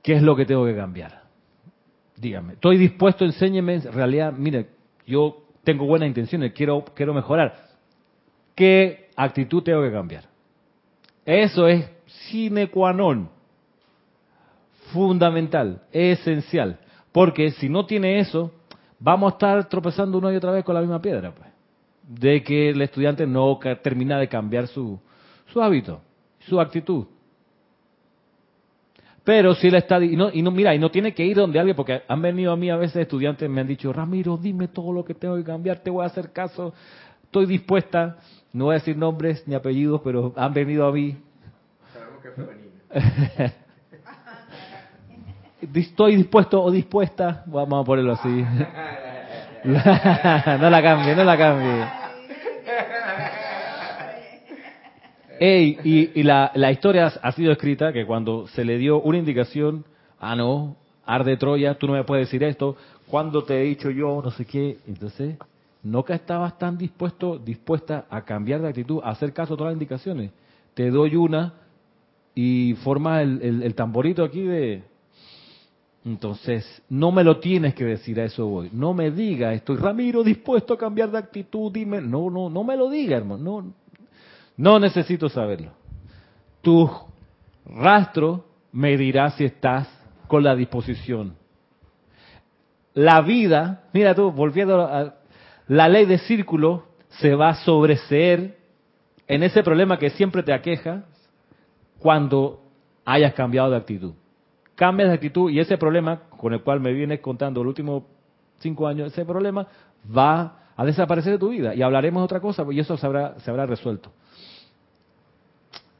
¿qué 0.03 0.15
es 0.15 0.23
lo 0.23 0.35
que 0.35 0.47
tengo 0.47 0.65
que 0.65 0.75
cambiar? 0.75 1.25
Dígame, 2.17 2.55
estoy 2.55 2.79
dispuesto, 2.79 3.27
enséñeme, 3.27 3.75
en 3.75 3.93
realidad, 3.93 4.33
mire, 4.33 4.74
yo 5.07 5.45
tengo 5.63 5.87
buenas 5.87 6.09
intenciones, 6.09 6.53
quiero, 6.53 6.85
quiero 6.95 7.15
mejorar. 7.15 7.55
¿Qué 8.55 9.11
actitud 9.17 9.63
tengo 9.63 9.83
que 9.83 9.93
cambiar? 9.93 10.25
Eso 11.25 11.67
es 11.67 11.91
sine 12.29 12.69
qua 12.69 12.93
non, 12.93 13.29
fundamental, 14.93 15.83
esencial. 15.91 16.79
Porque 17.13 17.51
si 17.53 17.69
no 17.69 17.87
tiene 17.87 18.19
eso, 18.19 18.53
vamos 18.99 19.33
a 19.33 19.35
estar 19.35 19.69
tropezando 19.69 20.19
una 20.19 20.33
y 20.33 20.37
otra 20.37 20.53
vez 20.53 20.65
con 20.65 20.75
la 20.75 20.81
misma 20.81 21.01
piedra, 21.01 21.33
pues. 21.33 21.49
De 22.03 22.43
que 22.43 22.71
el 22.71 22.83
estudiante 22.83 23.27
no 23.27 23.59
termina 23.83 24.19
de 24.19 24.29
cambiar 24.29 24.67
su, 24.69 25.01
su 25.47 25.63
hábito, 25.63 26.03
su 26.41 26.61
actitud. 26.61 27.07
Pero 29.25 29.55
si 29.55 29.69
él 29.69 29.75
está, 29.75 30.03
y 30.05 30.17
no, 30.17 30.31
y 30.31 30.43
no, 30.43 30.51
mira, 30.51 30.75
y 30.75 30.79
no 30.79 30.91
tiene 30.91 31.15
que 31.15 31.25
ir 31.25 31.37
donde 31.37 31.59
alguien, 31.59 31.75
porque 31.75 32.03
han 32.07 32.21
venido 32.21 32.53
a 32.53 32.57
mí 32.57 32.69
a 32.69 32.77
veces 32.77 32.97
estudiantes, 32.97 33.49
me 33.49 33.63
han 33.63 33.67
dicho, 33.67 33.91
Ramiro, 33.91 34.37
dime 34.37 34.69
todo 34.69 34.93
lo 34.93 35.03
que 35.03 35.15
tengo 35.15 35.35
que 35.37 35.45
cambiar, 35.45 35.79
te 35.79 35.89
voy 35.89 36.05
a 36.05 36.07
hacer 36.07 36.31
caso, 36.31 36.75
estoy 37.23 37.47
dispuesta, 37.47 38.19
no 38.53 38.67
voy 38.67 38.75
a 38.75 38.79
decir 38.79 38.99
nombres 38.99 39.43
ni 39.49 39.55
apellidos, 39.55 40.03
pero 40.05 40.35
han 40.37 40.53
venido 40.53 40.87
a 40.87 40.93
mí. 40.93 41.17
Sabemos 41.93 42.23
que 42.23 42.29
es 42.29 42.35
femenino. 42.35 43.53
estoy 45.75 46.17
dispuesto 46.17 46.63
o 46.63 46.71
dispuesta, 46.71 47.45
vamos 47.47 47.83
a 47.83 47.87
ponerlo 47.87 48.13
así. 48.13 48.29
no 49.65 50.71
la 50.71 50.83
cambie, 50.83 51.17
no 51.17 51.25
la 51.25 51.39
cambie. 51.39 52.04
Y, 55.41 56.23
la, 56.23 56.71
historia 56.71 57.13
ha 57.23 57.33
sido 57.33 57.53
escrita 57.53 57.93
que 57.93 58.07
cuando 58.07 58.47
se 58.49 58.65
le 58.65 58.79
dio 58.79 59.01
una 59.01 59.19
indicación, 59.19 59.85
ah, 60.21 60.37
no, 60.37 60.77
arde 61.05 61.37
Troya, 61.37 61.75
tú 61.75 61.87
no 61.87 61.95
me 61.95 62.05
puedes 62.05 62.29
decir 62.29 62.43
esto, 62.43 62.77
cuando 63.09 63.45
te 63.45 63.61
he 63.61 63.65
dicho 63.65 63.91
yo, 63.91 64.21
no 64.23 64.31
sé 64.31 64.45
qué, 64.45 64.79
entonces, 64.87 65.37
no 65.83 66.05
que 66.05 66.15
estabas 66.15 66.59
tan 66.59 66.79
dispuesto, 66.79 67.39
dispuesta 67.39 68.07
a 68.09 68.23
cambiar 68.23 68.63
de 68.63 68.69
actitud, 68.69 69.01
a 69.03 69.11
hacer 69.11 69.33
caso 69.33 69.55
a 69.55 69.57
todas 69.57 69.73
las 69.73 69.75
indicaciones. 69.75 70.31
Te 70.75 70.91
doy 70.91 71.15
una 71.15 71.55
y 72.35 72.75
forma 72.83 73.23
el, 73.23 73.63
el 73.63 73.75
tamborito 73.75 74.25
aquí 74.25 74.43
de... 74.43 74.83
Entonces, 76.05 76.83
no 76.91 77.13
me 77.13 77.25
lo 77.25 77.39
tienes 77.39 77.75
que 77.75 77.85
decir, 77.85 78.21
a 78.21 78.25
eso 78.25 78.47
voy. 78.47 78.69
No 78.73 78.93
me 78.93 79.11
diga, 79.11 79.55
estoy 79.55 79.77
Ramiro 79.77 80.23
dispuesto 80.23 80.75
a 80.75 80.79
cambiar 80.79 81.11
de 81.11 81.17
actitud, 81.17 81.73
dime, 81.73 82.03
no, 82.03 82.29
no, 82.29 82.51
no 82.51 82.63
me 82.63 82.77
lo 82.77 82.91
diga, 82.91 83.17
hermano, 83.17 83.63
no, 83.63 83.73
no 84.57 84.79
necesito 84.79 85.29
saberlo. 85.29 85.73
Tu 86.63 86.91
rastro 87.67 88.45
me 88.73 88.97
dirá 88.97 89.31
si 89.31 89.45
estás 89.45 89.89
con 90.27 90.43
la 90.43 90.55
disposición. 90.55 91.37
La 92.95 93.21
vida, 93.21 93.85
mira 93.93 94.15
tú, 94.15 94.31
volviendo 94.31 94.81
a 94.81 95.15
la 95.67 95.89
ley 95.89 96.07
de 96.07 96.19
círculo, 96.19 96.85
se 97.09 97.35
va 97.35 97.51
a 97.51 97.55
sobreseer 97.57 98.59
en 99.27 99.43
ese 99.43 99.63
problema 99.63 99.99
que 99.99 100.11
siempre 100.11 100.43
te 100.43 100.53
aqueja 100.53 101.05
cuando 101.99 102.63
hayas 103.05 103.35
cambiado 103.35 103.71
de 103.71 103.77
actitud. 103.77 104.15
Cambias 104.75 105.09
de 105.09 105.15
actitud 105.15 105.51
y 105.51 105.61
ese 105.61 105.79
problema 105.79 106.23
con 106.37 106.53
el 106.53 106.63
cual 106.63 106.81
me 106.81 106.93
vienes 106.93 107.21
contando 107.21 107.63
los 107.63 107.71
últimos 107.71 108.05
cinco 108.59 108.87
años, 108.87 109.13
ese 109.13 109.25
problema 109.25 109.67
va 110.17 110.59
a 110.77 110.85
desaparecer 110.85 111.33
de 111.33 111.39
tu 111.39 111.51
vida 111.51 111.75
y 111.75 111.83
hablaremos 111.83 112.21
de 112.21 112.25
otra 112.25 112.41
cosa 112.41 112.65
y 112.71 112.81
eso 112.81 112.97
se 112.97 113.07
habrá, 113.07 113.39
se 113.41 113.51
habrá 113.51 113.67
resuelto. 113.67 114.13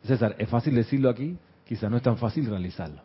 César, 0.05 0.37
es 0.39 0.49
fácil 0.49 0.75
decirlo 0.75 1.11
aquí, 1.11 1.37
quizás 1.67 1.91
no 1.91 1.97
es 1.97 2.03
tan 2.03 2.17
fácil 2.17 2.47
realizarlo. 2.47 3.03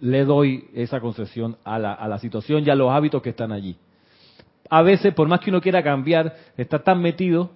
Le 0.00 0.24
doy 0.24 0.68
esa 0.74 1.00
concesión 1.00 1.56
a 1.64 1.78
la, 1.78 1.92
a 1.92 2.06
la 2.06 2.18
situación 2.18 2.64
y 2.64 2.70
a 2.70 2.74
los 2.74 2.90
hábitos 2.90 3.22
que 3.22 3.30
están 3.30 3.50
allí. 3.50 3.76
A 4.70 4.82
veces, 4.82 5.14
por 5.14 5.28
más 5.28 5.40
que 5.40 5.50
uno 5.50 5.60
quiera 5.60 5.82
cambiar, 5.82 6.36
está 6.56 6.80
tan 6.80 7.00
metido 7.00 7.50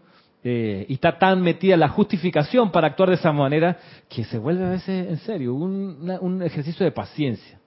eh, 0.45 0.87
y 0.89 0.95
está 0.95 1.19
tan 1.19 1.41
metida 1.41 1.77
la 1.77 1.89
justificación 1.89 2.73
para 2.73 2.89
actuar 2.89 3.11
de 3.11 3.15
esa 3.15 3.33
manera 3.33 3.79
que 4.09 4.25
se 4.25 4.39
vuelve 4.39 4.65
a 4.65 4.71
veces, 4.71 5.09
en 5.09 5.19
serio, 5.19 5.55
un, 5.55 6.43
ejercicio 6.43 6.85
de 6.85 6.91
paciencia. 6.91 7.61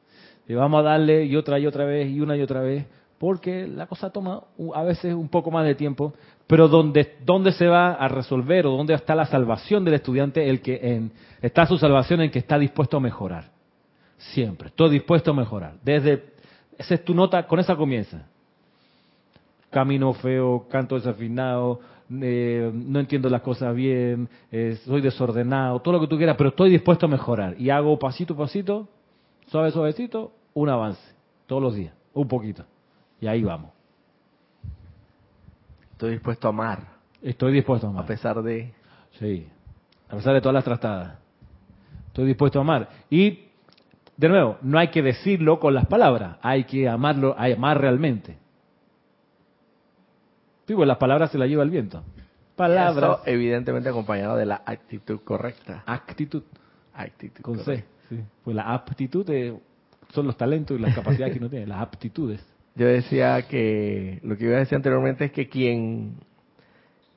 Le 0.45 0.55
vamos 0.55 0.81
a 0.81 0.83
darle 0.83 1.25
y 1.25 1.37
otra 1.37 1.57
y 1.57 1.67
otra 1.67 1.85
vez 1.85 2.09
y 2.09 2.19
una 2.19 2.35
y 2.35 2.41
otra 2.41 2.59
vez, 2.61 2.85
porque 3.17 3.67
la 3.67 3.87
cosa 3.87 4.09
toma 4.09 4.43
a 4.73 4.83
veces 4.83 5.13
un 5.13 5.29
poco 5.29 5.51
más 5.51 5.65
de 5.65 5.75
tiempo, 5.75 6.13
pero 6.47 6.67
donde, 6.67 7.15
dónde 7.25 7.51
se 7.53 7.67
va 7.67 7.93
a 7.93 8.07
resolver 8.07 8.67
o 8.67 8.71
dónde 8.71 8.93
está 8.93 9.15
la 9.15 9.25
salvación 9.25 9.85
del 9.85 9.95
estudiante, 9.95 10.49
el 10.49 10.61
que 10.61 10.79
en, 10.81 11.11
está 11.41 11.65
su 11.65 11.77
salvación 11.77 12.21
en 12.21 12.31
que 12.31 12.39
está 12.39 12.59
dispuesto 12.59 12.97
a 12.97 12.99
mejorar. 12.99 13.51
Siempre, 14.17 14.67
estoy 14.67 14.89
dispuesto 14.91 15.31
a 15.31 15.33
mejorar. 15.33 15.75
Desde, 15.81 16.23
esa 16.77 16.95
es 16.95 17.05
tu 17.05 17.13
nota, 17.13 17.47
con 17.47 17.59
esa 17.59 17.75
comienza. 17.75 18.27
Camino 19.69 20.13
feo, 20.13 20.67
canto 20.69 20.95
desafinado, 20.95 21.79
eh, 22.21 22.71
no 22.73 22.99
entiendo 22.99 23.29
las 23.29 23.41
cosas 23.41 23.75
bien, 23.75 24.29
eh, 24.51 24.77
soy 24.85 25.01
desordenado, 25.01 25.79
todo 25.79 25.95
lo 25.95 26.01
que 26.01 26.07
tú 26.07 26.17
quieras, 26.17 26.35
pero 26.37 26.49
estoy 26.49 26.69
dispuesto 26.69 27.05
a 27.05 27.09
mejorar. 27.09 27.55
Y 27.59 27.69
hago 27.69 27.97
pasito 27.97 28.35
a 28.35 28.37
pasito, 28.37 28.87
suave, 29.47 29.71
suavecito, 29.71 30.31
un 30.53 30.69
avance, 30.69 31.01
todos 31.47 31.61
los 31.61 31.75
días, 31.75 31.93
un 32.13 32.27
poquito. 32.27 32.65
Y 33.21 33.27
ahí 33.27 33.43
vamos. 33.43 33.71
Estoy 35.91 36.11
dispuesto 36.11 36.47
a 36.47 36.49
amar, 36.49 36.79
Estoy 37.21 37.53
dispuesto 37.53 37.87
a 37.87 37.89
amar. 37.89 38.03
a 38.03 38.07
pesar 38.07 38.41
de... 38.43 38.73
Sí, 39.19 39.47
a 40.09 40.15
pesar 40.15 40.33
de 40.33 40.41
todas 40.41 40.53
las 40.53 40.63
trastadas. 40.63 41.17
Estoy 42.07 42.25
dispuesto 42.27 42.59
a 42.59 42.61
amar. 42.61 42.89
Y, 43.09 43.45
de 44.17 44.29
nuevo, 44.29 44.57
no 44.61 44.77
hay 44.77 44.89
que 44.89 45.01
decirlo 45.01 45.59
con 45.59 45.73
las 45.73 45.85
palabras, 45.87 46.37
hay 46.41 46.65
que 46.65 46.87
amarlo, 46.89 47.33
hay 47.37 47.53
amar 47.53 47.79
realmente. 47.79 48.37
Sí, 50.67 50.73
pues 50.73 50.87
las 50.87 50.97
palabras 50.97 51.31
se 51.31 51.37
las 51.37 51.47
lleva 51.47 51.63
el 51.63 51.69
viento. 51.69 52.03
Palabras, 52.55 53.19
Eso, 53.21 53.21
evidentemente 53.25 53.89
acompañado 53.89 54.35
de 54.37 54.45
la 54.45 54.61
actitud 54.65 55.19
correcta. 55.23 55.83
actitud, 55.85 56.43
Actitud 56.93 57.41
con 57.41 57.57
C. 57.59 57.63
correcta. 57.63 57.89
Sí. 58.09 58.19
Pues 58.43 58.55
la 58.55 58.73
aptitud 58.73 59.29
eh, 59.29 59.57
son 60.13 60.27
los 60.27 60.37
talentos 60.37 60.77
y 60.77 60.81
las 60.81 60.93
capacidades 60.95 61.33
que 61.33 61.39
uno 61.39 61.49
tiene, 61.49 61.67
las 61.67 61.79
aptitudes. 61.81 62.45
Yo 62.75 62.87
decía 62.87 63.41
que 63.47 64.19
lo 64.23 64.37
que 64.37 64.45
iba 64.45 64.55
a 64.57 64.59
decir 64.59 64.75
anteriormente 64.75 65.25
es 65.25 65.31
que 65.31 65.47
quien 65.49 66.15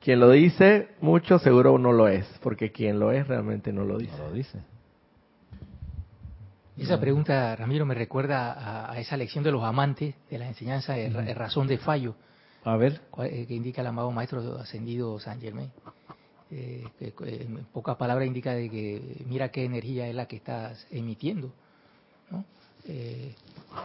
quien 0.01 0.21
lo 0.21 0.31
dice 0.31 0.87
mucho 1.01 1.39
seguro 1.39 1.77
no 1.77 1.91
lo 1.91 2.07
es, 2.07 2.25
porque 2.41 2.71
quien 2.71 2.99
lo 2.99 3.11
es 3.11 3.27
realmente 3.27 3.73
no 3.73 3.83
lo 3.83 3.97
dice. 3.97 4.15
No 4.17 4.29
lo 4.29 4.33
dice. 4.33 4.59
Esa 6.77 6.97
pregunta, 6.99 7.53
Ramiro, 7.57 7.85
me 7.85 7.93
recuerda 7.93 8.53
a, 8.53 8.91
a 8.93 8.99
esa 8.99 9.17
lección 9.17 9.43
de 9.43 9.51
los 9.51 9.63
amantes 9.65 10.15
de 10.29 10.37
la 10.37 10.47
enseñanza 10.47 10.93
de, 10.93 11.09
ra- 11.09 11.21
de 11.23 11.33
razón 11.33 11.67
de 11.67 11.77
fallo, 11.77 12.15
A 12.63 12.77
ver, 12.77 13.01
eh, 13.23 13.45
que 13.45 13.53
indica 13.53 13.81
el 13.81 13.87
amado 13.87 14.09
maestro 14.11 14.57
ascendido 14.57 15.19
San 15.19 15.41
Germain. 15.41 15.69
Eh, 16.51 16.85
que 16.99 17.13
en 17.43 17.65
pocas 17.73 17.97
palabras 17.97 18.25
indica 18.25 18.53
de 18.53 18.69
que 18.69 19.23
mira 19.27 19.49
qué 19.49 19.65
energía 19.65 20.07
es 20.07 20.15
la 20.15 20.25
que 20.27 20.37
estás 20.37 20.87
emitiendo. 20.89 21.51
¿no? 22.31 22.45
Eh, 22.87 23.35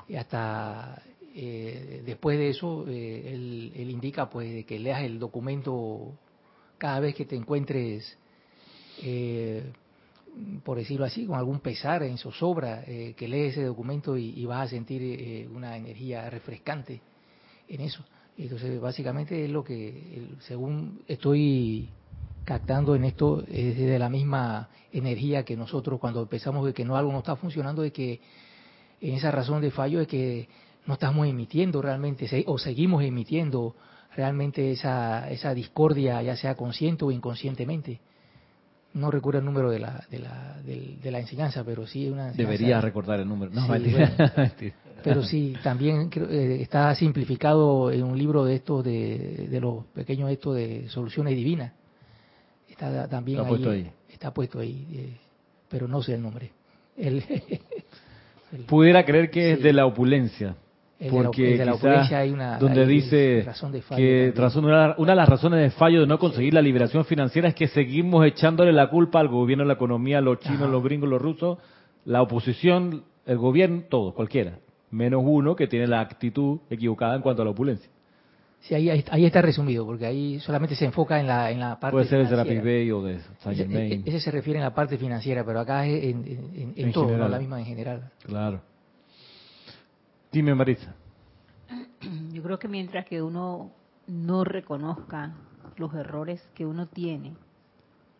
y 0.09 0.14
hasta 0.14 1.03
eh, 1.35 2.03
después 2.07 2.39
de 2.39 2.51
eso, 2.51 2.85
eh, 2.89 3.32
él, 3.32 3.91
indica 3.91 4.30
pues 4.30 4.64
que 4.66 4.78
leas 4.78 5.03
el 5.03 5.18
documento 5.18 6.16
cada 6.78 7.01
vez 7.01 7.14
que 7.14 7.24
te 7.24 7.35
encuentres, 7.35 8.16
eh, 9.03 9.64
por 10.62 10.78
decirlo 10.78 11.05
así, 11.05 11.26
con 11.26 11.37
algún 11.37 11.61
pesar 11.61 12.03
en 12.03 12.18
zozobra, 12.18 12.85
eh, 12.87 13.14
que 13.16 13.26
lees 13.26 13.53
ese 13.53 13.64
documento 13.64 14.16
y, 14.16 14.45
vas 14.45 14.66
a 14.66 14.70
sentir 14.70 15.03
eh, 15.03 15.49
una 15.53 15.76
energía 15.76 16.28
refrescante 16.30 17.01
en 17.68 17.80
eso. 17.80 18.05
Entonces, 18.37 18.80
básicamente 18.80 19.45
es 19.45 19.51
lo 19.51 19.64
que, 19.64 20.28
según 20.41 21.03
estoy 21.09 21.89
captando 22.45 22.95
en 22.95 23.05
esto, 23.05 23.45
es 23.49 23.76
de 23.76 23.99
la 23.99 24.09
misma 24.09 24.68
energía 24.93 25.45
que 25.45 25.57
nosotros 25.57 25.99
cuando 25.99 26.22
empezamos 26.22 26.66
de 26.66 26.74
que 26.74 26.85
no 26.85 26.97
algo 26.97 27.12
no 27.12 27.18
está 27.18 27.37
funcionando, 27.37 27.82
de 27.82 27.93
que 27.93 28.20
en 29.01 29.14
esa 29.14 29.30
razón 29.30 29.61
de 29.62 29.70
fallo 29.70 30.01
es 30.01 30.09
que 30.09 30.49
no 30.87 30.95
estamos 30.95 31.26
emitiendo 31.26 31.80
realmente, 31.82 32.28
o 32.47 32.59
seguimos 32.59 33.03
emitiendo 33.03 33.74
realmente 34.16 34.70
esa, 34.70 35.28
esa 35.30 35.55
discordia, 35.55 36.22
ya 36.22 36.37
sea 36.37 36.55
consciente 36.55 37.05
o 37.05 37.11
inconscientemente. 37.11 38.01
No 38.93 39.11
recuerdo 39.11 39.41
el 39.41 39.45
número 39.45 39.70
de 39.70 39.80
la, 39.80 40.05
de 40.09 40.18
la, 40.20 40.61
del- 40.62 41.01
de 41.01 41.11
la 41.11 41.18
enseñanza, 41.18 41.64
pero 41.64 41.85
sí 41.87 42.09
una 42.09 42.30
debería 42.32 42.80
recordar 42.80 43.18
el 43.18 43.26
número. 43.28 43.51
No, 43.53 43.62
Sí, 43.62 43.68
mentira. 43.72 44.74
Pero 45.03 45.22
sí, 45.22 45.55
también 45.62 46.09
creo, 46.09 46.30
eh, 46.30 46.62
está 46.62 46.95
simplificado 46.95 47.91
en 47.91 48.05
un 48.05 48.16
libro 48.16 48.45
de 48.45 48.55
estos, 48.55 48.85
de, 48.85 49.49
de 49.51 49.61
los 49.61 49.85
pequeños 49.87 50.30
estos 50.30 50.55
de 50.55 50.89
soluciones 50.89 51.35
divinas. 51.35 51.72
Está 52.68 53.09
también 53.09 53.39
Está 53.41 53.49
ahí, 53.49 53.51
puesto 53.51 53.70
ahí. 53.70 53.91
Está 54.09 54.32
puesto 54.32 54.59
ahí, 54.61 54.87
eh, 54.93 55.16
pero 55.68 55.89
no 55.89 56.01
sé 56.03 56.14
el 56.14 56.22
nombre. 56.22 56.53
El, 56.97 57.16
el- 58.53 58.61
Pudiera 58.66 59.05
creer 59.05 59.30
que 59.30 59.53
es 59.55 59.62
de 59.62 59.72
la 59.72 59.87
opulencia. 59.87 60.55
El 61.01 61.11
de 61.11 61.16
Porque 61.22 61.59
de 61.59 61.64
la 61.64 61.72
quizás 61.72 62.12
hay 62.12 62.30
una 62.30 62.59
donde 62.59 62.82
hay 62.82 62.86
dice 62.86 63.42
razón 63.45 63.72
de 63.72 63.82
fallo 63.82 63.97
que 63.99 64.32
razón- 64.36 64.64
una, 64.64 64.95
una 64.97 65.12
de 65.12 65.16
las 65.16 65.28
razones 65.28 65.61
de 65.61 65.70
fallo 65.70 66.01
de 66.03 66.07
no 66.07 66.18
conseguir 66.18 66.55
la 66.55 66.62
liberación 66.62 67.05
financiera 67.05 67.49
es 67.49 67.55
que 67.55 67.66
seguimos 67.68 68.24
echándole 68.26 68.72
la 68.72 68.88
culpa 68.88 69.18
al 69.20 69.28
gobierno, 69.28 69.64
la 69.64 69.74
economía, 69.74 70.20
los 70.20 70.38
chinos, 70.40 70.62
Ajá. 70.62 70.70
los 70.70 70.84
gringos, 70.84 71.09
los 71.09 71.20
rusos, 71.20 71.59
la 72.05 72.22
oposición, 72.22 73.03
el 73.26 73.38
gobierno, 73.38 73.82
todos, 73.88 74.14
cualquiera. 74.14 74.59
Menos 74.90 75.22
uno 75.24 75.57
que 75.57 75.66
tiene 75.66 75.86
la 75.88 76.01
actitud 76.01 76.59
equivocada 76.70 77.16
en 77.16 77.22
cuanto 77.22 77.42
a 77.42 77.45
la 77.45 77.51
opulencia. 77.51 77.90
Sí, 78.61 78.74
ahí, 78.74 78.88
ahí, 78.88 79.26
está 79.26 79.42
resumido, 79.42 79.84
porque 79.84 80.07
ahí 80.07 80.38
solamente 80.40 80.74
se 80.76 80.86
enfoca 80.86 81.20
en 81.20 81.26
la, 81.26 81.51
en 81.51 81.59
la 81.61 81.78
parte 81.78 81.92
Puede 81.92 82.07
ser 82.07 82.20
financiera. 82.24 82.45
Serapis 82.45 82.64
Bay 82.64 82.90
o 82.92 83.03
de 83.03 83.14
Ese, 83.16 83.55
Germain. 83.57 84.03
ese 84.07 84.20
se 84.20 84.30
refiere 84.30 84.59
en 84.61 84.64
la 84.64 84.72
parte 84.74 84.97
financiera, 84.97 85.45
pero 85.45 85.61
acá 85.61 85.86
es 85.86 86.05
en, 86.05 86.11
en, 86.24 86.26
en- 86.55 86.72
en 86.76 86.84
En 86.86 86.92
todo, 86.92 87.07
general. 87.07 87.26
no 87.26 87.32
la 87.34 87.38
misma 87.40 87.59
en 87.59 87.66
general. 87.66 88.11
Claro. 88.24 88.61
Dime, 90.35 90.53
Maritza. 90.53 90.93
Yo 92.32 92.43
creo 92.43 92.59
que 92.59 92.66
mientras 92.66 93.05
que 93.05 93.22
uno 93.22 93.70
no 94.09 94.43
reconozca 94.43 95.32
los 95.76 95.95
errores 95.95 96.43
que 96.57 96.66
uno 96.66 96.89
tiene 96.89 97.35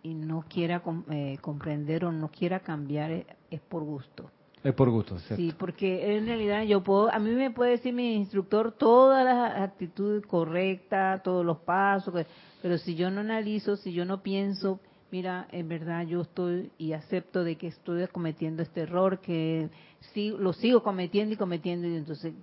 y 0.05 0.15
no 0.15 0.45
quiera 0.49 0.81
eh, 1.11 1.39
comprender 1.41 2.05
o 2.05 2.13
no 2.13 2.29
quiera 2.29 2.61
cambiar, 2.61 3.11
eh, 3.11 3.27
es 3.51 3.61
por 3.61 3.83
gusto. 3.83 4.31
Es 4.63 4.73
por 4.75 4.91
gusto, 4.91 5.19
¿cierto? 5.19 5.43
Sí, 5.43 5.53
porque 5.59 6.17
en 6.17 6.27
realidad 6.27 6.63
yo 6.63 6.85
puedo, 6.85 7.13
a 7.13 7.19
mí 7.19 7.31
me 7.31 7.51
puede 7.51 7.73
decir 7.73 7.93
mi 7.93 8.15
instructor 8.15 8.71
todas 8.71 9.25
las 9.25 9.61
actitudes 9.61 10.25
correctas, 10.25 11.21
todos 11.25 11.45
los 11.45 11.59
pasos, 11.59 12.15
pero 12.63 12.79
si 12.79 12.95
yo 12.95 13.11
no 13.11 13.23
analizo, 13.23 13.75
si 13.75 13.93
yo 13.93 14.05
no 14.05 14.23
pienso, 14.23 14.79
mira, 15.15 15.47
en 15.53 15.69
verdad 15.69 16.05
yo 16.05 16.23
estoy 16.23 16.73
y 16.77 16.93
acepto 16.93 17.45
de 17.45 17.55
que 17.55 17.69
estoy 17.69 18.05
cometiendo 18.09 18.65
este 18.65 18.81
error, 18.81 19.21
que 19.21 19.69
sí, 20.13 20.35
lo 20.37 20.53
sigo 20.53 20.83
cometiendo 20.83 21.35
y 21.35 21.37
cometiendo, 21.37 21.87
y 21.87 21.95
entonces 21.95 22.35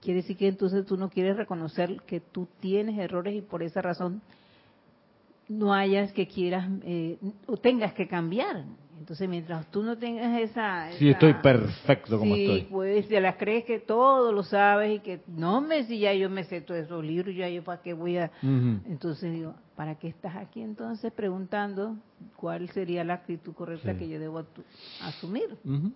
quiere 0.00 0.22
decir 0.22 0.38
que 0.38 0.48
entonces 0.48 0.86
tú 0.86 0.96
no 0.96 1.10
quieres 1.10 1.36
reconocer 1.36 2.00
que 2.06 2.20
tú 2.20 2.48
tienes 2.60 2.98
errores 2.98 3.34
y 3.34 3.42
por 3.42 3.62
esa 3.62 3.82
razón 3.82 4.22
no 5.50 5.74
hayas 5.74 6.14
que 6.14 6.26
quieras 6.26 6.66
eh, 6.82 7.18
o 7.46 7.58
tengas 7.58 7.92
que 7.92 8.08
cambiar. 8.08 8.64
Entonces, 9.02 9.28
mientras 9.28 9.68
tú 9.72 9.82
no 9.82 9.98
tengas 9.98 10.40
esa... 10.40 10.92
Sí, 10.92 11.08
esa- 11.08 11.14
estoy 11.14 11.34
perfecto 11.42 12.20
como 12.20 12.36
sí, 12.36 12.44
estoy. 12.44 12.60
pues 12.70 13.08
te 13.08 13.20
las 13.20 13.34
crees 13.34 13.64
que 13.64 13.80
todo 13.80 14.30
lo 14.30 14.44
sabes 14.44 14.94
y 14.94 14.98
que 15.00 15.18
no 15.26 15.60
me 15.60 15.82
si 15.82 15.98
ya 15.98 16.14
yo 16.14 16.30
me 16.30 16.44
sé 16.44 16.60
todos 16.60 16.82
esos 16.84 17.04
libros, 17.04 17.34
ya 17.34 17.48
yo 17.48 17.64
para 17.64 17.82
qué 17.82 17.94
voy 17.94 18.18
a... 18.18 18.30
Entonces 18.42 19.32
digo, 19.32 19.54
¿para 19.74 19.96
qué 19.96 20.06
estás 20.06 20.36
aquí 20.36 20.62
entonces 20.62 21.12
preguntando 21.12 21.96
cuál 22.36 22.68
sería 22.68 23.02
la 23.02 23.14
actitud 23.14 23.52
correcta 23.54 23.92
Sí. 23.92 23.98
que 23.98 24.08
yo 24.08 24.20
debo 24.20 24.44
asumir? 25.02 25.48
Ujú. 25.64 25.90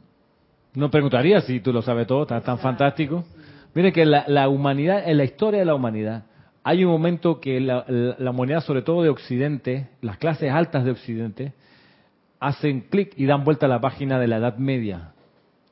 No 0.75 0.91
preguntaría 0.91 1.41
si 1.43 1.61
tú 1.61 1.73
lo 1.73 1.83
sabes 1.83 2.09
todo, 2.09 2.23
está 2.23 2.41
tan 2.41 2.59
fantástico. 2.59 3.25
Mire 3.73 3.93
que 3.93 4.05
la, 4.05 4.25
la 4.27 4.49
humanidad, 4.49 5.09
en 5.09 5.17
la 5.17 5.23
historia 5.23 5.61
de 5.61 5.67
la 5.67 5.77
humanidad, 5.77 6.25
hay 6.65 6.85
un 6.85 6.91
momento 6.91 7.39
que 7.41 7.61
la, 7.61 7.85
la- 7.87 8.17
la 8.19 8.31
humanidad, 8.33 8.63
sobre 8.63 8.83
todo 8.83 9.05
de 9.05 9.11
Occidente, 9.11 9.91
las 10.01 10.19
clases 10.19 10.51
altas 10.51 10.85
de 10.85 10.91
Occidente, 10.91 11.53
hacen 12.41 12.83
clic 12.83 13.13
y 13.17 13.27
dan 13.27 13.45
vuelta 13.45 13.67
a 13.67 13.69
la 13.69 13.81
página 13.81 14.19
de 14.19 14.29
la 14.29 14.37
Edad 14.37 14.57
Media. 14.59 15.13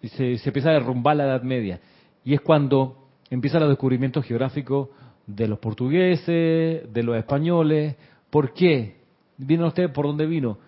Y 0.00 0.08
se, 0.08 0.34
empieza 0.44 0.70
a 0.70 0.74
derrumbar 0.74 1.16
la 1.16 1.24
Edad 1.24 1.42
Media. 1.42 1.80
Y 2.24 2.34
es 2.34 2.40
cuando 2.40 3.08
empiezan 3.30 3.60
los 3.60 3.70
descubrimientos 3.70 4.24
geográficos 4.24 4.88
de 5.26 5.48
los 5.48 5.58
portugueses, 5.58 6.92
de 6.92 7.02
los 7.02 7.16
españoles. 7.16 7.96
¿Por 8.30 8.52
qué? 8.52 8.96
¿Vino 9.36 9.66
usted 9.66 9.92
por 9.92 10.06
dónde 10.06 10.26
vino? 10.26 10.58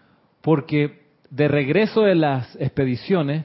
Porque 0.41 1.07
de 1.31 1.49
regreso 1.49 2.03
de 2.03 2.15
las 2.15 2.55
expediciones, 2.57 3.45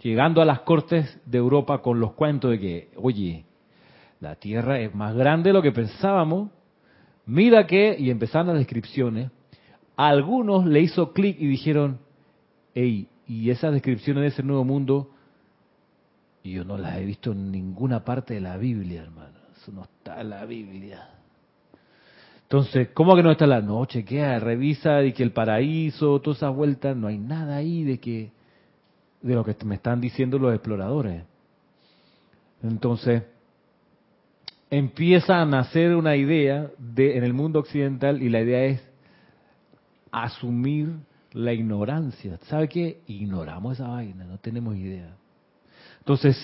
llegando 0.00 0.40
a 0.40 0.44
las 0.44 0.60
cortes 0.60 1.20
de 1.26 1.38
Europa 1.38 1.82
con 1.82 2.00
los 2.00 2.12
cuentos 2.12 2.50
de 2.52 2.58
que, 2.58 2.88
oye, 2.96 3.44
la 4.20 4.36
Tierra 4.36 4.80
es 4.80 4.94
más 4.94 5.14
grande 5.14 5.50
de 5.50 5.54
lo 5.54 5.62
que 5.62 5.72
pensábamos, 5.72 6.50
mira 7.26 7.66
que, 7.66 7.96
y 7.98 8.10
empezaron 8.10 8.48
las 8.48 8.58
descripciones, 8.58 9.30
algunos 9.96 10.66
le 10.66 10.80
hizo 10.80 11.12
clic 11.12 11.36
y 11.40 11.46
dijeron, 11.46 11.98
hey, 12.74 13.08
y 13.26 13.50
esas 13.50 13.72
descripciones 13.72 14.22
de 14.22 14.28
ese 14.28 14.42
nuevo 14.42 14.64
mundo, 14.64 15.10
yo 16.44 16.64
no 16.64 16.78
las 16.78 16.98
he 16.98 17.04
visto 17.04 17.32
en 17.32 17.50
ninguna 17.50 18.04
parte 18.04 18.34
de 18.34 18.40
la 18.40 18.56
Biblia, 18.56 19.02
hermano, 19.02 19.38
eso 19.56 19.72
no 19.72 19.82
está 19.82 20.20
en 20.20 20.30
la 20.30 20.44
Biblia. 20.44 21.10
Entonces, 22.42 22.90
¿cómo 22.94 23.16
que 23.16 23.24
no 23.24 23.32
está 23.32 23.46
la 23.46 23.60
noche? 23.60 24.00
Chequea, 24.00 24.38
revisa 24.38 25.02
y 25.02 25.12
que 25.12 25.24
el 25.24 25.32
paraíso, 25.32 26.20
todas 26.20 26.38
esas 26.38 26.54
vueltas, 26.54 26.96
no 26.96 27.08
hay 27.08 27.18
nada 27.18 27.56
ahí 27.56 27.82
de 27.82 27.98
que 27.98 28.30
de 29.20 29.34
lo 29.34 29.44
que 29.44 29.56
me 29.64 29.74
están 29.74 30.00
diciendo 30.00 30.38
los 30.38 30.54
exploradores. 30.54 31.24
Entonces, 32.62 33.24
empieza 34.70 35.40
a 35.40 35.46
nacer 35.46 35.96
una 35.96 36.14
idea 36.14 36.70
de 36.78 37.16
en 37.16 37.24
el 37.24 37.32
mundo 37.32 37.58
occidental 37.58 38.22
y 38.22 38.28
la 38.28 38.40
idea 38.40 38.64
es 38.66 38.95
asumir 40.10 40.94
la 41.32 41.52
ignorancia. 41.52 42.38
¿Sabe 42.44 42.68
qué? 42.68 43.00
Ignoramos 43.06 43.74
esa 43.74 43.88
vaina, 43.88 44.24
no 44.24 44.38
tenemos 44.38 44.76
idea. 44.76 45.16
Entonces, 45.98 46.36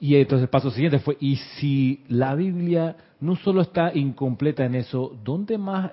y 0.00 0.16
entonces 0.16 0.44
el 0.44 0.50
paso 0.50 0.70
siguiente 0.70 0.98
fue, 0.98 1.16
y 1.20 1.36
si 1.36 2.04
la 2.08 2.34
Biblia 2.34 2.96
no 3.20 3.36
solo 3.36 3.62
está 3.62 3.92
incompleta 3.94 4.64
en 4.64 4.74
eso, 4.74 5.16
¿dónde 5.24 5.58
más 5.58 5.92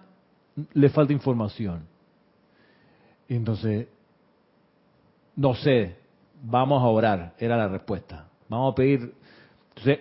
le 0.73 0.89
falta 0.89 1.11
información? 1.11 1.83
Entonces, 3.27 3.87
no 5.35 5.55
sé, 5.55 5.95
vamos 6.43 6.81
a 6.81 6.87
orar, 6.87 7.33
era 7.39 7.57
la 7.57 7.67
respuesta. 7.67 8.27
Vamos 8.47 8.73
a 8.73 8.75
pedir, 8.75 9.13
entonces, 9.69 9.99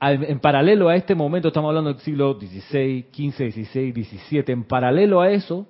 en 0.00 0.40
paralelo 0.40 0.88
a 0.88 0.96
este 0.96 1.14
momento, 1.14 1.48
estamos 1.48 1.68
hablando 1.68 1.92
del 1.92 2.02
siglo 2.02 2.38
XVI, 2.38 3.06
XV, 3.12 3.52
XVI, 3.52 3.92
XVII, 3.92 4.44
en 4.48 4.64
paralelo 4.64 5.20
a 5.20 5.30
eso, 5.30 5.66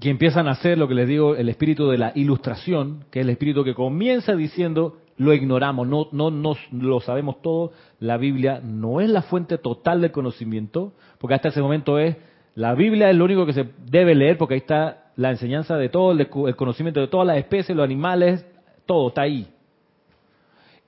que 0.00 0.10
empiezan 0.10 0.46
a 0.48 0.52
hacer 0.52 0.76
lo 0.76 0.88
que 0.88 0.94
les 0.94 1.08
digo, 1.08 1.36
el 1.36 1.48
espíritu 1.48 1.88
de 1.88 1.98
la 1.98 2.12
ilustración, 2.14 3.04
que 3.10 3.20
es 3.20 3.24
el 3.24 3.30
espíritu 3.30 3.64
que 3.64 3.74
comienza 3.74 4.34
diciendo, 4.34 4.98
lo 5.16 5.32
ignoramos, 5.32 5.88
no, 5.88 6.08
no, 6.12 6.30
no 6.30 6.56
lo 6.72 7.00
sabemos 7.00 7.40
todo, 7.40 7.72
la 7.98 8.18
Biblia 8.18 8.60
no 8.62 9.00
es 9.00 9.08
la 9.08 9.22
fuente 9.22 9.56
total 9.56 10.02
del 10.02 10.12
conocimiento, 10.12 10.92
porque 11.18 11.34
hasta 11.34 11.48
ese 11.48 11.62
momento 11.62 11.98
es, 11.98 12.16
la 12.54 12.74
Biblia 12.74 13.10
es 13.10 13.16
lo 13.16 13.24
único 13.24 13.46
que 13.46 13.54
se 13.54 13.68
debe 13.90 14.14
leer, 14.14 14.36
porque 14.36 14.54
ahí 14.54 14.60
está 14.60 15.12
la 15.16 15.30
enseñanza 15.30 15.76
de 15.76 15.88
todo, 15.88 16.12
el 16.12 16.56
conocimiento 16.56 17.00
de 17.00 17.08
todas 17.08 17.26
las 17.26 17.38
especies, 17.38 17.74
los 17.74 17.84
animales, 17.84 18.44
todo 18.84 19.08
está 19.08 19.22
ahí. 19.22 19.48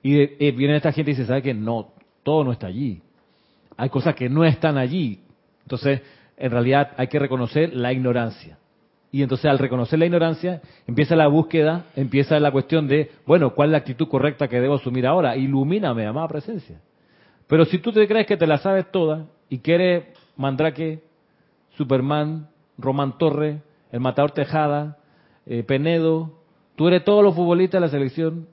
Y 0.03 0.21
eh, 0.21 0.53
viene 0.55 0.75
esta 0.75 0.91
gente 0.91 1.11
y 1.11 1.13
dice, 1.15 1.25
¿sabe 1.25 1.41
que 1.41 1.53
No, 1.53 1.93
todo 2.23 2.43
no 2.43 2.51
está 2.51 2.67
allí. 2.67 3.01
Hay 3.75 3.89
cosas 3.89 4.15
que 4.15 4.29
no 4.29 4.45
están 4.45 4.77
allí. 4.77 5.19
Entonces, 5.63 6.01
en 6.37 6.51
realidad 6.51 6.91
hay 6.95 7.07
que 7.07 7.19
reconocer 7.19 7.73
la 7.75 7.91
ignorancia. 7.91 8.58
Y 9.11 9.23
entonces 9.23 9.49
al 9.49 9.57
reconocer 9.57 9.97
la 9.97 10.05
ignorancia, 10.05 10.61
empieza 10.85 11.15
la 11.15 11.27
búsqueda, 11.27 11.85
empieza 11.95 12.39
la 12.39 12.51
cuestión 12.51 12.87
de, 12.87 13.11
bueno, 13.25 13.55
¿cuál 13.55 13.69
es 13.69 13.71
la 13.71 13.77
actitud 13.79 14.07
correcta 14.07 14.47
que 14.47 14.59
debo 14.61 14.75
asumir 14.75 15.07
ahora? 15.07 15.35
Ilumíname, 15.35 16.05
amada 16.05 16.27
presencia. 16.27 16.79
Pero 17.47 17.65
si 17.65 17.79
tú 17.79 17.91
te 17.91 18.07
crees 18.07 18.27
que 18.27 18.37
te 18.37 18.45
la 18.45 18.59
sabes 18.59 18.91
toda 18.91 19.25
y 19.49 19.57
que 19.59 19.73
eres 19.73 20.03
Mandrake, 20.37 21.01
Superman, 21.75 22.47
Román 22.77 23.17
Torre, 23.17 23.61
el 23.91 23.99
Matador 23.99 24.31
Tejada, 24.31 24.97
eh, 25.47 25.63
Penedo, 25.63 26.31
tú 26.75 26.87
eres 26.87 27.03
todos 27.03 27.23
los 27.23 27.33
futbolistas 27.33 27.81
de 27.81 27.87
la 27.87 27.91
selección, 27.91 28.47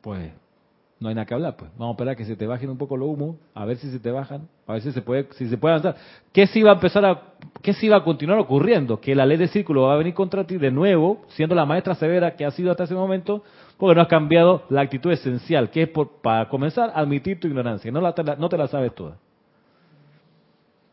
pues 0.00 0.32
no 1.00 1.08
hay 1.08 1.14
nada 1.14 1.24
que 1.24 1.32
hablar, 1.32 1.56
pues. 1.56 1.70
Vamos 1.78 1.88
a 1.88 1.96
esperar 1.96 2.14
que 2.14 2.26
se 2.26 2.36
te 2.36 2.46
bajen 2.46 2.68
un 2.68 2.76
poco 2.76 2.94
los 2.94 3.08
humos, 3.08 3.36
a 3.54 3.64
ver 3.64 3.78
si 3.78 3.90
se 3.90 3.98
te 3.98 4.10
bajan, 4.10 4.48
a 4.66 4.74
ver 4.74 4.82
si 4.82 4.92
se 4.92 5.00
puede, 5.00 5.28
si 5.32 5.48
se 5.48 5.56
puede 5.56 5.74
avanzar. 5.74 5.96
¿Qué 6.30 6.46
si 6.46 6.62
va 6.62 6.72
a 6.72 6.74
empezar 6.74 7.04
a, 7.06 7.22
qué 7.62 7.72
si 7.72 7.88
va 7.88 7.96
a 7.96 8.04
continuar 8.04 8.38
ocurriendo? 8.38 9.00
Que 9.00 9.14
la 9.14 9.24
ley 9.24 9.38
de 9.38 9.48
círculo 9.48 9.84
va 9.84 9.94
a 9.94 9.96
venir 9.96 10.12
contra 10.12 10.44
ti 10.44 10.58
de 10.58 10.70
nuevo, 10.70 11.22
siendo 11.28 11.54
la 11.54 11.64
maestra 11.64 11.94
severa 11.94 12.36
que 12.36 12.44
ha 12.44 12.50
sido 12.50 12.70
hasta 12.70 12.84
ese 12.84 12.94
momento, 12.94 13.42
porque 13.78 13.94
no 13.94 14.02
has 14.02 14.08
cambiado 14.08 14.64
la 14.68 14.82
actitud 14.82 15.10
esencial, 15.10 15.70
que 15.70 15.84
es 15.84 15.88
por, 15.88 16.20
para 16.20 16.50
comenzar 16.50 16.90
a 16.90 17.00
admitir 17.00 17.40
tu 17.40 17.48
ignorancia. 17.48 17.90
No, 17.90 18.02
la, 18.02 18.14
no 18.38 18.48
te 18.50 18.58
la 18.58 18.68
sabes 18.68 18.94
toda. 18.94 19.16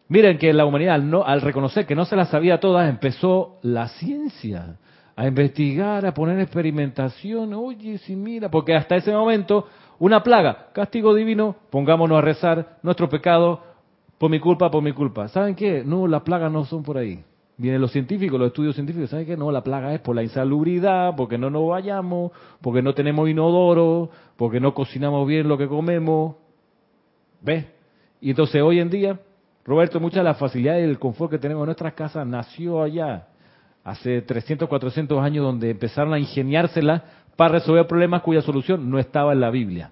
Miren 0.08 0.38
que 0.38 0.53
la 0.53 0.66
humanidad, 0.66 0.99
no, 0.99 1.26
al 1.26 1.41
reconocer 1.41 1.86
que 1.86 1.95
no 1.95 2.05
se 2.05 2.16
la 2.16 2.28
sabía 2.28 2.62
todas, 2.62 2.89
empezó 2.89 3.58
la 3.62 3.89
ciencia 3.89 4.78
a 5.18 5.28
investigar, 5.28 6.05
a 6.05 6.14
poner 6.14 6.39
experimentación. 6.39 7.53
Oye, 7.55 7.97
si 7.97 8.16
mira, 8.16 8.49
porque 8.49 8.76
hasta 8.76 8.95
ese 8.95 9.12
momento 9.12 9.68
una 10.00 10.24
plaga, 10.24 10.68
castigo 10.74 11.14
divino, 11.14 11.56
pongámonos 11.70 12.18
a 12.18 12.22
rezar 12.22 12.78
nuestro 12.84 13.10
pecado 13.10 13.62
por 14.18 14.30
mi 14.30 14.39
culpa, 14.39 14.70
por 14.70 14.84
mi 14.84 14.91
culpa. 14.91 15.28
¿Saben 15.28 15.56
qué? 15.56 15.84
No, 15.84 16.08
las 16.08 16.22
plagas 16.22 16.52
no 16.52 16.66
son 16.66 16.84
por 16.84 16.98
ahí. 16.98 17.24
Vienen 17.58 17.82
los 17.82 17.91
científicos, 17.91 18.39
los 18.39 18.50
estudios 18.50 18.76
científicos, 18.76 19.10
¿saben 19.10 19.26
qué? 19.26 19.36
No, 19.36 19.52
la 19.52 19.64
plaga 19.64 19.93
es 19.93 20.00
por 20.00 20.16
la 20.16 20.22
insalubridad, 20.22 21.16
porque 21.16 21.39
no 21.39 21.50
nos 21.50 21.68
vayamos, 21.68 22.32
porque 22.62 22.84
no 22.84 22.93
tenemos 22.93 23.28
inodoro, 23.28 24.12
porque 24.36 24.60
no 24.60 24.76
cocinamos 24.76 25.28
bien 25.28 25.48
lo 25.48 25.58
que 25.58 25.68
comemos. 25.68 26.36
¿Ves? 27.41 27.66
Y 28.22 28.30
entonces 28.30 28.62
hoy 28.62 28.80
en 28.80 28.91
día, 28.91 29.20
Roberto, 29.66 30.00
muchas 30.00 30.18
de 30.18 30.26
las 30.26 30.38
facilidades 30.38 30.86
y 30.86 30.89
el 30.89 31.00
confort 31.00 31.32
que 31.32 31.39
tenemos 31.39 31.64
en 31.64 31.68
nuestras 31.68 31.93
casas 31.93 32.28
nació 32.28 32.84
allá, 32.84 33.28
hace 33.84 34.22
300, 34.22 34.70
400 34.70 35.20
años, 35.24 35.43
donde 35.43 35.72
empezaron 35.72 36.14
a 36.14 36.20
ingeniársela 36.20 37.04
para 37.38 37.54
resolver 37.54 37.88
problemas 37.88 38.24
cuya 38.24 38.42
solución 38.42 38.90
no 38.90 39.00
estaba 39.00 39.32
en 39.32 39.40
la 39.40 39.52
Biblia. 39.52 39.92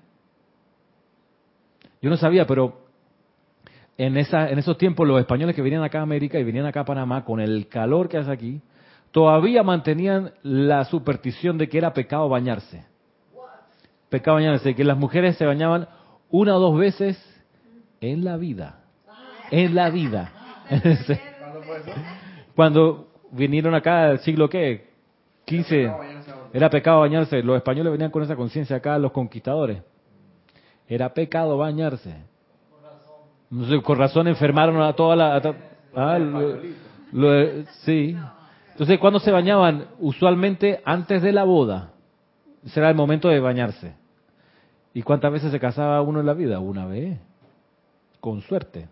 Yo 2.02 2.10
no 2.10 2.18
sabía, 2.18 2.46
pero 2.46 2.82
en, 3.98 4.18
esa, 4.18 4.50
en 4.50 4.60
esos 4.60 4.78
tiempos 4.78 5.08
los 5.08 5.20
españoles 5.20 5.56
que 5.56 5.62
venían 5.62 5.84
acá 5.84 6.00
a 6.00 6.04
América 6.04 6.40
y 6.40 6.44
venían 6.44 6.66
acá 6.66 6.82
a 6.82 6.86
Panamá 6.86 7.24
con 7.24 7.40
el 7.40 7.68
calor 7.68 8.10
que 8.10 8.18
hace 8.18 8.32
aquí, 8.32 8.62
todavía 9.12 9.64
mantenían 9.64 10.34
la 10.42 10.86
superstición 10.86 11.58
de 11.58 11.70
que 11.70 11.78
era 11.78 11.94
pecado 11.94 12.28
bañarse. 12.28 12.84
Pecado 14.10 14.36
bañarse, 14.36 14.76
que 14.76 14.84
las 14.84 14.98
mujeres 14.98 15.38
se 15.38 15.46
bañaban 15.46 15.88
una 16.32 16.56
o 16.56 16.60
dos 16.60 16.78
veces 16.78 17.18
en 18.02 18.26
la 18.26 18.38
vida. 18.38 18.80
En 19.52 19.76
la 19.76 19.92
vida. 19.92 20.32
Cuando 22.56 23.08
vinieron 23.32 23.76
acá, 23.76 24.10
el 24.10 24.20
siglo 24.20 24.50
qué? 24.50 24.90
15 25.46 25.92
era 26.56 26.70
pecado 26.70 27.02
bañarse. 27.02 27.44
Los 27.44 27.58
españoles 27.58 27.92
venían 27.92 28.12
con 28.12 28.24
esa 28.24 28.38
conciencia 28.38 28.78
acá, 28.78 28.98
los 28.98 29.12
conquistadores. 29.12 29.84
Era 30.88 31.14
pecado 31.14 31.58
bañarse. 31.58 32.16
con 33.84 33.98
razón 33.98 34.30
enfermaron 34.30 34.82
a 34.82 34.94
toda 34.94 35.18
la... 35.18 35.56
Ah, 35.94 36.18
sí. 37.84 38.16
Entonces, 38.72 39.00
¿cuándo 39.00 39.20
se 39.20 39.32
bañaban? 39.32 39.88
Usualmente 40.00 40.82
antes 40.86 41.22
de 41.22 41.34
la 41.34 41.44
boda. 41.44 41.92
Ese 42.66 42.80
era 42.80 42.90
el 42.90 42.96
momento 42.96 43.28
de 43.28 43.42
bañarse. 43.42 43.94
¿Y 44.94 45.02
cuántas 45.02 45.34
veces 45.34 45.52
se 45.52 45.60
casaba 45.60 46.02
uno 46.02 46.22
en 46.22 46.26
la 46.26 46.34
vida? 46.34 46.60
Una 46.60 46.86
vez. 46.86 47.20
Con 48.22 48.40
suerte. 48.42 48.88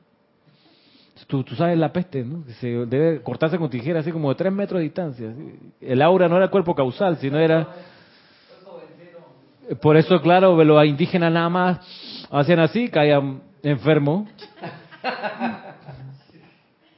Tú, 1.28 1.44
sabes 1.56 1.78
la 1.78 1.94
peste, 1.94 2.24
¿no? 2.24 2.44
se 2.60 2.86
debe 2.86 3.22
cortarse 3.22 3.58
con 3.58 3.70
tijera 3.70 4.00
así 4.00 4.12
como 4.12 4.30
de 4.30 4.36
tres 4.36 4.52
metros 4.52 4.80
de 4.80 4.84
distancia. 4.84 5.34
El 5.80 6.02
aura 6.02 6.28
no 6.28 6.36
era 6.36 6.46
el 6.46 6.52
cuerpo 6.52 6.76
causal, 6.76 7.18
sino 7.18 7.40
era... 7.40 7.68
Por 9.82 9.96
eso, 9.96 10.22
claro, 10.22 10.62
los 10.62 10.86
indígenas 10.86 11.32
nada 11.32 11.50
más 11.50 12.28
hacían 12.30 12.60
así, 12.60 12.90
caían 12.90 13.42
enfermos. 13.64 14.28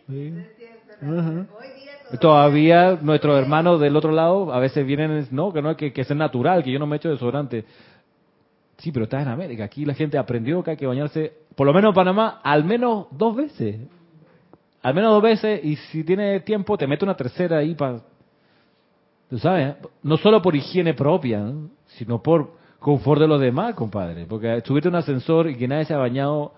Todavía 2.19 2.97
nuestros 3.01 3.39
hermanos 3.39 3.79
del 3.79 3.95
otro 3.95 4.11
lado 4.11 4.51
a 4.51 4.59
veces 4.59 4.85
vienen, 4.85 5.27
no, 5.31 5.53
que 5.53 5.61
no 5.61 5.77
que, 5.77 5.93
que 5.93 6.03
ser 6.03 6.17
natural, 6.17 6.63
que 6.63 6.71
yo 6.71 6.79
no 6.79 6.87
me 6.87 6.97
echo 6.97 7.09
desodorante. 7.09 7.65
Sí, 8.77 8.91
pero 8.91 9.05
estás 9.05 9.21
en 9.21 9.29
América. 9.29 9.63
Aquí 9.63 9.85
la 9.85 9.93
gente 9.93 10.17
aprendió 10.17 10.63
que 10.63 10.71
hay 10.71 10.77
que 10.77 10.87
bañarse, 10.87 11.33
por 11.55 11.67
lo 11.67 11.73
menos 11.73 11.89
en 11.89 11.95
Panamá, 11.95 12.41
al 12.43 12.63
menos 12.63 13.07
dos 13.11 13.35
veces 13.35 13.77
al 14.85 14.93
menos 14.93 15.13
dos 15.13 15.23
veces 15.23 15.61
y 15.63 15.77
si 15.77 16.03
tiene 16.03 16.41
tiempo 16.41 16.77
te 16.77 16.85
mete 16.85 17.03
una 17.03 17.17
tercera 17.17 17.57
ahí 17.57 17.73
para, 17.73 18.01
tú 19.27 19.39
sabes, 19.39 19.77
no 20.03 20.15
solo 20.17 20.43
por 20.43 20.55
higiene 20.55 20.93
propia, 20.93 21.51
sino 21.87 22.21
por 22.21 22.51
confort 22.77 23.19
de 23.19 23.27
los 23.27 23.41
demás, 23.41 23.73
compadre. 23.73 24.27
Porque 24.27 24.61
subirte 24.63 24.89
un 24.89 24.93
ascensor 24.93 25.49
y 25.49 25.55
que 25.55 25.67
nadie 25.67 25.85
se 25.85 25.95
ha 25.95 25.97
bañado, 25.97 26.53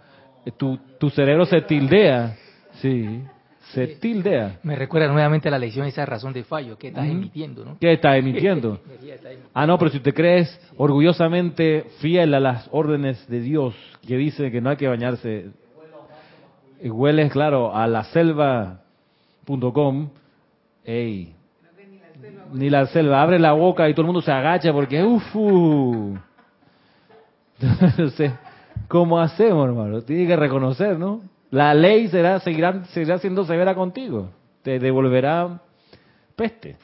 eh, 0.46 0.52
tu, 0.52 0.78
tu 1.00 1.10
cerebro 1.10 1.46
se 1.46 1.62
tildea, 1.62 2.36
sí, 2.82 3.24
se 3.72 3.88
tildea. 3.96 4.60
Me 4.62 4.76
recuerda 4.76 5.08
nuevamente 5.08 5.48
a 5.48 5.52
la 5.52 5.60
lección 5.60 5.88
esa 5.88 6.06
razón 6.06 6.34
de 6.34 6.44
fallo, 6.44 6.78
que 6.78 6.90
estás 6.90 7.08
emitiendo, 7.08 7.64
¿no? 7.64 7.78
¿Qué 7.80 7.94
estás 7.94 8.18
emitiendo? 8.18 8.82
ah, 9.54 9.66
no, 9.66 9.78
pero 9.78 9.90
si 9.90 10.02
te 10.02 10.12
crees 10.12 10.50
orgullosamente 10.76 11.86
fiel 12.00 12.34
a 12.34 12.42
las 12.42 12.68
órdenes 12.74 13.26
de 13.30 13.40
Dios 13.40 13.74
que 14.06 14.18
dice 14.18 14.52
que 14.52 14.60
no 14.60 14.70
hay 14.70 14.76
que 14.76 14.90
bañarse 14.90 15.52
hueles, 16.84 17.32
claro, 17.32 17.76
a 17.76 17.88
la 17.88 18.04
selva.com, 18.06 18.80
ey, 20.84 21.34
ni 22.54 22.70
la 22.70 22.86
selva, 22.88 23.22
abre 23.22 23.40
la 23.40 23.54
boca 23.54 23.90
y 23.90 23.94
todo 23.94 24.02
el 24.02 24.08
mundo 24.08 24.22
se 24.22 24.32
agacha 24.32 24.72
porque, 24.74 25.04
ufu. 25.04 26.18
Entonces, 27.60 28.32
¿cómo 28.88 29.20
hacemos, 29.20 29.68
hermano? 29.68 30.02
Tiene 30.02 30.28
que 30.28 30.36
reconocer, 30.36 30.98
¿no? 30.98 31.22
La 31.50 31.74
ley 31.74 32.08
será, 32.10 32.40
seguirá, 32.40 32.86
seguirá 32.86 33.18
siendo 33.20 33.46
severa 33.46 33.74
contigo. 33.74 34.30
Te 34.64 34.80
devolverá 34.80 35.60
peste. 36.36 36.78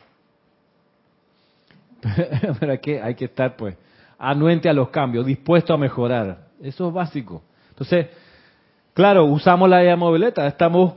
Pero 2.59 2.71
hay 2.71 2.79
que, 2.79 3.01
hay 3.01 3.15
que 3.15 3.25
estar, 3.25 3.55
pues, 3.55 3.77
anuente 4.17 4.69
a 4.69 4.73
los 4.73 4.89
cambios, 4.89 5.25
dispuesto 5.25 5.73
a 5.73 5.77
mejorar. 5.77 6.47
Eso 6.61 6.87
es 6.87 6.93
básico. 6.93 7.43
Entonces, 7.69 8.07
Claro, 8.93 9.25
usamos 9.25 9.69
la 9.69 9.95
movileta, 9.95 10.45
estamos 10.47 10.93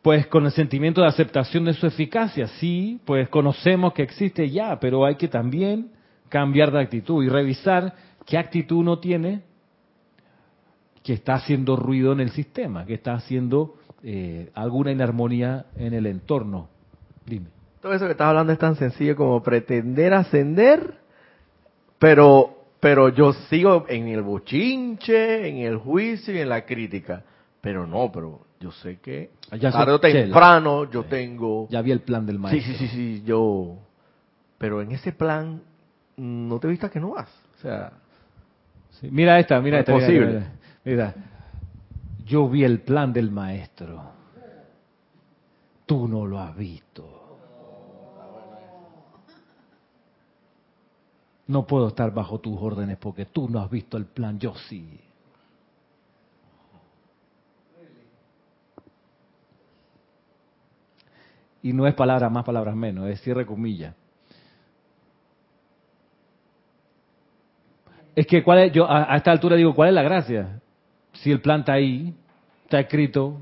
pues 0.00 0.26
con 0.26 0.44
el 0.46 0.52
sentimiento 0.52 1.00
de 1.00 1.08
aceptación 1.08 1.64
de 1.64 1.74
su 1.74 1.86
eficacia. 1.86 2.46
Sí, 2.46 3.00
pues 3.04 3.28
conocemos 3.28 3.92
que 3.92 4.02
existe 4.02 4.50
ya, 4.50 4.78
pero 4.80 5.04
hay 5.04 5.16
que 5.16 5.28
también 5.28 5.90
cambiar 6.28 6.70
de 6.72 6.80
actitud 6.80 7.22
y 7.24 7.28
revisar 7.28 7.94
qué 8.26 8.38
actitud 8.38 8.76
uno 8.76 8.98
tiene 8.98 9.42
que 11.02 11.12
está 11.12 11.34
haciendo 11.34 11.76
ruido 11.76 12.12
en 12.12 12.20
el 12.20 12.30
sistema, 12.30 12.86
que 12.86 12.94
está 12.94 13.14
haciendo 13.14 13.74
eh, 14.02 14.50
alguna 14.54 14.92
inarmonía 14.92 15.66
en 15.76 15.92
el 15.92 16.06
entorno. 16.06 16.68
Dime. 17.26 17.46
Todo 17.82 17.92
eso 17.92 18.06
que 18.06 18.12
estás 18.12 18.28
hablando 18.28 18.54
es 18.54 18.58
tan 18.58 18.76
sencillo 18.76 19.16
como 19.16 19.42
pretender 19.42 20.14
ascender, 20.14 20.94
pero 21.98 22.64
pero 22.84 23.08
yo 23.08 23.32
sigo 23.48 23.86
en 23.88 24.08
el 24.08 24.20
bochinche, 24.20 25.48
en 25.48 25.56
el 25.56 25.78
juicio 25.78 26.34
y 26.34 26.40
en 26.40 26.50
la 26.50 26.66
crítica. 26.66 27.24
Pero 27.64 27.86
no, 27.86 28.12
pero 28.12 28.42
yo 28.60 28.70
sé 28.70 28.98
que 29.00 29.30
ya 29.58 29.72
tarde 29.72 29.92
o 29.92 29.98
temprano 29.98 30.84
yo 30.90 31.04
tengo... 31.04 31.66
Ya 31.70 31.80
vi 31.80 31.92
el 31.92 32.00
plan 32.00 32.26
del 32.26 32.38
maestro. 32.38 32.74
Sí, 32.74 32.78
sí, 32.78 32.88
sí, 32.88 32.94
sí, 32.94 33.22
yo... 33.24 33.78
Pero 34.58 34.82
en 34.82 34.92
ese 34.92 35.12
plan, 35.12 35.62
¿no 36.18 36.60
te 36.60 36.68
viste 36.68 36.90
que 36.90 37.00
no 37.00 37.12
vas? 37.12 37.30
O 37.56 37.62
sea, 37.62 37.90
Sí, 39.00 39.08
Mira 39.10 39.40
esta, 39.40 39.60
mira 39.62 39.78
No 39.78 39.80
esta. 39.80 39.92
es 39.96 39.96
mira, 39.96 40.06
posible. 40.06 40.46
Mira, 40.84 41.14
mira. 41.14 41.14
Yo 42.26 42.48
vi 42.50 42.64
el 42.64 42.80
plan 42.80 43.14
del 43.14 43.30
maestro. 43.30 44.12
Tú 45.86 46.06
no 46.06 46.26
lo 46.26 46.38
has 46.38 46.54
visto. 46.54 47.38
No 51.46 51.66
puedo 51.66 51.88
estar 51.88 52.12
bajo 52.12 52.40
tus 52.40 52.58
órdenes 52.60 52.98
porque 52.98 53.24
tú 53.24 53.48
no 53.48 53.60
has 53.60 53.70
visto 53.70 53.96
el 53.96 54.04
plan, 54.04 54.38
yo 54.38 54.54
sí. 54.68 55.00
Y 61.64 61.72
no 61.72 61.86
es 61.86 61.94
palabras 61.94 62.30
más, 62.30 62.44
palabras 62.44 62.76
menos, 62.76 63.08
es 63.08 63.22
cierre 63.22 63.46
comillas. 63.46 63.94
Es 68.14 68.26
que 68.26 68.42
cuál 68.42 68.58
es, 68.58 68.72
yo 68.72 68.86
a, 68.86 69.16
esta 69.16 69.30
altura 69.32 69.56
digo, 69.56 69.74
¿cuál 69.74 69.88
es 69.88 69.94
la 69.94 70.02
gracia? 70.02 70.60
Si 71.14 71.32
el 71.32 71.40
plan 71.40 71.60
está 71.60 71.72
ahí, 71.72 72.12
está 72.64 72.80
escrito, 72.80 73.38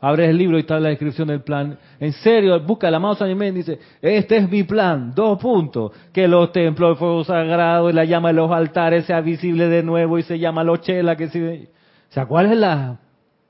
abres 0.00 0.30
el 0.30 0.36
libro 0.36 0.56
y 0.56 0.62
está 0.62 0.80
la 0.80 0.88
descripción 0.88 1.28
del 1.28 1.42
plan. 1.42 1.78
En 2.00 2.12
serio, 2.12 2.58
busca 2.58 2.88
el 2.88 2.96
amado 2.96 3.14
San 3.14 3.30
y 3.30 3.50
dice, 3.52 3.78
este 4.02 4.38
es 4.38 4.50
mi 4.50 4.64
plan, 4.64 5.12
dos 5.14 5.38
puntos, 5.38 5.92
que 6.12 6.26
los 6.26 6.50
templos 6.50 6.96
de 6.96 6.98
fuego 6.98 7.22
sagrado 7.22 7.88
y 7.88 7.92
la 7.92 8.04
llama 8.04 8.30
de 8.30 8.34
los 8.34 8.50
altares 8.50 9.04
sea 9.04 9.20
visible 9.20 9.68
de 9.68 9.84
nuevo 9.84 10.18
y 10.18 10.24
se 10.24 10.40
llama 10.40 10.64
Lochela, 10.64 11.14
que 11.14 11.28
si... 11.28 11.40
O 11.40 12.12
sea, 12.12 12.26
¿cuál 12.26 12.50
es 12.50 12.58
la...? 12.58 12.98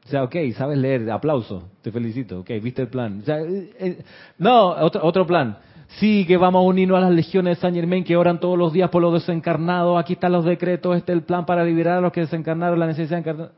O 0.08 0.10
sea, 0.10 0.22
ok, 0.22 0.36
sabes 0.56 0.78
leer, 0.78 1.10
aplauso, 1.10 1.68
te 1.82 1.92
felicito, 1.92 2.40
ok, 2.40 2.48
viste 2.62 2.80
el 2.80 2.88
plan. 2.88 3.20
O 3.20 3.24
sea, 3.26 3.40
eh, 3.40 3.70
eh, 3.78 4.02
no, 4.38 4.68
otro, 4.68 5.04
otro 5.04 5.26
plan. 5.26 5.58
Sí, 5.98 6.24
que 6.26 6.38
vamos 6.38 6.60
a 6.60 6.62
unirnos 6.62 6.96
a 6.96 7.02
las 7.02 7.10
legiones 7.10 7.58
de 7.58 7.60
San 7.60 7.74
Germain 7.74 8.04
que 8.04 8.16
oran 8.16 8.40
todos 8.40 8.56
los 8.56 8.72
días 8.72 8.88
por 8.88 9.02
los 9.02 9.12
desencarnados. 9.12 10.00
Aquí 10.00 10.14
están 10.14 10.32
los 10.32 10.46
decretos, 10.46 10.96
este 10.96 11.12
es 11.12 11.18
el 11.18 11.24
plan 11.24 11.44
para 11.44 11.62
liberar 11.62 11.98
a 11.98 12.00
los 12.00 12.10
que 12.10 12.22
desencarnaron 12.22 12.80
la 12.80 12.86
necesidad 12.86 13.16
de 13.16 13.20
encarnar. 13.20 13.52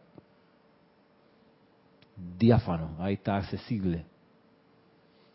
Diáfano, 2.36 2.96
ahí 2.98 3.14
está, 3.14 3.36
accesible. 3.36 4.04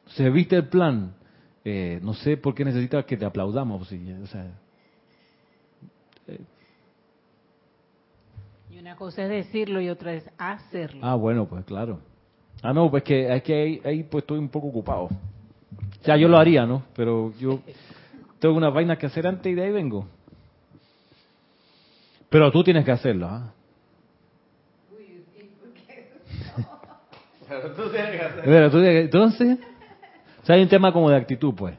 Se 0.07 0.29
viste 0.29 0.57
el 0.57 0.67
plan. 0.67 1.13
Eh, 1.63 2.01
no 2.03 2.13
sé 2.13 2.35
por 2.35 2.53
qué 2.53 2.65
necesitas 2.65 3.05
que 3.05 3.15
te 3.15 3.23
aplaudamos. 3.23 3.87
sea, 3.87 4.51
Y 6.27 6.54
una 8.85 8.95
cosa 8.95 9.23
es 9.23 9.29
decirlo 9.29 9.81
y 9.81 9.89
otra 9.89 10.13
es 10.13 10.29
hacerlo. 10.37 11.01
ah, 11.03 11.15
bueno, 11.15 11.47
pues 11.47 11.65
claro. 11.65 12.01
Ah, 12.61 12.71
no, 12.71 12.91
pues 12.91 13.01
que 13.01 13.35
es 13.35 13.41
que 13.41 13.53
ahí, 13.55 13.81
ahí, 13.83 14.03
pues 14.03 14.21
estoy 14.21 14.37
un 14.37 14.47
poco 14.49 14.67
ocupado. 14.67 15.05
O 15.05 15.09
sea, 16.03 16.17
yo 16.17 16.27
lo 16.27 16.37
haría, 16.37 16.67
¿no? 16.67 16.83
Pero 16.95 17.33
yo 17.39 17.61
tengo 18.37 18.53
unas 18.55 18.71
vainas 18.71 18.99
que 18.99 19.07
hacer 19.07 19.25
antes 19.25 19.51
y 19.51 19.55
de 19.55 19.63
ahí 19.63 19.71
vengo. 19.71 20.05
Pero 22.29 22.51
tú 22.51 22.63
tienes 22.63 22.85
que 22.85 22.91
hacerlo, 22.91 23.25
¿ah? 23.27 23.51
pero 27.49 27.71
tú 27.73 27.89
tienes 27.89 28.11
que 28.11 28.21
hacer. 28.21 28.41
Pero 28.45 28.69
tú 28.69 28.77
tienes 28.77 28.93
que- 28.93 29.01
entonces, 29.05 29.57
o 30.43 30.45
sea, 30.45 30.57
hay 30.57 30.61
un 30.61 30.69
tema 30.69 30.93
como 30.93 31.09
de 31.09 31.15
actitud, 31.17 31.55
pues. 31.55 31.75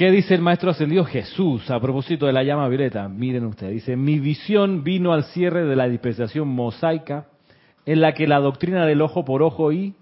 ¿Qué 0.00 0.10
dice 0.10 0.34
el 0.34 0.40
maestro 0.40 0.70
ascendido 0.70 1.04
Jesús 1.04 1.70
a 1.70 1.78
propósito 1.78 2.24
de 2.24 2.32
la 2.32 2.42
llama 2.42 2.66
violeta? 2.68 3.06
Miren 3.06 3.44
ustedes, 3.44 3.74
dice, 3.74 3.96
mi 3.96 4.18
visión 4.18 4.82
vino 4.82 5.12
al 5.12 5.24
cierre 5.24 5.66
de 5.66 5.76
la 5.76 5.90
dispensación 5.90 6.48
mosaica 6.48 7.26
en 7.84 8.00
la 8.00 8.14
que 8.14 8.26
la 8.26 8.38
doctrina 8.38 8.86
del 8.86 9.02
ojo 9.02 9.26
por 9.26 9.42
ojo 9.42 9.72
y 9.72 9.94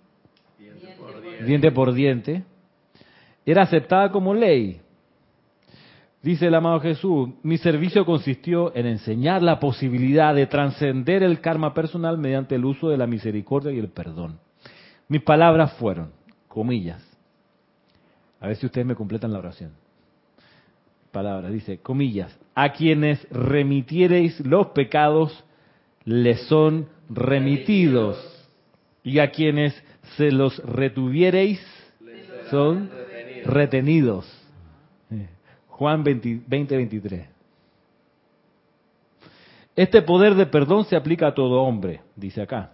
diente 1.44 1.72
por 1.72 1.94
diente 1.94 2.44
era 3.44 3.62
aceptada 3.62 4.12
como 4.12 4.34
ley. 4.34 4.80
Dice 6.22 6.46
el 6.46 6.54
amado 6.54 6.78
Jesús, 6.78 7.30
mi 7.42 7.58
servicio 7.58 8.06
consistió 8.06 8.72
en 8.76 8.86
enseñar 8.86 9.42
la 9.42 9.58
posibilidad 9.58 10.32
de 10.32 10.46
trascender 10.46 11.24
el 11.24 11.40
karma 11.40 11.74
personal 11.74 12.18
mediante 12.18 12.54
el 12.54 12.64
uso 12.64 12.88
de 12.88 12.98
la 12.98 13.08
misericordia 13.08 13.72
y 13.72 13.80
el 13.80 13.88
perdón. 13.88 14.38
Mis 15.08 15.22
palabras 15.22 15.72
fueron, 15.72 16.12
comillas, 16.46 17.02
a 18.38 18.46
ver 18.46 18.54
si 18.54 18.66
ustedes 18.66 18.86
me 18.86 18.94
completan 18.94 19.32
la 19.32 19.40
oración. 19.40 19.87
Dice, 21.50 21.78
comillas, 21.78 22.38
a 22.54 22.72
quienes 22.72 23.26
remitiereis 23.30 24.38
los 24.40 24.68
pecados, 24.68 25.44
les 26.04 26.40
son 26.48 26.88
remitidos. 27.08 28.16
Y 29.02 29.20
a 29.20 29.30
quienes 29.30 29.80
se 30.16 30.30
los 30.30 30.58
retuviereis, 30.58 31.60
son 32.50 32.90
retenidos. 33.44 34.26
Eh, 35.10 35.28
Juan 35.68 36.02
20, 36.02 36.40
20, 36.46 36.76
23. 36.76 37.26
Este 39.76 40.02
poder 40.02 40.34
de 40.34 40.46
perdón 40.46 40.84
se 40.84 40.96
aplica 40.96 41.28
a 41.28 41.34
todo 41.34 41.62
hombre, 41.62 42.00
dice 42.16 42.42
acá. 42.42 42.72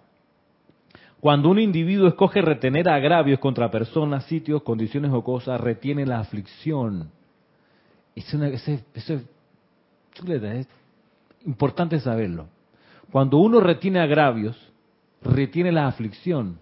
Cuando 1.20 1.49
un 1.49 1.59
individuo 1.59 2.09
escoge 2.09 2.42
retener 2.42 2.88
agravios 2.88 3.38
contra 3.38 3.70
personas, 3.70 4.24
sitios, 4.24 4.62
condiciones 4.62 5.11
o 5.12 5.22
cosas, 5.22 5.61
retiene 5.61 6.07
la 6.07 6.20
aflicción. 6.20 7.11
Es 8.15 8.33
eso 8.33 8.83
es, 8.95 9.25
chuleta, 10.12 10.55
es 10.55 10.69
importante 11.45 11.99
saberlo. 12.01 12.47
Cuando 13.11 13.39
uno 13.39 13.61
retiene 13.61 14.01
agravios, 14.01 14.57
retiene 15.23 15.73
la 15.73 15.87
aflicción. 15.87 16.59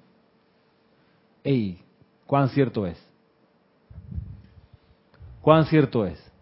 Ey, 1.45 1.79
¿cuán 2.27 2.49
cierto 2.49 2.87
es? 2.87 3.03
¿Cuán 5.41 5.67
cierto 5.67 6.07
es? 6.07 6.33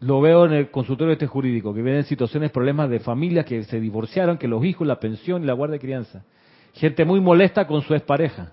Lo 0.00 0.20
veo 0.20 0.46
en 0.46 0.52
el 0.52 0.70
consultorio 0.70 1.12
este 1.12 1.26
jurídico, 1.26 1.72
que 1.74 1.82
vienen 1.82 2.04
situaciones, 2.04 2.50
problemas 2.50 2.90
de 2.90 3.00
familias 3.00 3.46
que 3.46 3.62
se 3.64 3.80
divorciaron, 3.80 4.38
que 4.38 4.48
los 4.48 4.64
hijos, 4.64 4.86
la 4.86 5.00
pensión 5.00 5.42
y 5.42 5.46
la 5.46 5.52
guardia 5.52 5.74
de 5.74 5.80
crianza. 5.80 6.24
Gente 6.74 7.04
muy 7.04 7.20
molesta 7.20 7.66
con 7.66 7.82
su 7.82 7.94
expareja. 7.94 8.52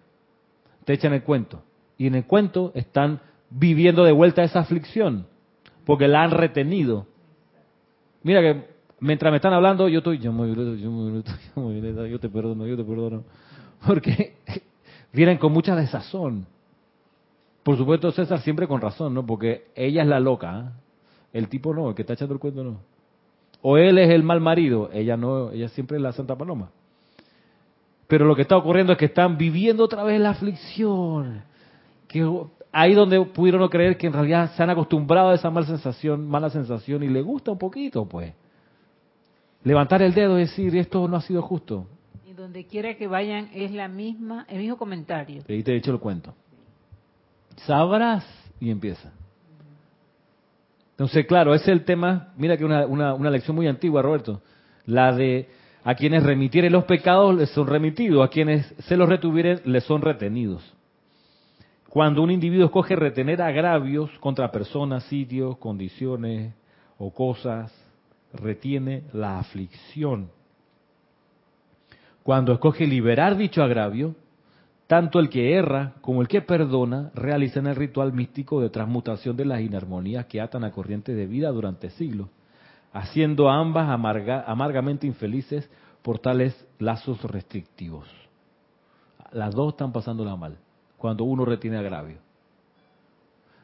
Te 0.86 0.94
echan 0.94 1.14
el 1.14 1.24
cuento. 1.24 1.64
Y 1.98 2.08
en 2.08 2.16
el 2.16 2.26
cuento 2.26 2.72
están 2.76 3.20
viviendo 3.54 4.04
de 4.04 4.12
vuelta 4.12 4.44
esa 4.44 4.60
aflicción, 4.60 5.28
porque 5.86 6.08
la 6.08 6.24
han 6.24 6.32
retenido. 6.32 7.06
Mira 8.24 8.42
que 8.42 8.66
mientras 9.00 9.32
me 9.32 9.38
están 9.38 9.54
hablando, 9.54 9.88
yo 9.88 10.00
estoy, 10.00 10.18
yo 10.20 10.34
me 10.34 10.54
yo 10.54 10.92
me 10.92 12.10
yo 12.10 12.20
te 12.20 12.30
perdono, 12.30 12.66
yo 12.66 12.76
te 12.76 12.84
perdono. 12.84 13.24
Porque 13.86 14.38
vienen 15.14 15.38
con 15.38 15.52
mucha 15.52 15.76
desazón. 15.76 16.48
Por 17.64 17.78
supuesto, 17.78 18.12
César 18.12 18.42
siempre 18.42 18.68
con 18.68 18.82
razón, 18.82 19.14
¿no? 19.14 19.26
Porque 19.26 19.68
ella 19.76 20.02
es 20.02 20.08
la 20.08 20.20
loca, 20.20 20.52
¿ah? 20.52 20.72
el 21.32 21.48
tipo 21.48 21.74
no, 21.74 21.90
el 21.90 21.96
que 21.96 22.02
está 22.02 22.14
echando 22.14 22.34
el 22.34 22.40
cuento 22.40 22.64
no. 22.64 22.80
O 23.62 23.78
él 23.78 23.98
es 23.98 24.10
el 24.10 24.24
mal 24.24 24.42
marido, 24.42 24.90
ella 24.92 25.16
no, 25.16 25.52
ella 25.52 25.70
siempre 25.70 25.98
es 25.98 26.04
la 26.04 26.12
Santa 26.12 26.36
Paloma. 26.36 26.72
Pero 28.08 28.26
lo 28.26 28.36
que 28.36 28.42
está 28.42 28.58
ocurriendo 28.58 28.94
es 28.94 29.00
que 29.00 29.06
están 29.06 29.38
viviendo 29.38 29.86
otra 29.86 30.04
vez 30.04 30.20
la 30.20 30.32
aflicción. 30.32 31.44
Que 32.10 32.30
ahí 32.74 32.96
donde 32.96 33.24
pudieron 33.26 33.62
no 33.62 33.70
creer 33.70 33.98
que 33.98 34.08
en 34.08 34.14
realidad 34.14 34.52
se 34.56 34.64
han 34.64 34.72
acostumbrado 34.72 35.30
a 35.30 35.36
esa 35.36 35.50
mala 35.50 35.68
sensación, 35.68 36.28
mala 36.28 36.50
sensación 36.50 37.04
y 37.04 37.08
le 37.08 37.22
gusta 37.22 37.52
un 37.52 37.60
poquito, 37.60 38.06
pues. 38.06 38.34
Levantar 39.64 40.02
el 40.02 40.14
dedo 40.14 40.38
y 40.38 40.42
decir, 40.42 40.76
esto 40.76 41.08
no 41.08 41.16
ha 41.16 41.22
sido 41.22 41.42
justo. 41.44 41.88
Y 42.28 42.34
donde 42.34 42.66
quiera 42.66 42.96
que 42.96 43.08
vayan 43.08 43.50
es 43.54 43.72
la 43.72 43.88
misma, 43.88 44.46
el 44.50 44.58
mismo 44.58 44.76
comentario. 44.76 45.44
Y 45.48 45.64
te 45.64 45.74
he 45.74 45.78
hecho 45.78 45.92
el 45.92 46.00
cuento. 46.00 46.34
Sabrás 47.58 48.26
y 48.60 48.72
empieza. 48.72 49.14
Entonces, 50.92 51.26
claro, 51.28 51.54
ese 51.54 51.66
es 51.66 51.70
el 51.70 51.86
tema, 51.86 52.34
mira 52.38 52.58
que 52.58 52.66
una, 52.66 52.86
una, 52.86 53.14
una 53.14 53.30
lección 53.30 53.56
muy 53.56 53.68
antigua, 53.68 54.02
Roberto, 54.02 54.42
la 54.86 55.14
de 55.14 55.48
a 55.84 55.96
quienes 55.96 56.24
remitieren 56.24 56.72
los 56.72 56.86
pecados 56.86 57.36
les 57.36 57.50
son 57.52 57.68
remitidos, 57.68 58.26
a 58.26 58.30
quienes 58.30 58.66
se 58.80 58.98
los 58.98 59.08
retuvieren 59.08 59.62
les 59.66 59.84
son 59.84 60.02
retenidos. 60.02 60.74
Cuando 61.94 62.24
un 62.24 62.32
individuo 62.32 62.66
escoge 62.66 62.96
retener 62.96 63.40
agravios 63.40 64.10
contra 64.20 64.52
personas, 64.52 65.04
sitios, 65.04 65.58
condiciones 65.58 66.56
o 66.98 67.14
cosas, 67.14 67.72
retiene 68.34 69.04
la 69.14 69.38
aflicción. 69.38 70.32
Cuando 72.24 72.52
escoge 72.52 72.88
liberar 72.88 73.38
dicho 73.38 73.62
agravio, 73.62 74.16
tanto 74.88 75.20
el 75.20 75.30
que 75.30 75.54
erra 75.54 75.94
como 76.02 76.24
el 76.24 76.28
que 76.28 76.42
perdona 76.42 77.12
realizan 77.14 77.68
el 77.68 77.76
ritual 77.76 78.12
místico 78.12 78.60
de 78.60 78.72
transmutación 78.72 79.38
de 79.38 79.46
las 79.46 79.62
inarmonías 79.62 80.26
que 80.26 80.42
atan 80.42 80.64
a 80.64 80.72
corrientes 80.72 81.16
de 81.16 81.28
vida 81.28 81.52
durante 81.52 81.92
siglos, 81.92 82.28
haciendo 82.92 83.52
a 83.52 83.60
ambas 83.60 83.88
amarga- 83.88 84.44
amargamente 84.48 85.06
infelices 85.06 85.70
por 86.02 86.18
tales 86.18 86.68
lazos 86.80 87.22
restrictivos. 87.22 88.08
Las 89.32 89.54
dos 89.54 89.74
están 89.74 89.92
pasándola 89.92 90.36
mal 90.36 90.58
cuando 91.04 91.26
uno 91.26 91.44
retiene 91.44 91.78
agravio. 91.78 92.16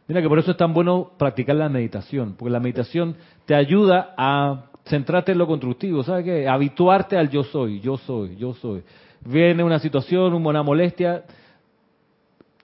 Mira 0.10 0.22
que 0.22 0.28
por 0.28 0.40
eso 0.40 0.52
es 0.52 0.58
tan 0.58 0.74
bueno 0.74 1.12
practicar 1.18 1.56
la 1.56 1.70
meditación, 1.70 2.36
porque 2.38 2.52
la 2.52 2.60
meditación 2.60 3.16
te 3.46 3.56
ayuda 3.56 4.14
a 4.18 4.66
centrarte 4.86 5.32
en 5.32 5.38
lo 5.38 5.48
constructivo, 5.48 6.04
¿sabes 6.04 6.26
qué? 6.26 6.50
Habituarte 6.50 7.16
al 7.16 7.30
yo 7.30 7.46
soy, 7.46 7.80
yo 7.80 7.96
soy, 7.96 8.36
yo 8.36 8.56
soy. 8.56 8.84
Viene 9.24 9.64
una 9.64 9.80
situación, 9.80 10.34
una 10.34 10.64
molestia, 10.64 11.24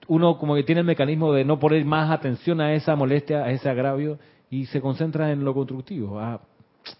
uno 0.08 0.36
como 0.36 0.54
que 0.54 0.62
tiene 0.62 0.82
el 0.82 0.86
mecanismo 0.86 1.32
de 1.32 1.46
no 1.46 1.58
poner 1.58 1.82
más 1.86 2.10
atención 2.10 2.60
a 2.60 2.74
esa 2.74 2.94
molestia, 2.96 3.44
a 3.44 3.52
ese 3.52 3.70
agravio, 3.70 4.18
y 4.50 4.66
se 4.66 4.82
concentra 4.82 5.32
en 5.32 5.42
lo 5.42 5.54
constructivo, 5.54 6.20
a 6.20 6.42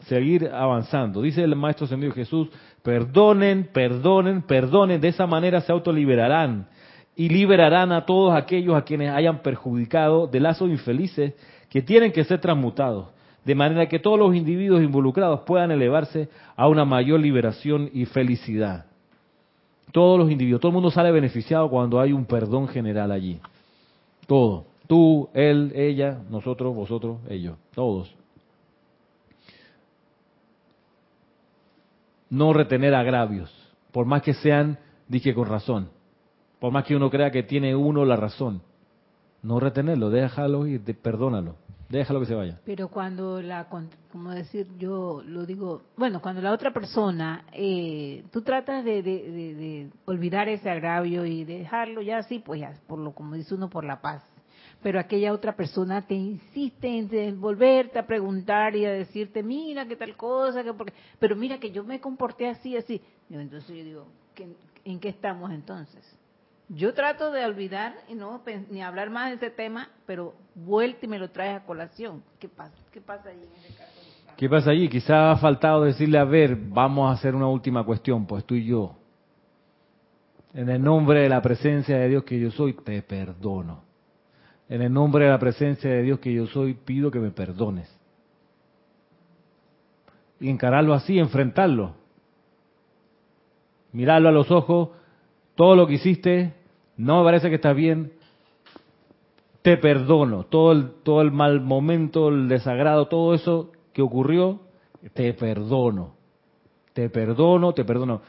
seguir 0.06 0.48
avanzando. 0.48 1.20
Dice 1.20 1.44
el 1.44 1.54
Maestro 1.56 1.84
Ascendido 1.84 2.14
Jesús, 2.14 2.48
perdonen, 2.82 3.68
perdonen, 3.70 4.40
perdonen, 4.40 4.98
de 4.98 5.08
esa 5.08 5.26
manera 5.26 5.60
se 5.60 5.72
autoliberarán 5.72 6.68
y 7.16 7.30
liberarán 7.30 7.92
a 7.92 8.04
todos 8.04 8.36
aquellos 8.36 8.76
a 8.76 8.82
quienes 8.82 9.10
hayan 9.10 9.38
perjudicado 9.38 10.26
de 10.26 10.38
lazos 10.38 10.68
infelices 10.68 11.32
que 11.70 11.80
tienen 11.80 12.12
que 12.12 12.24
ser 12.24 12.40
transmutados, 12.40 13.08
de 13.44 13.54
manera 13.54 13.88
que 13.88 13.98
todos 13.98 14.18
los 14.18 14.36
individuos 14.36 14.82
involucrados 14.82 15.40
puedan 15.40 15.70
elevarse 15.70 16.28
a 16.54 16.68
una 16.68 16.84
mayor 16.84 17.18
liberación 17.20 17.88
y 17.92 18.04
felicidad. 18.04 18.84
Todos 19.92 20.18
los 20.18 20.30
individuos, 20.30 20.60
todo 20.60 20.70
el 20.70 20.74
mundo 20.74 20.90
sale 20.90 21.10
beneficiado 21.10 21.70
cuando 21.70 21.98
hay 21.98 22.12
un 22.12 22.26
perdón 22.26 22.68
general 22.68 23.10
allí. 23.10 23.40
Todo. 24.26 24.66
Tú, 24.86 25.30
él, 25.32 25.72
ella, 25.74 26.20
nosotros, 26.28 26.74
vosotros, 26.74 27.18
ellos. 27.30 27.56
Todos. 27.74 28.14
No 32.28 32.52
retener 32.52 32.94
agravios, 32.94 33.50
por 33.90 34.04
más 34.04 34.22
que 34.22 34.34
sean, 34.34 34.78
dije 35.08 35.32
con 35.32 35.48
razón. 35.48 35.95
Por 36.60 36.72
más 36.72 36.84
que 36.84 36.96
uno 36.96 37.10
crea 37.10 37.30
que 37.30 37.42
tiene 37.42 37.74
uno 37.74 38.04
la 38.04 38.16
razón. 38.16 38.62
No 39.42 39.60
retenerlo, 39.60 40.10
déjalo 40.10 40.66
ir, 40.66 40.82
perdónalo. 41.00 41.56
Déjalo 41.88 42.20
que 42.20 42.26
se 42.26 42.34
vaya. 42.34 42.58
Pero 42.64 42.88
cuando 42.88 43.40
la, 43.40 43.68
como 44.10 44.32
decir, 44.32 44.66
yo 44.76 45.22
lo 45.24 45.46
digo, 45.46 45.82
bueno, 45.96 46.20
cuando 46.20 46.42
la 46.42 46.52
otra 46.52 46.72
persona, 46.72 47.44
eh, 47.52 48.24
tú 48.32 48.42
tratas 48.42 48.84
de, 48.84 49.02
de, 49.02 49.90
olvidar 50.04 50.48
ese 50.48 50.68
agravio 50.68 51.24
y 51.24 51.44
dejarlo 51.44 52.02
ya 52.02 52.18
así, 52.18 52.40
pues 52.40 52.60
ya, 52.60 52.74
por 52.88 52.98
lo 52.98 53.12
como 53.12 53.36
dice 53.36 53.54
uno, 53.54 53.70
por 53.70 53.84
la 53.84 54.00
paz. 54.00 54.22
Pero 54.82 54.98
aquella 54.98 55.32
otra 55.32 55.54
persona 55.54 56.02
te 56.02 56.14
insiste 56.14 56.88
en 56.88 57.40
volverte 57.40 58.00
a 58.00 58.06
preguntar 58.06 58.74
y 58.74 58.84
a 58.84 58.90
decirte, 58.90 59.44
mira, 59.44 59.86
qué 59.86 59.94
tal 59.94 60.16
cosa, 60.16 60.64
que 60.64 60.72
porque, 60.74 60.92
pero 61.20 61.36
mira 61.36 61.58
que 61.58 61.70
yo 61.70 61.84
me 61.84 62.00
comporté 62.00 62.48
así, 62.48 62.76
así. 62.76 63.00
entonces 63.30 63.68
yo 63.68 63.84
digo, 63.84 64.06
¿en 64.84 64.98
qué 64.98 65.08
estamos 65.08 65.52
entonces? 65.52 66.15
Yo 66.68 66.94
trato 66.94 67.30
de 67.30 67.44
olvidar 67.44 67.94
y 68.08 68.14
no 68.14 68.42
ni 68.70 68.82
hablar 68.82 69.10
más 69.10 69.30
de 69.30 69.36
ese 69.36 69.50
tema, 69.50 69.88
pero 70.04 70.34
vuelta 70.54 71.06
y 71.06 71.08
me 71.08 71.18
lo 71.18 71.30
traes 71.30 71.62
a 71.62 71.64
colación. 71.64 72.24
¿Qué 72.40 72.48
pasa? 72.48 72.74
¿Qué 72.90 73.00
pasa 73.00 73.28
allí 73.28 73.42
en 73.42 73.64
ese 73.64 73.74
caso? 73.76 73.92
¿Qué 74.36 74.48
pasa 74.48 74.70
allí? 74.70 74.88
Quizá 74.88 75.30
ha 75.30 75.36
faltado 75.36 75.84
decirle, 75.84 76.18
a 76.18 76.24
ver, 76.24 76.56
vamos 76.56 77.08
a 77.08 77.14
hacer 77.14 77.34
una 77.34 77.46
última 77.46 77.84
cuestión, 77.84 78.26
pues 78.26 78.44
tú 78.44 78.56
y 78.56 78.66
yo. 78.66 78.96
En 80.54 80.68
el 80.68 80.82
nombre 80.82 81.20
de 81.20 81.28
la 81.28 81.40
presencia 81.40 81.96
de 81.98 82.08
Dios 82.08 82.24
que 82.24 82.40
yo 82.40 82.50
soy, 82.50 82.72
te 82.72 83.00
perdono. 83.02 83.84
En 84.68 84.82
el 84.82 84.92
nombre 84.92 85.26
de 85.26 85.30
la 85.30 85.38
presencia 85.38 85.88
de 85.88 86.02
Dios 86.02 86.18
que 86.18 86.34
yo 86.34 86.46
soy, 86.46 86.74
pido 86.74 87.10
que 87.10 87.20
me 87.20 87.30
perdones. 87.30 87.88
Y 90.40 90.50
encararlo 90.50 90.94
así, 90.94 91.18
enfrentarlo. 91.18 91.94
Mirarlo 93.92 94.28
a 94.28 94.32
los 94.32 94.50
ojos 94.50 94.90
todo 95.54 95.74
lo 95.74 95.86
que 95.86 95.94
hiciste 95.94 96.54
no 96.96 97.18
me 97.18 97.24
parece 97.24 97.48
que 97.48 97.56
está 97.56 97.72
bien, 97.72 98.12
te 99.62 99.76
perdono, 99.76 100.44
todo 100.44 100.72
el, 100.72 100.90
todo 101.02 101.22
el 101.22 101.32
mal 101.32 101.60
momento, 101.60 102.28
el 102.28 102.48
desagrado, 102.48 103.08
todo 103.08 103.34
eso 103.34 103.72
que 103.92 104.02
ocurrió, 104.02 104.60
te 105.12 105.32
perdono, 105.34 106.14
te 106.92 107.10
perdono, 107.10 107.72
te 107.72 107.84
perdono. 107.84 108.22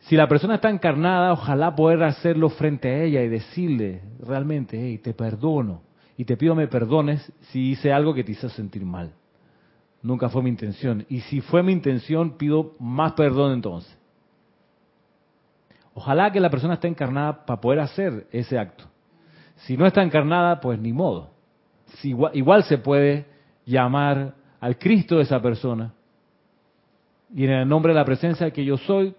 Si 0.00 0.16
la 0.16 0.28
persona 0.28 0.56
está 0.56 0.70
encarnada, 0.70 1.32
ojalá 1.32 1.74
poder 1.74 2.02
hacerlo 2.02 2.48
frente 2.48 2.88
a 2.88 3.02
ella 3.02 3.22
y 3.22 3.28
decirle 3.28 4.02
realmente, 4.20 4.80
hey, 4.80 4.98
te 4.98 5.14
perdono 5.14 5.82
y 6.16 6.24
te 6.24 6.36
pido 6.36 6.54
me 6.54 6.68
perdones 6.68 7.32
si 7.50 7.70
hice 7.70 7.92
algo 7.92 8.14
que 8.14 8.24
te 8.24 8.32
hizo 8.32 8.48
sentir 8.48 8.84
mal. 8.84 9.12
Nunca 10.02 10.28
fue 10.28 10.42
mi 10.42 10.50
intención. 10.50 11.04
Y 11.08 11.20
si 11.20 11.40
fue 11.40 11.62
mi 11.62 11.72
intención, 11.72 12.36
pido 12.36 12.74
más 12.78 13.12
perdón 13.12 13.52
entonces. 13.52 13.99
Ojalá 16.00 16.32
que 16.32 16.40
la 16.40 16.48
persona 16.48 16.74
esté 16.74 16.88
encarnada 16.88 17.44
para 17.44 17.60
poder 17.60 17.80
hacer 17.80 18.26
ese 18.32 18.58
acto. 18.58 18.84
Si 19.56 19.76
no 19.76 19.84
está 19.84 20.02
encarnada, 20.02 20.58
pues 20.58 20.78
ni 20.78 20.94
modo. 20.94 21.28
igual, 22.02 22.64
se 22.64 22.78
puede 22.78 23.26
llamar 23.66 24.32
al 24.60 24.78
Cristo 24.78 25.16
de 25.16 25.24
esa 25.24 25.42
persona. 25.42 25.92
Y 27.34 27.44
en 27.44 27.50
el 27.50 27.68
nombre 27.68 27.92
de 27.92 27.98
la 27.98 28.06
presencia 28.06 28.50
que 28.50 28.64
yo 28.64 28.78
soy, 28.78 29.14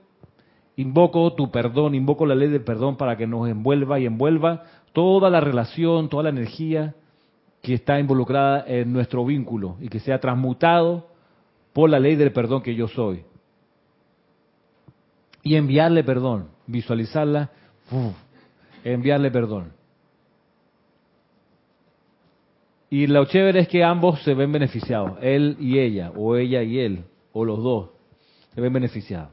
invoco 0.76 1.32
tu 1.34 1.52
perdón, 1.52 1.94
invoco 1.94 2.26
la 2.26 2.34
ley 2.34 2.50
del 2.50 2.64
perdón 2.64 2.98
para 2.98 3.16
que 3.16 3.28
nos 3.28 3.48
envuelva 3.48 4.00
y 4.00 4.08
envuelva 4.08 4.64
toda 4.92 5.30
la 5.30 5.40
relación, 5.40 6.10
toda 6.10 6.24
la 6.24 6.30
energía 6.30 6.96
que 7.62 7.76
está 7.76 8.00
involucrada 8.00 8.66
en 8.66 8.92
nuestro 8.92 9.24
vínculo 9.24 9.78
y 9.82 9.88
que 9.88 10.00
sea 10.00 10.20
transmutado 10.20 11.10
por 11.74 11.92
la 11.92 12.00
ley 12.00 12.16
del 12.16 12.34
perdón 12.34 12.64
que 12.64 12.74
yo 12.74 12.88
soy. 12.88 13.24
Y 15.44 15.56
enviarle 15.56 16.04
perdón 16.04 16.50
visualizarla, 16.72 17.52
enviarle 18.84 19.30
perdón. 19.30 19.74
Y 22.90 23.08
lo 23.08 23.26
chévere 23.26 23.62
es 23.62 23.68
que 23.68 23.84
ambos 23.84 24.22
se 24.24 24.34
ven 24.34 24.52
beneficiados, 24.52 25.18
él 25.22 25.56
y 25.60 25.80
ella, 25.80 26.12
o 26.16 26.36
ella 26.36 26.62
y 26.62 26.80
él, 26.80 27.06
o 27.32 27.46
los 27.46 27.64
dos, 27.64 27.90
se 28.54 28.60
ven 28.60 28.74
beneficiados. 28.74 29.30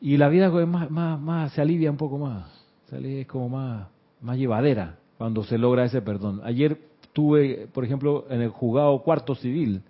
Y 0.00 0.16
la 0.16 0.28
vida 0.28 0.50
más, 0.50 1.52
se 1.52 1.60
alivia 1.60 1.90
un 1.90 1.96
poco 1.96 2.18
más, 2.18 2.46
es 2.90 3.26
como 3.26 3.50
más, 3.50 3.88
más 4.20 4.36
llevadera 4.36 4.98
cuando 5.18 5.44
se 5.44 5.58
logra 5.58 5.84
ese 5.84 6.00
perdón. 6.02 6.40
Ayer 6.42 6.78
tuve, 7.12 7.68
por 7.72 7.84
ejemplo, 7.84 8.26
en 8.30 8.40
el 8.40 8.48
juzgado 8.48 9.02
cuarto 9.02 9.34
civil, 9.34 9.82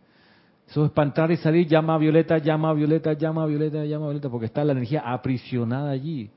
eso 0.73 0.87
espantar 0.87 1.31
y 1.31 1.37
salir, 1.37 1.67
llama 1.67 1.97
a 1.97 1.99
Violeta, 1.99 2.39
llama 2.39 2.71
a 2.71 2.73
Violeta, 2.73 3.13
llama 3.13 3.43
a 3.43 3.47
Violeta, 3.47 3.85
llama 3.85 4.07
a 4.07 4.09
Violeta, 4.09 4.31
porque 4.31 4.47
está 4.47 4.65
la 4.65 4.73
energía 4.73 5.03
aprisionada 5.05 5.91
allí. 5.91 6.31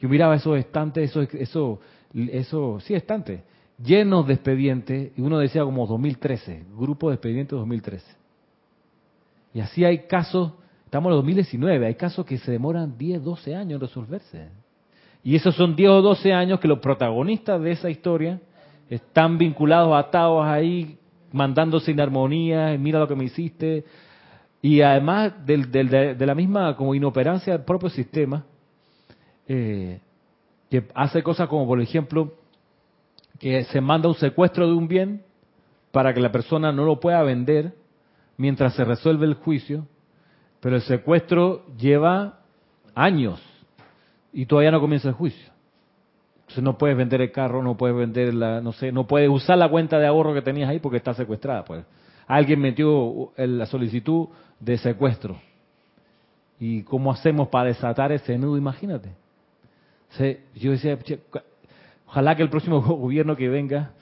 Yo 0.00 0.08
miraba 0.08 0.34
esos 0.34 0.58
estantes, 0.58 1.10
eso, 1.10 1.20
eso, 1.20 1.78
eso, 2.14 2.80
sí, 2.80 2.94
estantes, 2.94 3.42
llenos 3.76 4.26
de 4.26 4.32
expedientes, 4.32 5.12
y 5.14 5.20
uno 5.20 5.38
decía 5.38 5.62
como 5.62 5.86
2013, 5.86 6.64
grupo 6.74 7.10
de 7.10 7.16
expedientes 7.16 7.50
2013. 7.50 8.16
Y 9.52 9.60
así 9.60 9.84
hay 9.84 10.06
casos, 10.06 10.52
estamos 10.86 11.10
en 11.10 11.16
2019, 11.16 11.86
hay 11.86 11.94
casos 11.94 12.24
que 12.24 12.38
se 12.38 12.50
demoran 12.50 12.96
10, 12.96 13.22
12 13.22 13.54
años 13.54 13.74
en 13.74 13.80
resolverse. 13.80 14.48
Y 15.22 15.36
esos 15.36 15.54
son 15.54 15.76
10 15.76 15.90
o 15.90 16.00
12 16.00 16.32
años 16.32 16.60
que 16.60 16.66
los 16.66 16.78
protagonistas 16.78 17.60
de 17.60 17.72
esa 17.72 17.90
historia 17.90 18.40
están 18.88 19.36
vinculados, 19.36 19.94
atados 19.94 20.46
ahí, 20.46 20.98
mandándose 21.32 21.90
en 21.90 22.00
armonía, 22.00 22.76
mira 22.78 22.98
lo 22.98 23.08
que 23.08 23.16
me 23.16 23.24
hiciste. 23.24 23.84
Y 24.60 24.80
además 24.80 25.32
de, 25.44 26.16
la 26.18 26.34
misma 26.34 26.76
como 26.76 26.94
inoperancia 26.94 27.52
del 27.52 27.64
propio 27.64 27.88
sistema, 27.88 28.44
eh, 29.48 30.00
que 30.70 30.86
hace 30.94 31.22
cosas 31.22 31.48
como, 31.48 31.66
por 31.66 31.80
ejemplo, 31.80 32.34
que 33.38 33.64
se 33.64 33.80
manda 33.80 34.08
un 34.08 34.14
secuestro 34.14 34.66
de 34.66 34.72
un 34.72 34.86
bien 34.86 35.22
para 35.90 36.14
que 36.14 36.20
la 36.20 36.32
persona 36.32 36.72
no 36.72 36.84
lo 36.84 37.00
pueda 37.00 37.22
vender 37.22 37.74
mientras 38.36 38.74
se 38.74 38.84
resuelve 38.84 39.26
el 39.26 39.34
juicio, 39.34 39.86
pero 40.60 40.76
el 40.76 40.82
secuestro 40.82 41.66
lleva 41.76 42.40
años 42.94 43.42
y 44.32 44.46
todavía 44.46 44.70
no 44.70 44.80
comienza 44.80 45.08
el 45.08 45.14
juicio. 45.14 45.51
No 46.60 46.76
puedes 46.76 46.96
vender 46.96 47.20
el 47.20 47.32
carro, 47.32 47.62
no 47.62 47.76
puedes 47.76 47.96
vender 47.96 48.34
la, 48.34 48.60
no 48.60 48.72
sé, 48.72 48.92
no 48.92 49.06
puedes 49.06 49.28
usar 49.28 49.56
la 49.56 49.68
cuenta 49.68 49.98
de 49.98 50.06
ahorro 50.06 50.34
que 50.34 50.42
tenías 50.42 50.68
ahí 50.68 50.78
porque 50.78 50.98
está 50.98 51.14
secuestrada. 51.14 51.64
Pues 51.64 51.84
alguien 52.26 52.60
metió 52.60 53.32
la 53.36 53.66
solicitud 53.66 54.28
de 54.60 54.78
secuestro. 54.78 55.36
¿Y 56.58 56.82
cómo 56.82 57.10
hacemos 57.10 57.48
para 57.48 57.68
desatar 57.68 58.12
ese 58.12 58.38
nudo? 58.38 58.56
Imagínate. 58.56 59.10
yo 60.54 60.70
decía, 60.70 60.98
ojalá 62.06 62.36
que 62.36 62.42
el 62.42 62.50
próximo 62.50 62.80
gobierno 62.82 63.36
que 63.36 63.48
venga, 63.48 63.92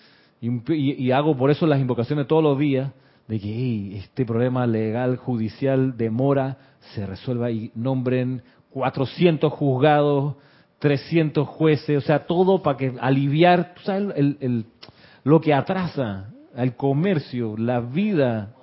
y, 0.40 1.10
hago 1.10 1.36
por 1.36 1.50
eso 1.50 1.66
las 1.66 1.80
invocaciones 1.80 2.26
todos 2.26 2.42
los 2.42 2.58
días, 2.58 2.90
de 3.28 3.38
que 3.38 3.96
este 3.98 4.26
problema 4.26 4.66
legal, 4.66 5.16
judicial, 5.16 5.96
demora, 5.96 6.58
se 6.94 7.06
resuelva 7.06 7.50
y 7.50 7.70
nombren 7.74 8.42
400 8.70 9.52
juzgados 9.52 10.34
300 10.80 11.46
jueces, 11.46 11.98
o 11.98 12.00
sea, 12.00 12.26
todo 12.26 12.62
para 12.62 12.76
que 12.76 12.94
aliviar, 13.00 13.74
¿tú 13.74 13.82
sabes 13.82 14.12
el, 14.16 14.66
lo 15.22 15.40
que 15.40 15.54
atrasa 15.54 16.30
al 16.56 16.74
comercio, 16.76 17.56
la 17.56 17.80
vida. 17.80 18.54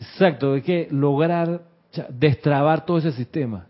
Exacto, 0.00 0.54
hay 0.54 0.62
que 0.62 0.88
lograr 0.90 1.62
destrabar 2.08 2.86
todo 2.86 2.98
ese 2.98 3.12
sistema. 3.12 3.66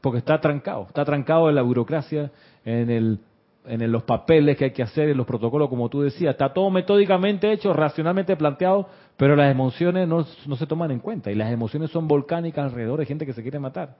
Porque 0.00 0.18
está 0.18 0.40
trancado, 0.40 0.86
está 0.88 1.04
trancado 1.04 1.48
en 1.48 1.54
la 1.54 1.62
burocracia, 1.62 2.30
en, 2.64 2.90
el, 2.90 3.20
en 3.64 3.92
los 3.92 4.02
papeles 4.02 4.56
que 4.56 4.64
hay 4.64 4.70
que 4.72 4.82
hacer, 4.82 5.08
en 5.08 5.16
los 5.16 5.26
protocolos, 5.26 5.68
como 5.68 5.88
tú 5.88 6.02
decías. 6.02 6.32
Está 6.32 6.52
todo 6.52 6.70
metódicamente 6.70 7.52
hecho, 7.52 7.72
racionalmente 7.72 8.36
planteado, 8.36 8.88
pero 9.16 9.36
las 9.36 9.50
emociones 9.50 10.08
no, 10.08 10.26
no 10.46 10.56
se 10.56 10.66
toman 10.66 10.90
en 10.90 10.98
cuenta. 10.98 11.30
Y 11.30 11.34
las 11.34 11.52
emociones 11.52 11.90
son 11.90 12.08
volcánicas 12.08 12.64
alrededor 12.64 12.98
de 12.98 13.06
gente 13.06 13.26
que 13.26 13.32
se 13.32 13.42
quiere 13.42 13.58
matar. 13.58 13.96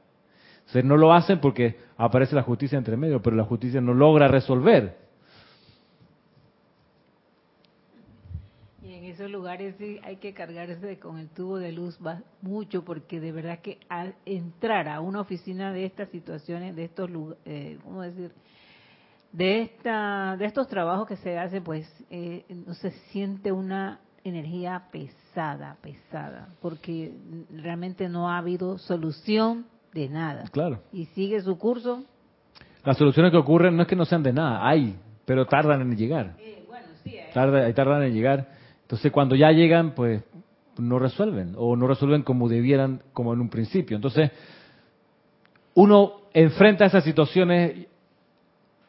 Entonces 0.67 0.85
no 0.85 0.97
lo 0.97 1.13
hacen 1.13 1.41
porque 1.41 1.77
aparece 1.97 2.35
la 2.35 2.43
justicia 2.43 2.79
entre 2.79 2.97
medio, 2.97 3.21
pero 3.21 3.37
la 3.37 3.45
justicia 3.45 3.81
no 3.81 3.95
logra 3.95 4.29
resolver. 4.29 4.97
Y 8.83 8.95
en 8.95 9.05
esos 9.05 9.31
lugares 9.31 9.75
sí 9.79 10.01
hay 10.03 10.17
que 10.17 10.33
cargarse 10.33 10.99
con 10.99 11.19
el 11.19 11.29
tubo 11.29 11.59
de 11.59 11.73
luz 11.73 11.99
mucho 12.41 12.85
porque 12.85 13.21
de 13.21 13.33
verdad 13.33 13.61
que 13.61 13.79
al 13.89 14.15
entrar 14.25 14.89
a 14.89 15.01
una 15.01 15.21
oficina 15.21 15.73
de 15.73 15.85
estas 15.85 16.09
situaciones, 16.09 16.75
de 16.75 16.85
estos 16.85 17.11
eh, 17.45 17.79
¿cómo 17.85 18.03
decir? 18.03 18.33
De, 19.33 19.63
esta, 19.63 20.37
de 20.37 20.45
estos 20.45 20.69
trabajos 20.69 21.07
que 21.07 21.17
se 21.17 21.39
hacen, 21.39 21.63
pues 21.63 21.87
eh, 22.11 22.45
no 22.67 22.75
se 22.75 22.91
siente 23.11 23.53
una 23.53 24.01
energía 24.25 24.89
pesada, 24.91 25.77
pesada, 25.81 26.49
porque 26.61 27.15
realmente 27.51 28.09
no 28.09 28.29
ha 28.29 28.39
habido 28.39 28.79
solución 28.79 29.67
de 29.93 30.09
nada. 30.09 30.45
Claro. 30.51 30.81
Y 30.93 31.07
sigue 31.07 31.41
su 31.41 31.59
curso. 31.59 32.05
Las 32.85 32.97
soluciones 32.97 33.31
que 33.31 33.39
ocurren 33.39 33.77
no 33.77 33.83
es 33.83 33.89
que 33.89 33.97
no 33.97 34.05
sean 34.05 34.23
de 34.23 34.33
nada, 34.33 34.67
hay, 34.67 34.97
pero 35.25 35.47
tardan 35.47 35.83
en 35.83 35.97
llegar. 35.97 36.35
Eh, 36.39 36.65
bueno, 36.67 36.87
sí, 37.05 37.17
Tarda, 37.33 37.73
tardan 37.75 38.03
en 38.03 38.13
llegar. 38.13 38.49
Entonces, 38.83 39.13
cuando 39.13 39.37
ya 39.37 39.51
llegan, 39.53 39.95
pues 39.95 40.23
no 40.79 40.99
resuelven, 40.99 41.55
o 41.57 41.77
no 41.77 41.87
resuelven 41.87 42.23
como 42.23 42.49
debieran, 42.49 43.03
como 43.13 43.33
en 43.33 43.41
un 43.41 43.49
principio. 43.49 43.97
Entonces, 43.97 44.31
uno 45.75 46.23
enfrenta 46.33 46.87
esas 46.87 47.05
situaciones 47.05 47.87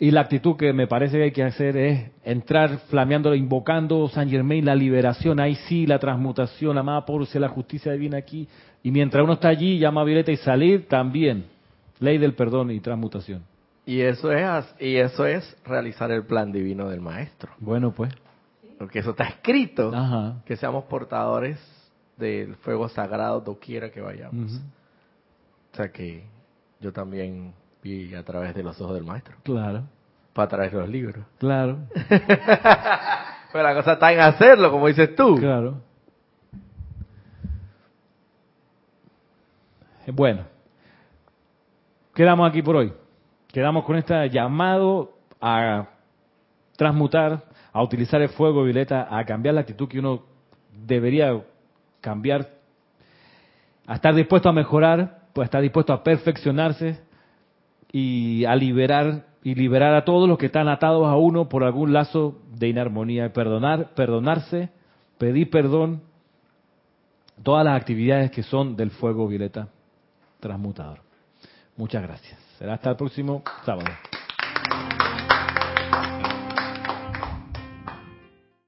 y 0.04 0.12
la 0.12 0.20
actitud 0.20 0.58
que 0.58 0.74
me 0.74 0.86
parece 0.86 1.16
que 1.16 1.24
hay 1.24 1.32
que 1.32 1.43
hacer 1.43 1.78
es 1.78 2.12
entrar 2.26 2.80
flameando, 2.89 3.34
invocando 3.34 4.10
San 4.10 4.30
Germain, 4.30 4.66
la 4.66 4.76
liberación, 4.76 5.39
ahí 5.39 5.56
sí, 5.56 5.88
la 5.88 5.97
transmutación, 5.97 6.78
amada 6.78 7.06
por 7.06 7.26
si 7.26 7.39
la 7.39 7.47
justicia 7.47 7.93
divina 7.93 8.18
aquí. 8.18 8.45
Y 8.84 8.91
mientras 8.91 9.24
uno 9.24 9.36
está 9.36 9.47
allí, 9.47 9.80
llama 9.80 10.01
a 10.01 10.04
Violeta 10.04 10.30
y 10.30 10.36
salir 10.36 10.89
también. 10.89 11.45
Ley 12.01 12.18
del 12.18 12.34
perdón 12.34 12.72
y 12.72 12.82
transmutación. 12.82 13.43
Y 13.86 14.01
eso 14.01 14.30
es 14.34 14.76
y 14.78 14.97
eso 14.97 15.26
es 15.26 15.56
realizar 15.64 16.12
el 16.12 16.26
plan 16.26 16.51
divino 16.51 16.89
del 16.89 16.99
maestro. 16.99 17.54
Bueno, 17.60 17.93
pues. 17.93 18.14
Porque 18.78 18.99
eso 18.99 19.12
está 19.12 19.24
escrito. 19.24 19.89
Ajá. 19.95 20.41
Que 20.45 20.58
seamos 20.58 20.84
portadores 20.84 21.58
del 22.18 22.56
fuego 22.56 22.89
sagrado 22.89 23.39
doquiera 23.39 23.89
que 23.89 24.01
vayamos. 24.01 24.51
O 25.72 25.78
sea 25.78 25.93
que 25.93 26.26
yo 26.82 26.91
también 26.91 27.54
y 27.84 28.14
a 28.16 28.24
través 28.24 28.56
de 28.56 28.64
los 28.64 28.80
ojos 28.82 28.95
del 28.95 29.04
maestro. 29.04 29.36
Claro. 29.43 29.84
Para 30.34 30.47
traer 30.47 30.73
los 30.73 30.89
libros. 30.89 31.25
Claro. 31.38 31.79
Pero 33.51 33.63
la 33.63 33.75
cosa 33.75 33.93
está 33.93 34.11
en 34.11 34.19
hacerlo, 34.19 34.71
como 34.71 34.88
dices 34.88 35.15
tú. 35.15 35.36
Claro. 35.36 35.81
Bueno, 40.07 40.43
quedamos 42.15 42.49
aquí 42.49 42.61
por 42.61 42.75
hoy. 42.75 42.93
Quedamos 43.51 43.86
con 43.86 43.95
este 43.95 44.29
llamado 44.29 45.13
a 45.39 45.88
transmutar, 46.75 47.43
a 47.71 47.84
utilizar 47.84 48.21
el 48.21 48.29
fuego 48.29 48.63
violeta, 48.63 49.07
a 49.09 49.23
cambiar 49.25 49.55
la 49.55 49.61
actitud 49.61 49.88
que 49.88 49.99
uno 49.99 50.23
debería 50.71 51.39
cambiar, 52.01 52.49
a 53.86 53.93
estar 53.93 54.15
dispuesto 54.15 54.49
a 54.49 54.53
mejorar, 54.53 55.27
pues 55.34 55.45
a 55.45 55.47
estar 55.47 55.61
dispuesto 55.61 55.93
a 55.93 56.03
perfeccionarse, 56.03 56.99
y 57.91 58.43
a 58.45 58.55
liberar 58.55 59.23
y 59.43 59.55
liberar 59.55 59.93
a 59.93 60.05
todos 60.05 60.27
los 60.27 60.37
que 60.37 60.45
están 60.47 60.69
atados 60.69 61.05
a 61.07 61.15
uno 61.15 61.49
por 61.49 61.63
algún 61.63 61.91
lazo 61.93 62.39
de 62.57 62.69
inarmonía, 62.69 63.33
perdonar, 63.33 63.93
perdonarse, 63.93 64.69
pedir 65.17 65.49
perdón, 65.49 66.01
todas 67.43 67.65
las 67.65 67.79
actividades 67.79 68.31
que 68.31 68.43
son 68.43 68.75
del 68.75 68.91
fuego 68.91 69.27
violeta 69.27 69.67
transmutador. 70.39 70.99
Muchas 71.75 72.03
gracias. 72.03 72.39
Será 72.57 72.75
hasta 72.75 72.91
el 72.91 72.95
próximo 72.95 73.43
sábado. 73.65 73.89